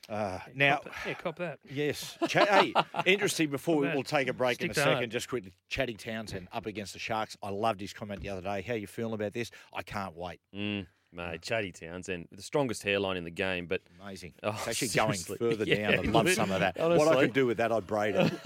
[0.09, 0.93] Uh, now, Cop that.
[1.07, 1.59] yeah, cop that.
[1.71, 2.17] yes.
[2.27, 2.73] Cha- hey,
[3.05, 3.49] interesting.
[3.51, 5.09] Before we, we'll take a break in Stick a to second, heart.
[5.09, 5.53] just quickly.
[5.69, 7.37] Chatty Townsend up against the Sharks.
[7.43, 8.61] I loved his comment the other day.
[8.61, 9.51] How you feeling about this?
[9.73, 10.39] I can't wait.
[10.55, 14.33] Mm, mate, Chatty Townsend, the strongest hairline in the game, but Amazing.
[14.43, 15.37] Oh, it's actually seriously.
[15.37, 15.99] going further Yeah, down.
[15.99, 16.77] I'd love some of that.
[16.79, 18.33] What I could do with that, I'd braid it.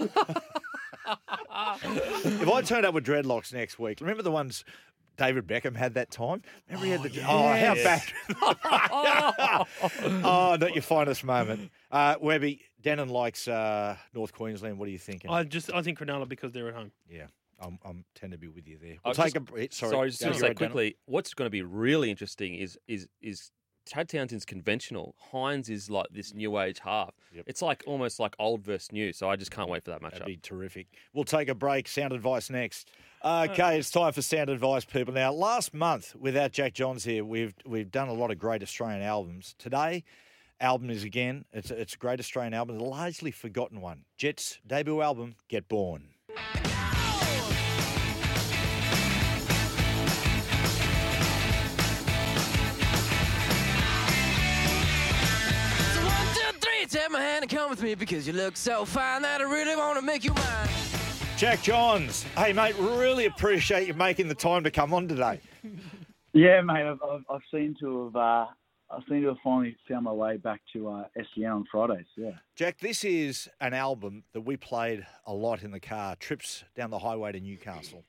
[1.08, 4.64] if I turned up with dreadlocks next week, remember the ones
[5.16, 6.42] David Beckham had that time?
[6.68, 7.20] Remember he had the.
[7.26, 8.02] Oh, how bad.
[10.24, 11.70] oh, not your finest moment.
[11.90, 14.78] Uh, Webby, Denan likes uh, North Queensland.
[14.78, 15.30] What are you thinking?
[15.30, 16.92] I just I think Cronulla because they're at home.
[17.10, 17.26] yeah,
[17.60, 18.96] I'm, I'm tend to be with you there.
[19.04, 19.72] We'll take just- a break.
[19.72, 23.08] Sorry, Sorry, just go to say quickly, what's going to be really interesting is is
[23.20, 23.50] is
[23.86, 25.14] Chad Townsend's conventional.
[25.32, 27.14] Hynes is like this new age half.
[27.46, 29.12] It's like almost like old versus new.
[29.12, 30.12] So I just can't wait for that matchup.
[30.12, 30.88] That'd be terrific.
[31.12, 31.86] We'll take a break.
[31.86, 32.90] Sound advice next.
[33.24, 35.14] Okay, it's time for sound advice, people.
[35.14, 39.02] Now, last month, without Jack Johns here, we've we've done a lot of great Australian
[39.02, 39.54] albums.
[39.58, 40.04] Today,
[40.60, 41.44] album is again.
[41.52, 44.04] It's a, it's a great Australian album, a largely forgotten one.
[44.16, 46.08] Jets debut album, Get Born.
[57.76, 60.68] With me because you look so fine that I really want to make you mine.
[61.36, 65.40] Jack Johns, hey mate, really appreciate you making the time to come on today.
[66.32, 66.82] Yeah, mate.
[66.82, 68.46] I've, I've, I've seen to have uh,
[68.90, 71.04] I've seen to have finally found my way back to uh,
[71.34, 72.04] SEN on Fridays.
[72.14, 72.32] Yeah.
[72.54, 76.90] Jack, this is an album that we played a lot in the car, trips down
[76.90, 78.04] the highway to Newcastle.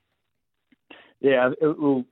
[1.21, 1.51] Yeah.
[1.61, 2.03] It, well,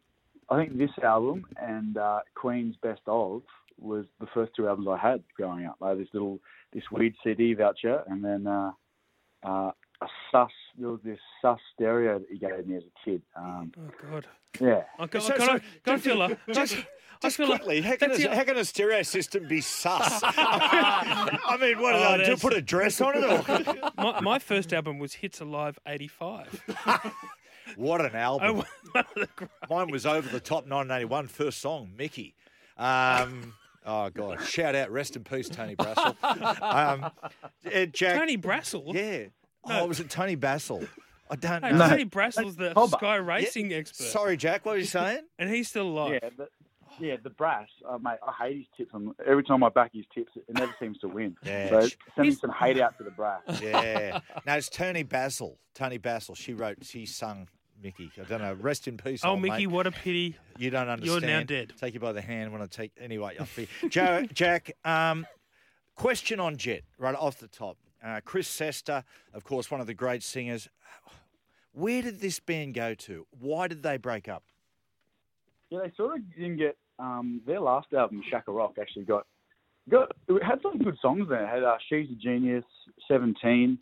[0.49, 3.41] I think this album and uh, Queen's Best of
[3.77, 5.75] was the first two albums I had growing up.
[5.81, 6.39] Like this little
[6.75, 8.71] this weed CD voucher, and then uh,
[9.43, 9.71] uh,
[10.01, 10.51] a sus.
[10.77, 13.21] There was this sus stereo that he gave me as a kid.
[13.35, 14.27] Um, Oh God.
[14.59, 14.83] yeah.
[14.99, 16.37] I got, So- I got, so- a, got a filler.
[16.51, 16.85] Just, I
[17.23, 20.21] just feel like- quickly, how can, a, the- how can a stereo system be sus?
[20.23, 23.23] I mean, what, Oh, uh, do that's- put a dress on it?
[23.23, 23.91] Or?
[23.97, 26.61] my, my first album was Hits Alive '85.
[27.77, 28.47] what an album.
[28.47, 28.53] Oh,
[28.91, 32.35] one of the great- Mine was Over the Top 1981, first song, Mickey.
[32.77, 33.53] Um,
[33.85, 34.41] oh, God.
[34.45, 36.15] Shout out, rest in peace, Tony Brassel.
[36.61, 37.11] Um,
[37.73, 38.93] uh, Jack, Tony Brassel.
[38.93, 39.27] Yeah.
[39.67, 39.81] No.
[39.81, 40.87] Oh, was it Tony Bassel?
[41.29, 41.89] I don't Hey, know.
[41.89, 42.99] Tony Brassel's the Hobart.
[42.99, 45.21] Sky Racing expert, Sorry, Jack, what were you saying?
[45.39, 46.19] and he's still alive.
[46.21, 46.47] Yeah, the,
[46.99, 48.19] yeah, the brass, uh, mate.
[48.25, 48.91] I hate his tips.
[48.93, 51.35] On, every time I back his tips, it never seems to win.
[51.43, 51.69] Yeah.
[51.81, 53.41] So sending some hate out to the brass.
[53.61, 54.19] Yeah.
[54.45, 55.57] No, it's Toni Basil.
[55.73, 56.35] Toni Basil.
[56.35, 57.47] She wrote, she sung
[57.81, 58.11] Mickey.
[58.19, 58.53] I don't know.
[58.53, 59.21] Rest in peace.
[59.23, 59.67] Oh, Mickey, mate.
[59.67, 60.37] what a pity.
[60.57, 61.21] You don't understand.
[61.21, 61.73] You're now dead.
[61.79, 62.91] Take you by the hand when I take.
[62.99, 63.67] Anyway, I feel.
[63.89, 65.25] Joe, Jack, um,
[65.95, 67.77] question on Jet, right off the top.
[68.03, 69.03] Uh, Chris Cester,
[69.33, 70.69] of course, one of the great singers.
[71.73, 73.25] Where did this band go to?
[73.39, 74.43] Why did they break up?
[75.69, 79.25] Yeah, they sort of didn't get um, their last album, Shaka Rock, actually got
[79.89, 81.43] got it had some good songs there.
[81.43, 82.63] It had uh, She's a Genius,
[83.07, 83.79] Seventeen,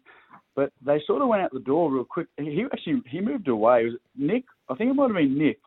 [0.55, 2.27] but they sort of went out the door real quick.
[2.37, 3.85] He actually he moved away.
[3.85, 5.59] Was Nick, I think it might have been Nic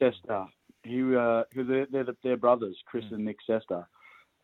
[0.00, 0.46] Cester.
[0.82, 3.86] He uh, who they're, they're the- they're brothers, Chris and Nic Cester.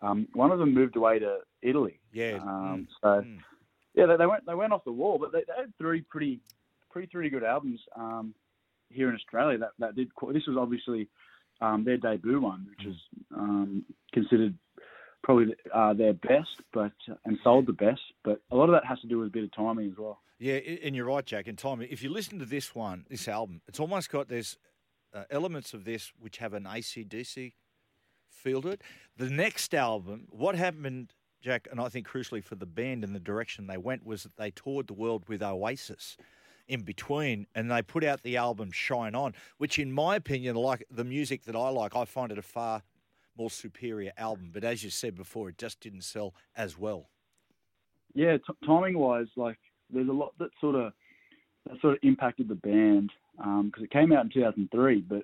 [0.00, 2.00] Um, one of them moved away to Italy.
[2.12, 2.38] Yeah.
[2.42, 3.24] Um, so
[3.94, 6.40] yeah, they, they went they went off the wall, but they, they had three pretty
[6.90, 8.34] pretty pretty good albums um,
[8.90, 9.58] here in Australia.
[9.58, 11.08] That that did this was obviously
[11.60, 12.96] um, their debut one, which is
[13.36, 14.54] um, considered
[15.22, 16.92] probably uh, their best, but
[17.24, 18.00] and sold the best.
[18.24, 20.20] But a lot of that has to do with a bit of timing as well.
[20.38, 21.46] Yeah, and you're right, Jack.
[21.46, 21.88] And timing.
[21.90, 24.58] if you listen to this one, this album, it's almost got there's
[25.14, 27.52] uh, elements of this which have an ACDC
[28.28, 28.82] feel to it.
[29.16, 33.20] The next album, what happened, Jack, and I think crucially for the band and the
[33.20, 36.16] direction they went was that they toured the world with Oasis
[36.68, 40.84] in between, and they put out the album Shine On, which, in my opinion, like
[40.90, 42.82] the music that I like, I find it a far
[43.36, 44.50] more superior album.
[44.52, 47.08] But as you said before, it just didn't sell as well.
[48.14, 49.58] Yeah, t- timing wise, like
[49.90, 50.92] there's a lot that sort of
[51.68, 55.22] that sort of impacted the band um, because it came out in 2003, but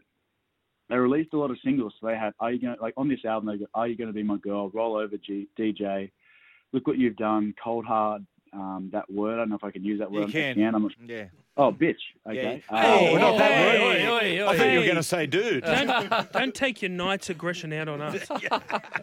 [0.89, 1.93] they released a lot of singles.
[2.01, 3.49] So they had "Are you Gonna" like on this album?
[3.51, 6.11] They go, "Are you to be my girl?" "Roll over, G- DJ,"
[6.73, 9.35] "Look what you've done," "Cold Hard," um, that word.
[9.35, 10.29] I don't know if I can use that word.
[10.29, 10.75] I can.
[10.75, 11.27] I'm not Yeah.
[11.57, 11.97] Oh, bitch.
[12.27, 12.63] Okay.
[12.71, 12.77] Yeah.
[12.77, 13.97] Uh, Oh, not that Hey, word.
[14.23, 15.65] hey, I thought you were going to say dude.
[15.65, 18.15] Don't, don't take your night's aggression out on us.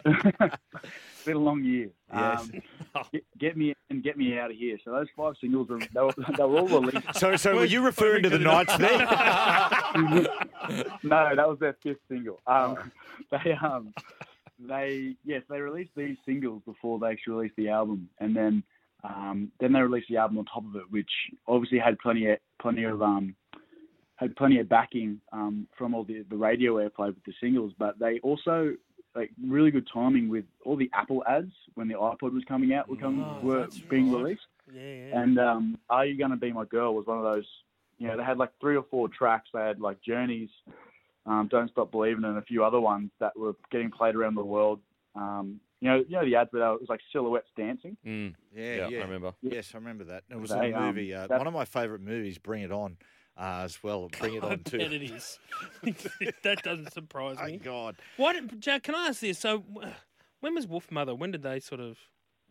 [0.04, 1.90] it's been a long year.
[2.12, 2.48] Yes.
[2.94, 4.78] Um, get, get me and get me out of here.
[4.84, 7.14] So those five singles were they were, they were all released.
[7.14, 8.98] So, so were you referring to the Knights there?
[11.02, 12.40] no, that was their fifth single.
[12.46, 12.90] Um,
[13.30, 13.92] they um,
[14.58, 18.62] they yes, they released these singles before they actually released the album, and then
[19.08, 21.10] um, then they released the album on top of it, which
[21.46, 23.34] obviously had plenty of plenty of um,
[24.16, 27.98] had plenty of backing um, from all the the radio airplay with the singles, but
[27.98, 28.74] they also
[29.14, 32.88] like really good timing with all the Apple ads when the iPod was coming out
[32.88, 34.22] were coming Oh, were being right.
[34.22, 34.42] released.
[34.72, 35.20] Yeah, yeah.
[35.22, 37.46] And um, Are You Gonna Be My Girl was one of those,
[37.98, 39.48] you know, they had like three or four tracks.
[39.54, 40.50] They had like Journeys,
[41.24, 44.44] um, Don't Stop Believing, and a few other ones that were getting played around the
[44.44, 44.80] world.
[45.14, 47.96] Um, you know, you know the ads where it was like silhouettes dancing.
[48.06, 48.34] Mm.
[48.54, 49.32] Yeah, Yeah, I remember.
[49.42, 50.24] Yes, I remember that.
[50.30, 51.14] It was They, a um, movie.
[51.14, 52.96] Uh, one of my favourite movies, Bring It On,
[53.36, 54.08] uh, as well.
[54.20, 54.78] Bring It On too.
[54.78, 55.38] bet it is.
[56.42, 57.58] that doesn't surprise me.
[57.58, 57.96] God.
[58.16, 59.38] Why did, Jack, can I ask this?
[59.38, 59.64] So,
[60.40, 61.16] when was Wolfmother?
[61.16, 61.98] When did they sort of.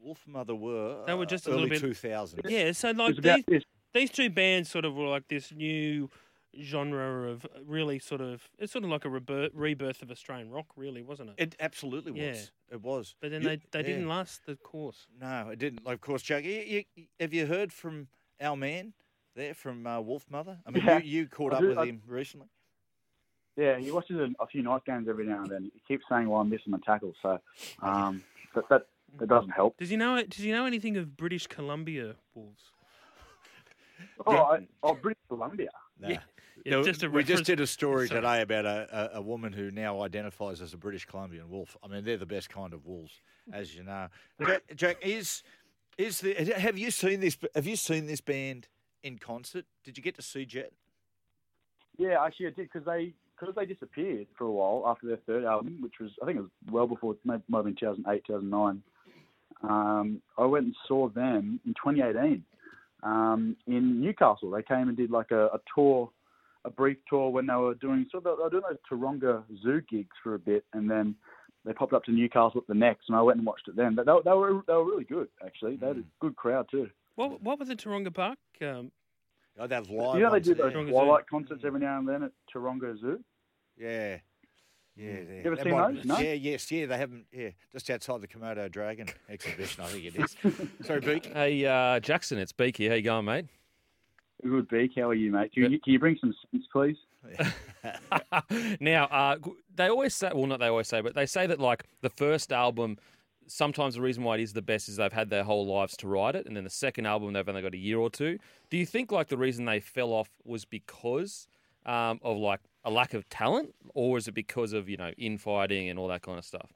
[0.06, 1.04] Wolfmother were.
[1.08, 1.98] They were uh, just a early little bit.
[1.98, 2.42] 2000s.
[2.48, 6.10] Yeah, so like these, these two bands sort of were like this new
[6.62, 8.50] genre of really sort of.
[8.60, 11.36] It's sort of like a rebirth, rebirth of Australian rock, really, wasn't it?
[11.38, 12.22] It absolutely was.
[12.70, 12.76] Yeah.
[12.76, 13.16] It was.
[13.22, 13.86] But then You- they, they yeah.
[13.96, 15.08] didn't last the course.
[15.20, 15.82] No, it didn't.
[15.86, 16.44] Of course, Jack.
[16.44, 16.52] You,
[16.96, 18.08] you, have you heard from
[18.42, 18.94] our man
[19.36, 20.58] there from uh, Wolfmother?
[20.66, 20.98] I mean, Yeah.
[21.00, 22.48] you, you caught I up do- with I- him recently.
[23.58, 25.72] Yeah, he watches a, a few night games every now and then.
[25.74, 27.40] He keeps saying, "Well, I'm missing my tackle," so
[27.82, 28.22] um,
[28.54, 28.88] but that
[29.18, 29.78] that doesn't help.
[29.78, 30.22] Does he know?
[30.24, 32.64] Does he know anything of British Columbia Wolves?
[34.26, 35.70] Oh, I, oh British Columbia.
[36.02, 36.10] No.
[36.10, 36.20] Yeah.
[36.66, 38.22] No, just a we just did a story Sorry.
[38.22, 41.78] today about a, a, a woman who now identifies as a British Columbian wolf.
[41.84, 43.22] I mean, they're the best kind of wolves,
[43.54, 44.08] as you know.
[44.42, 45.44] Jack, Jack is
[45.98, 47.38] is the have you seen this?
[47.54, 48.68] Have you seen this band
[49.04, 49.66] in concert?
[49.84, 50.74] Did you get to see Jet?
[51.98, 55.44] Yeah, actually, I did because they because they disappeared for a while after their third
[55.44, 58.82] album, which was I think it was well before maybe might have been 2008, 2009.
[59.64, 62.44] Um, I went and saw them in 2018
[63.04, 64.52] um, in Newcastle.
[64.52, 66.10] They came and did like a, a tour,
[66.66, 70.16] a brief tour when they were doing so they were doing those Taronga Zoo gigs
[70.22, 71.16] for a bit, and then
[71.64, 73.96] they popped up to Newcastle at the next, and I went and watched it then.
[73.96, 75.78] But they, they were they were really good actually.
[75.78, 76.90] They had a good crowd too.
[77.16, 78.38] What what was the Taronga Park?
[78.62, 78.92] Um,
[79.58, 80.18] Oh, that's live.
[80.18, 80.56] you know they do yeah.
[80.66, 80.92] those Taronga Zoo.
[80.92, 83.24] twilight concerts every now and then at Taronga Zoo.
[83.78, 84.18] Yeah.
[84.98, 85.18] Yeah, yeah.
[85.36, 86.06] You ever seen might- those?
[86.06, 86.18] No?
[86.20, 86.86] Yeah, yes, yeah.
[86.86, 87.26] They haven't.
[87.32, 90.36] Yeah, just outside the Komodo Dragon exhibition, I think it is.
[90.88, 91.26] Sorry, Beak.
[91.28, 92.88] Hey, uh, Jackson, it's Beaky.
[92.90, 93.46] How you going, mate?
[94.46, 94.92] Good beak.
[94.96, 95.54] How are you, mate?
[95.54, 96.98] Can you, can you bring some sense, please?
[98.80, 99.38] now, uh,
[99.76, 102.52] they always say, well, not they always say, but they say that like the first
[102.54, 102.98] album,
[103.48, 106.08] sometimes the reason why it is the best is they've had their whole lives to
[106.08, 108.38] write it, and then the second album they've only got a year or two.
[108.70, 111.48] Do you think like the reason they fell off was because
[111.88, 115.90] um, of like a lack of talent, or was it because of you know infighting
[115.90, 116.72] and all that kind of stuff?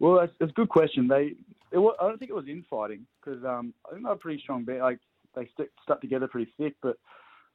[0.00, 1.08] Well, that's, that's a good question.
[1.08, 1.32] They,
[1.72, 4.40] it was, I don't think it was infighting because um, I think they're a pretty
[4.40, 4.80] strong band.
[4.80, 5.00] Like
[5.34, 5.48] they
[5.82, 6.98] stuck together pretty thick, but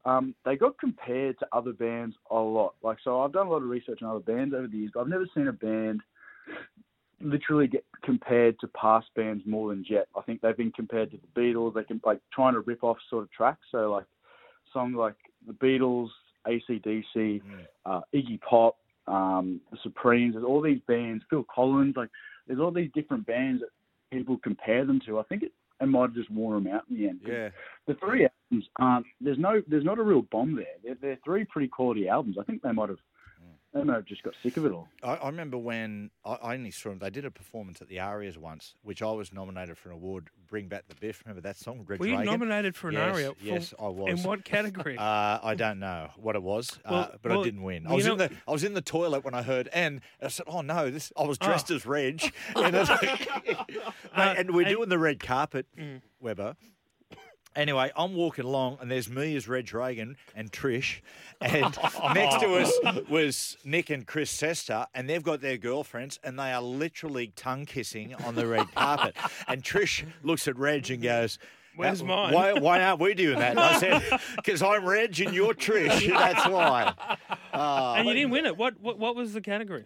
[0.06, 2.76] um, they got compared to other bands a lot.
[2.84, 5.02] Like so, I've done a lot of research on other bands over the years, but
[5.02, 6.02] I've never seen a band
[7.22, 10.08] literally get compared to past bands more than Jet.
[10.18, 11.74] I think they've been compared to the Beatles.
[11.74, 13.66] They can like trying to rip off sort of tracks.
[13.72, 14.06] So like
[14.74, 15.16] songs like
[15.48, 16.10] the Beatles,
[16.48, 17.41] ACDC,
[17.86, 18.78] uh, Iggy Pop,
[19.08, 20.34] um, the Supremes.
[20.34, 21.24] There's all these bands.
[21.30, 21.95] Phil Collins.
[21.95, 22.10] Like
[22.48, 23.70] there's all these different bands that
[24.16, 25.20] people compare them to.
[25.20, 25.52] I think it,
[25.82, 27.20] it might have just worn them out in the end.
[27.26, 27.50] Yeah.
[27.88, 29.06] The three albums aren't.
[29.20, 29.62] There's no.
[29.68, 30.66] There's not a real bomb there.
[30.84, 32.38] They're, they're three pretty quality albums.
[32.40, 33.00] I think they might have.
[33.74, 34.88] They might have just got sick of it all.
[35.02, 37.00] I, I remember when I, I only saw them.
[37.00, 40.28] They did a performance at the Arias once, which I was nominated for an award.
[40.48, 41.24] Bring back the Biff.
[41.26, 41.84] Remember that song?
[41.88, 42.32] Red Were you Dragon?
[42.32, 43.34] nominated for an yes, Aria?
[43.34, 44.10] For- Yes, I was.
[44.20, 44.95] in what category?
[45.04, 47.88] Uh, I don't know what it was, uh, Well- but I didn't win.
[47.88, 50.28] I was know- in the I was in the toilet when I heard, and I
[50.28, 51.45] said, "Oh no!" This I was Oh.
[51.48, 53.28] dressed as Reg, and, like-
[54.16, 56.02] Mate, and we're doing the red carpet, Mm.
[56.20, 56.56] Weber.
[57.55, 61.01] Anyway, I'm walking along, and there's me as Reg Reagan and Trish,
[61.39, 61.63] and
[62.15, 62.73] next to us
[63.09, 67.65] was Nick and Chris Cester, and they've got their girlfriends, and they are literally tongue
[67.65, 69.15] kissing on the red carpet.
[69.47, 71.38] And Trish looks at Reg and goes.
[71.76, 73.52] Where's "Uh, mine?" Why, why aren't we doing that?
[73.52, 76.08] And I said, because I'm Reg and you're Trish.
[76.10, 76.94] That's why.
[77.54, 78.58] Uh, and you didn't win it.
[78.58, 79.86] What what, what was the category?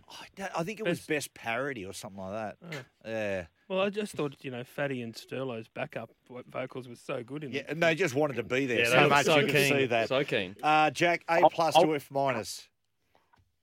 [0.55, 2.85] I think it was best parody or something like that.
[3.05, 3.45] Yeah.
[3.67, 6.09] Well, I just thought you know Fatty and Sterlo's backup
[6.49, 7.65] vocals was so good in Yeah, it.
[7.67, 9.73] and they just wanted to be there Yeah, they so much so you could keen,
[9.73, 10.07] see that.
[10.07, 10.55] so keen.
[10.63, 12.69] Uh, Jack, A I'll- plus I'll- to F minus.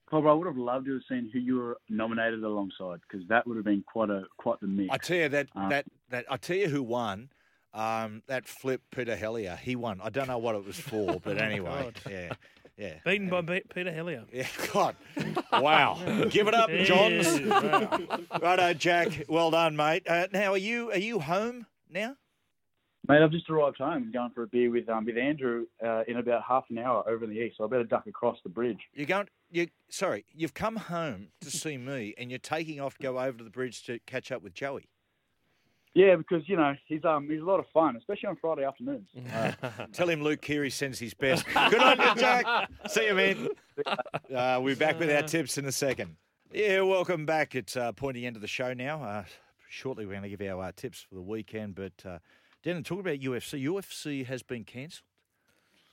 [0.07, 3.47] Cobra, I would have loved to have seen who you were nominated alongside because that
[3.47, 4.93] would have been quite a quite the mix.
[4.93, 7.29] I tell you that Uh, that that I tell you who won.
[7.75, 9.99] Um, that flip, Peter Hellier, he won.
[10.01, 12.11] I don't know what it was for, but Oh, anyway, God.
[12.11, 12.33] yeah,
[12.77, 12.93] yeah.
[13.03, 14.23] Beaten by Be- Peter Hellier.
[14.33, 14.95] Yeah, God.
[15.51, 15.99] Wow.
[16.29, 17.39] Give it up, Johns.
[17.39, 17.97] Yeah.
[18.41, 19.23] Righto, Jack.
[19.27, 20.03] Well done, mate.
[20.07, 22.15] Uh, now, are you are you home now?
[23.07, 24.11] Mate, I've just arrived home.
[24.11, 27.23] Going for a beer with um, with Andrew uh, in about half an hour over
[27.25, 27.57] in the east.
[27.57, 28.79] So I better duck across the bridge.
[28.93, 29.27] You're going.
[29.51, 30.25] You sorry.
[30.33, 33.49] You've come home to see me, and you're taking off to go over to the
[33.49, 34.89] bridge to catch up with Joey.
[35.95, 39.07] Yeah, because you know he's um he's a lot of fun, especially on Friday afternoons.
[39.33, 39.51] Uh,
[39.93, 41.45] tell him Luke Keary sends his best.
[41.45, 42.45] Good on you, Jack.
[42.89, 43.47] See you, man.
[44.33, 46.15] Uh, we'll be back with our tips in a second.
[46.53, 47.55] Yeah, welcome back.
[47.55, 49.03] It's uh, pointy end of the show now.
[49.03, 49.23] Uh,
[49.69, 51.75] shortly, we're going to give our uh, tips for the weekend.
[51.75, 52.19] But uh,
[52.63, 53.61] Dan, talk about UFC.
[53.65, 55.03] UFC has been cancelled.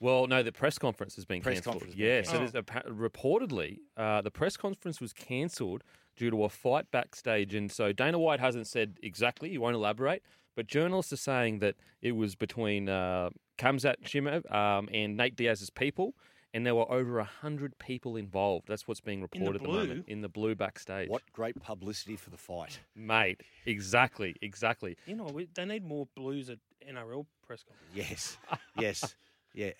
[0.01, 1.74] Well, no, the press conference has been Press cancelled.
[1.74, 2.66] conference has been Yeah, so cancelled.
[2.66, 5.83] there's appa- reportedly uh, the press conference was cancelled
[6.16, 9.51] due to a fight backstage, and so Dana White hasn't said exactly.
[9.51, 10.22] He won't elaborate,
[10.55, 15.70] but journalists are saying that it was between uh, Kamzat Chimaev um, and Nate Diaz's
[15.70, 16.14] people,
[16.55, 18.68] and there were over hundred people involved.
[18.68, 21.09] That's what's being reported at the moment in the blue backstage.
[21.09, 23.40] What great publicity for the fight, mate?
[23.66, 24.97] Exactly, exactly.
[25.06, 27.93] You know, we, they need more blues at NRL press conference.
[27.94, 28.36] Yes,
[28.78, 29.14] yes,
[29.55, 29.70] yeah.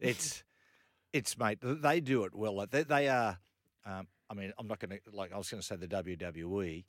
[0.00, 0.42] It's
[1.12, 1.58] it's mate.
[1.62, 2.66] They do it well.
[2.68, 3.38] They, they are.
[3.84, 5.32] Um, I mean, I'm not going to like.
[5.32, 6.84] I was going to say the WWE,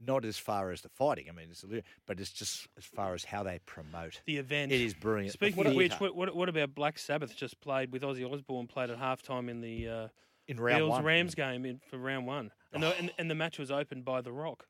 [0.00, 1.26] not as far as the fighting.
[1.28, 4.38] I mean, it's a little, but it's just as far as how they promote The
[4.38, 4.72] event.
[4.72, 5.32] It is brilliant.
[5.32, 8.90] Speaking of which, what, what, what about Black Sabbath just played with Ozzy Osbourne played
[8.90, 10.08] at halftime in the uh,
[10.48, 11.04] In round Bills one.
[11.04, 14.20] Rams game in, for round one, and, the, and and the match was opened by
[14.20, 14.66] The Rock.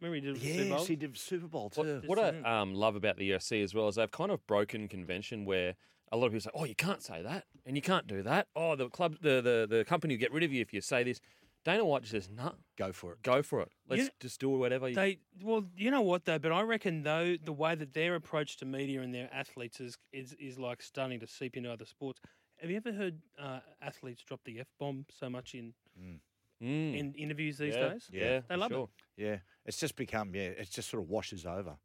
[0.00, 0.78] Remember he did it Super Bowl?
[0.78, 2.02] yes, he did Super Bowl too.
[2.06, 5.44] What I um, love about the UFC as well is they've kind of broken convention
[5.44, 5.74] where
[6.10, 8.48] a lot of people say, "Oh, you can't say that, and you can't do that."
[8.56, 11.04] Oh, the club, the the, the company will get rid of you if you say
[11.04, 11.20] this.
[11.64, 13.68] Dana White just says, "No, go for it, go for it.
[13.88, 14.08] Let's Yeah.
[14.20, 14.94] just do whatever." You...
[14.94, 18.56] They well, you know what though, but I reckon though the way that their approach
[18.58, 22.20] to media and their athletes is is, is like starting to seep into other sports.
[22.58, 26.20] Have you ever heard uh, athletes drop the f bomb so much in Mm.
[26.60, 28.08] in interviews these Yeah, days?
[28.12, 28.88] yeah, they for love sure.
[29.16, 29.22] it.
[29.22, 30.42] Yeah, it's just become yeah.
[30.48, 31.76] It's just sort of washes over.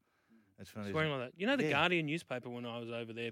[0.57, 0.91] That's funny.
[0.91, 1.39] Swearing like that.
[1.39, 1.71] You know the Yeah.
[1.71, 3.31] Guardian newspaper when I was over there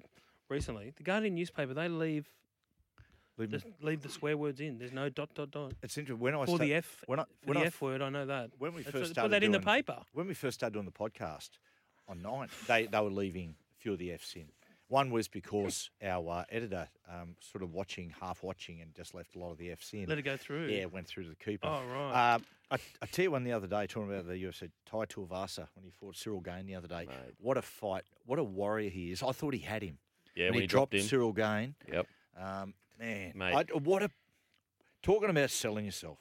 [0.49, 0.93] recently.
[0.95, 2.27] The Guardian newspaper they leave.
[3.37, 4.77] Leave just leave the swear words in.
[4.77, 5.73] There's no dot dot dot.
[5.83, 8.01] It's interesting when I for the F when I for when the I F word.
[8.01, 8.51] I know that.
[8.57, 9.97] when we first started put that in the doing- paper.
[10.13, 11.49] When we first started doing the podcast
[12.07, 14.45] on nine, they they were leaving a few of the Fs in.
[14.87, 19.35] One was because our uh, editor um, sort of watching, half watching, and just left
[19.35, 20.05] a lot of the Fs in.
[20.07, 20.67] Let it go through.
[20.67, 21.67] Yeah, went through to the keeper.
[21.67, 22.35] Oh, right.
[22.35, 25.67] Um, I, I tell you one the other day, talking about the UFC, Tai Tuivasa
[25.75, 27.07] when he fought Ciryl Gane the other day.
[27.39, 28.03] What a fight!
[28.25, 29.23] What a warrior he is.
[29.23, 29.97] I thought he had him.
[30.35, 31.19] Yeah, when, when he, he dropped dropped him.
[31.19, 31.75] Ciryl Gane.
[31.91, 32.07] Yep.
[32.39, 33.69] Um, man, Mate.
[33.73, 34.09] I, what a
[35.03, 36.17] talking about selling yourself,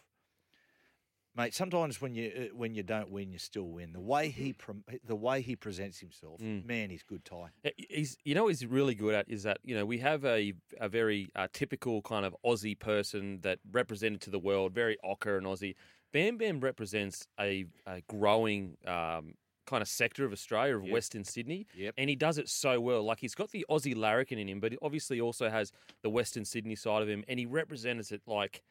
[1.36, 1.54] mate.
[1.54, 3.92] Sometimes when you uh, when you don't win, you still win.
[3.92, 6.66] The way he prom- the way he presents himself, Mm.
[6.66, 7.22] man, he's good.
[7.32, 10.24] Uh, He's, you know, what he's really good at is that you know we have
[10.24, 14.96] a a very uh, typical kind of Aussie person that represented to the world, very
[15.04, 15.74] ochre and Aussie.
[16.12, 19.34] Bam Bam represents a, a growing um,
[19.66, 20.92] kind of sector of Australia, of Yep.
[20.92, 21.94] Western Sydney, Yep.
[21.96, 23.02] and he does it so well.
[23.02, 25.72] Like he's got the Aussie larrikin in him, but he obviously also has
[26.02, 28.62] the Western Sydney side of him, and he represents it like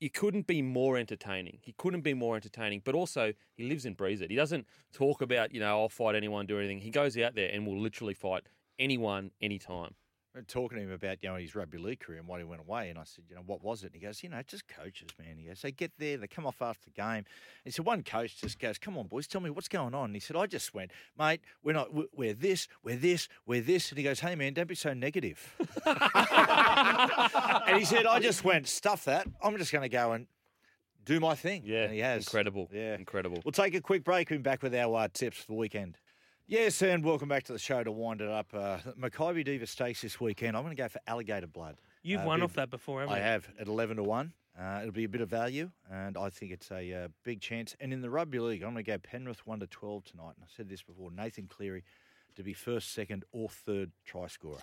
[0.00, 1.58] he couldn't be more entertaining.
[1.60, 4.30] He couldn't be more entertaining, but also he lives and breathes it.
[4.30, 6.78] He doesn't talk about, you know, I'll fight anyone, do anything.
[6.78, 8.44] He goes out there and will literally fight
[8.78, 9.96] anyone, anytime.
[10.38, 12.60] And talking to him about you know his rugby league career and why he went
[12.60, 13.86] away, and I said, you know, what was it?
[13.86, 15.36] And he goes, you know, just coaches, man.
[15.36, 17.24] He goes, they get there, they come off after the game.
[17.64, 20.06] He said, one coach just goes, come on, boys, tell me what's going on.
[20.06, 23.60] And he said, I just went, mate, we're not, we're- we're this, we're this, we're
[23.60, 23.90] this.
[23.90, 25.56] And he goes, hey man, don't be so negative.
[25.86, 29.26] and he said, I just went, stuff that.
[29.42, 30.26] I'm just going to go and
[31.04, 31.62] do my thing.
[31.64, 32.24] Yeah, and he has.
[32.26, 32.68] Incredible.
[32.72, 33.40] Yeah, incredible.
[33.44, 34.30] We'll take a quick break.
[34.30, 35.96] We'll be back with our uh, tips for the weekend.
[36.50, 38.46] Yes, and welcome back to the show to wind it up.
[38.54, 40.56] Uh, Makybe Diva Stakes this weekend.
[40.56, 41.76] I'm going to go for alligator blood.
[42.02, 43.24] You've Uh, won off that before, haven't I you?
[43.24, 44.32] have at 11 to 1.
[44.58, 47.76] Uh, it'll be a bit of value, and I think it's a uh, big chance.
[47.80, 50.32] And in the rugby league, I'm going to go Penrith 1 to 12 tonight.
[50.36, 51.84] And I said this before Nathan Cleary
[52.36, 54.58] to be first, second, or third try scorer.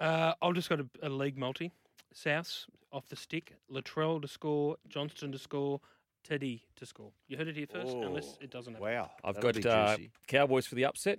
[0.00, 1.70] Uh, I've just got a, a league multi.
[2.14, 3.54] Souths off the stick.
[3.70, 4.76] Latrell to score.
[4.88, 5.80] Johnston to score.
[6.24, 7.12] Teddy to score.
[7.28, 8.88] You heard it here first, unless it doesn't happen.
[8.88, 9.10] Wow.
[9.24, 10.10] I've That'll got be uh, juicy.
[10.26, 11.18] Cowboys for the upset,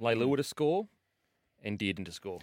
[0.00, 0.16] Mm.
[0.16, 0.88] Leilua to score,
[1.62, 2.40] and Dearden to score.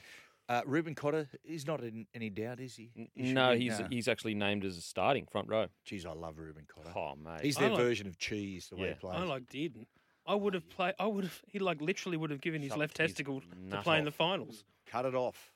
[0.47, 2.89] Uh, Reuben Cotter, he's not in any doubt, is he?
[3.13, 3.87] He No, be- he's no.
[3.89, 5.67] he's actually named as a starting front row.
[5.85, 6.91] Geez, I love Reuben Cotter.
[6.97, 8.93] Oh mate, He's I their like- version of cheese, the way Yeah.
[8.93, 9.19] he plays.
[9.19, 9.85] I like Dearden.
[10.25, 10.93] I would have played.
[10.99, 11.41] I would have.
[11.47, 14.05] He like literally would have given his Shut left his testicle to nut play in
[14.05, 14.15] the off.
[14.15, 14.63] finals.
[14.87, 15.51] Cut it off.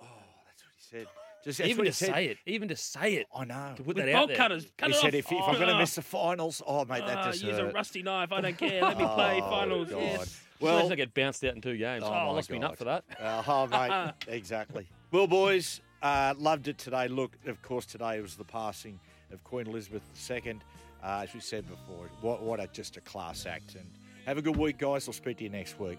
[0.00, 0.04] Oh,
[0.46, 1.06] that's what he said.
[1.46, 3.72] Just even to say it, even to say it, I know.
[3.76, 4.36] to put With that bolt out there.
[4.36, 5.14] cutters, cut he it said, off.
[5.14, 7.56] if, if I'm going to Oh, miss the finals, oh, mate, that ah, just use
[7.56, 7.74] a hurt.
[7.74, 8.32] rusty knife.
[8.32, 8.82] I don't care.
[8.82, 9.88] Let me play Oh, finals.
[9.88, 10.02] God.
[10.02, 10.40] Yes.
[10.60, 12.02] Well, Well- I get bounced out in two games.
[12.04, 13.04] Oh, Oh, I my lost me nut for that.
[13.20, 14.88] Uh, oh, mate, exactly.
[15.12, 17.06] Well, boys, uh, loved it today.
[17.08, 18.98] Look, of course, today was the passing
[19.32, 20.58] of Queen Elizabeth II.
[21.04, 23.76] Uh, as we said before, what, what a just a class act.
[23.76, 23.86] And
[24.26, 25.06] have a good week, guys.
[25.06, 25.98] I'll speak to you next week.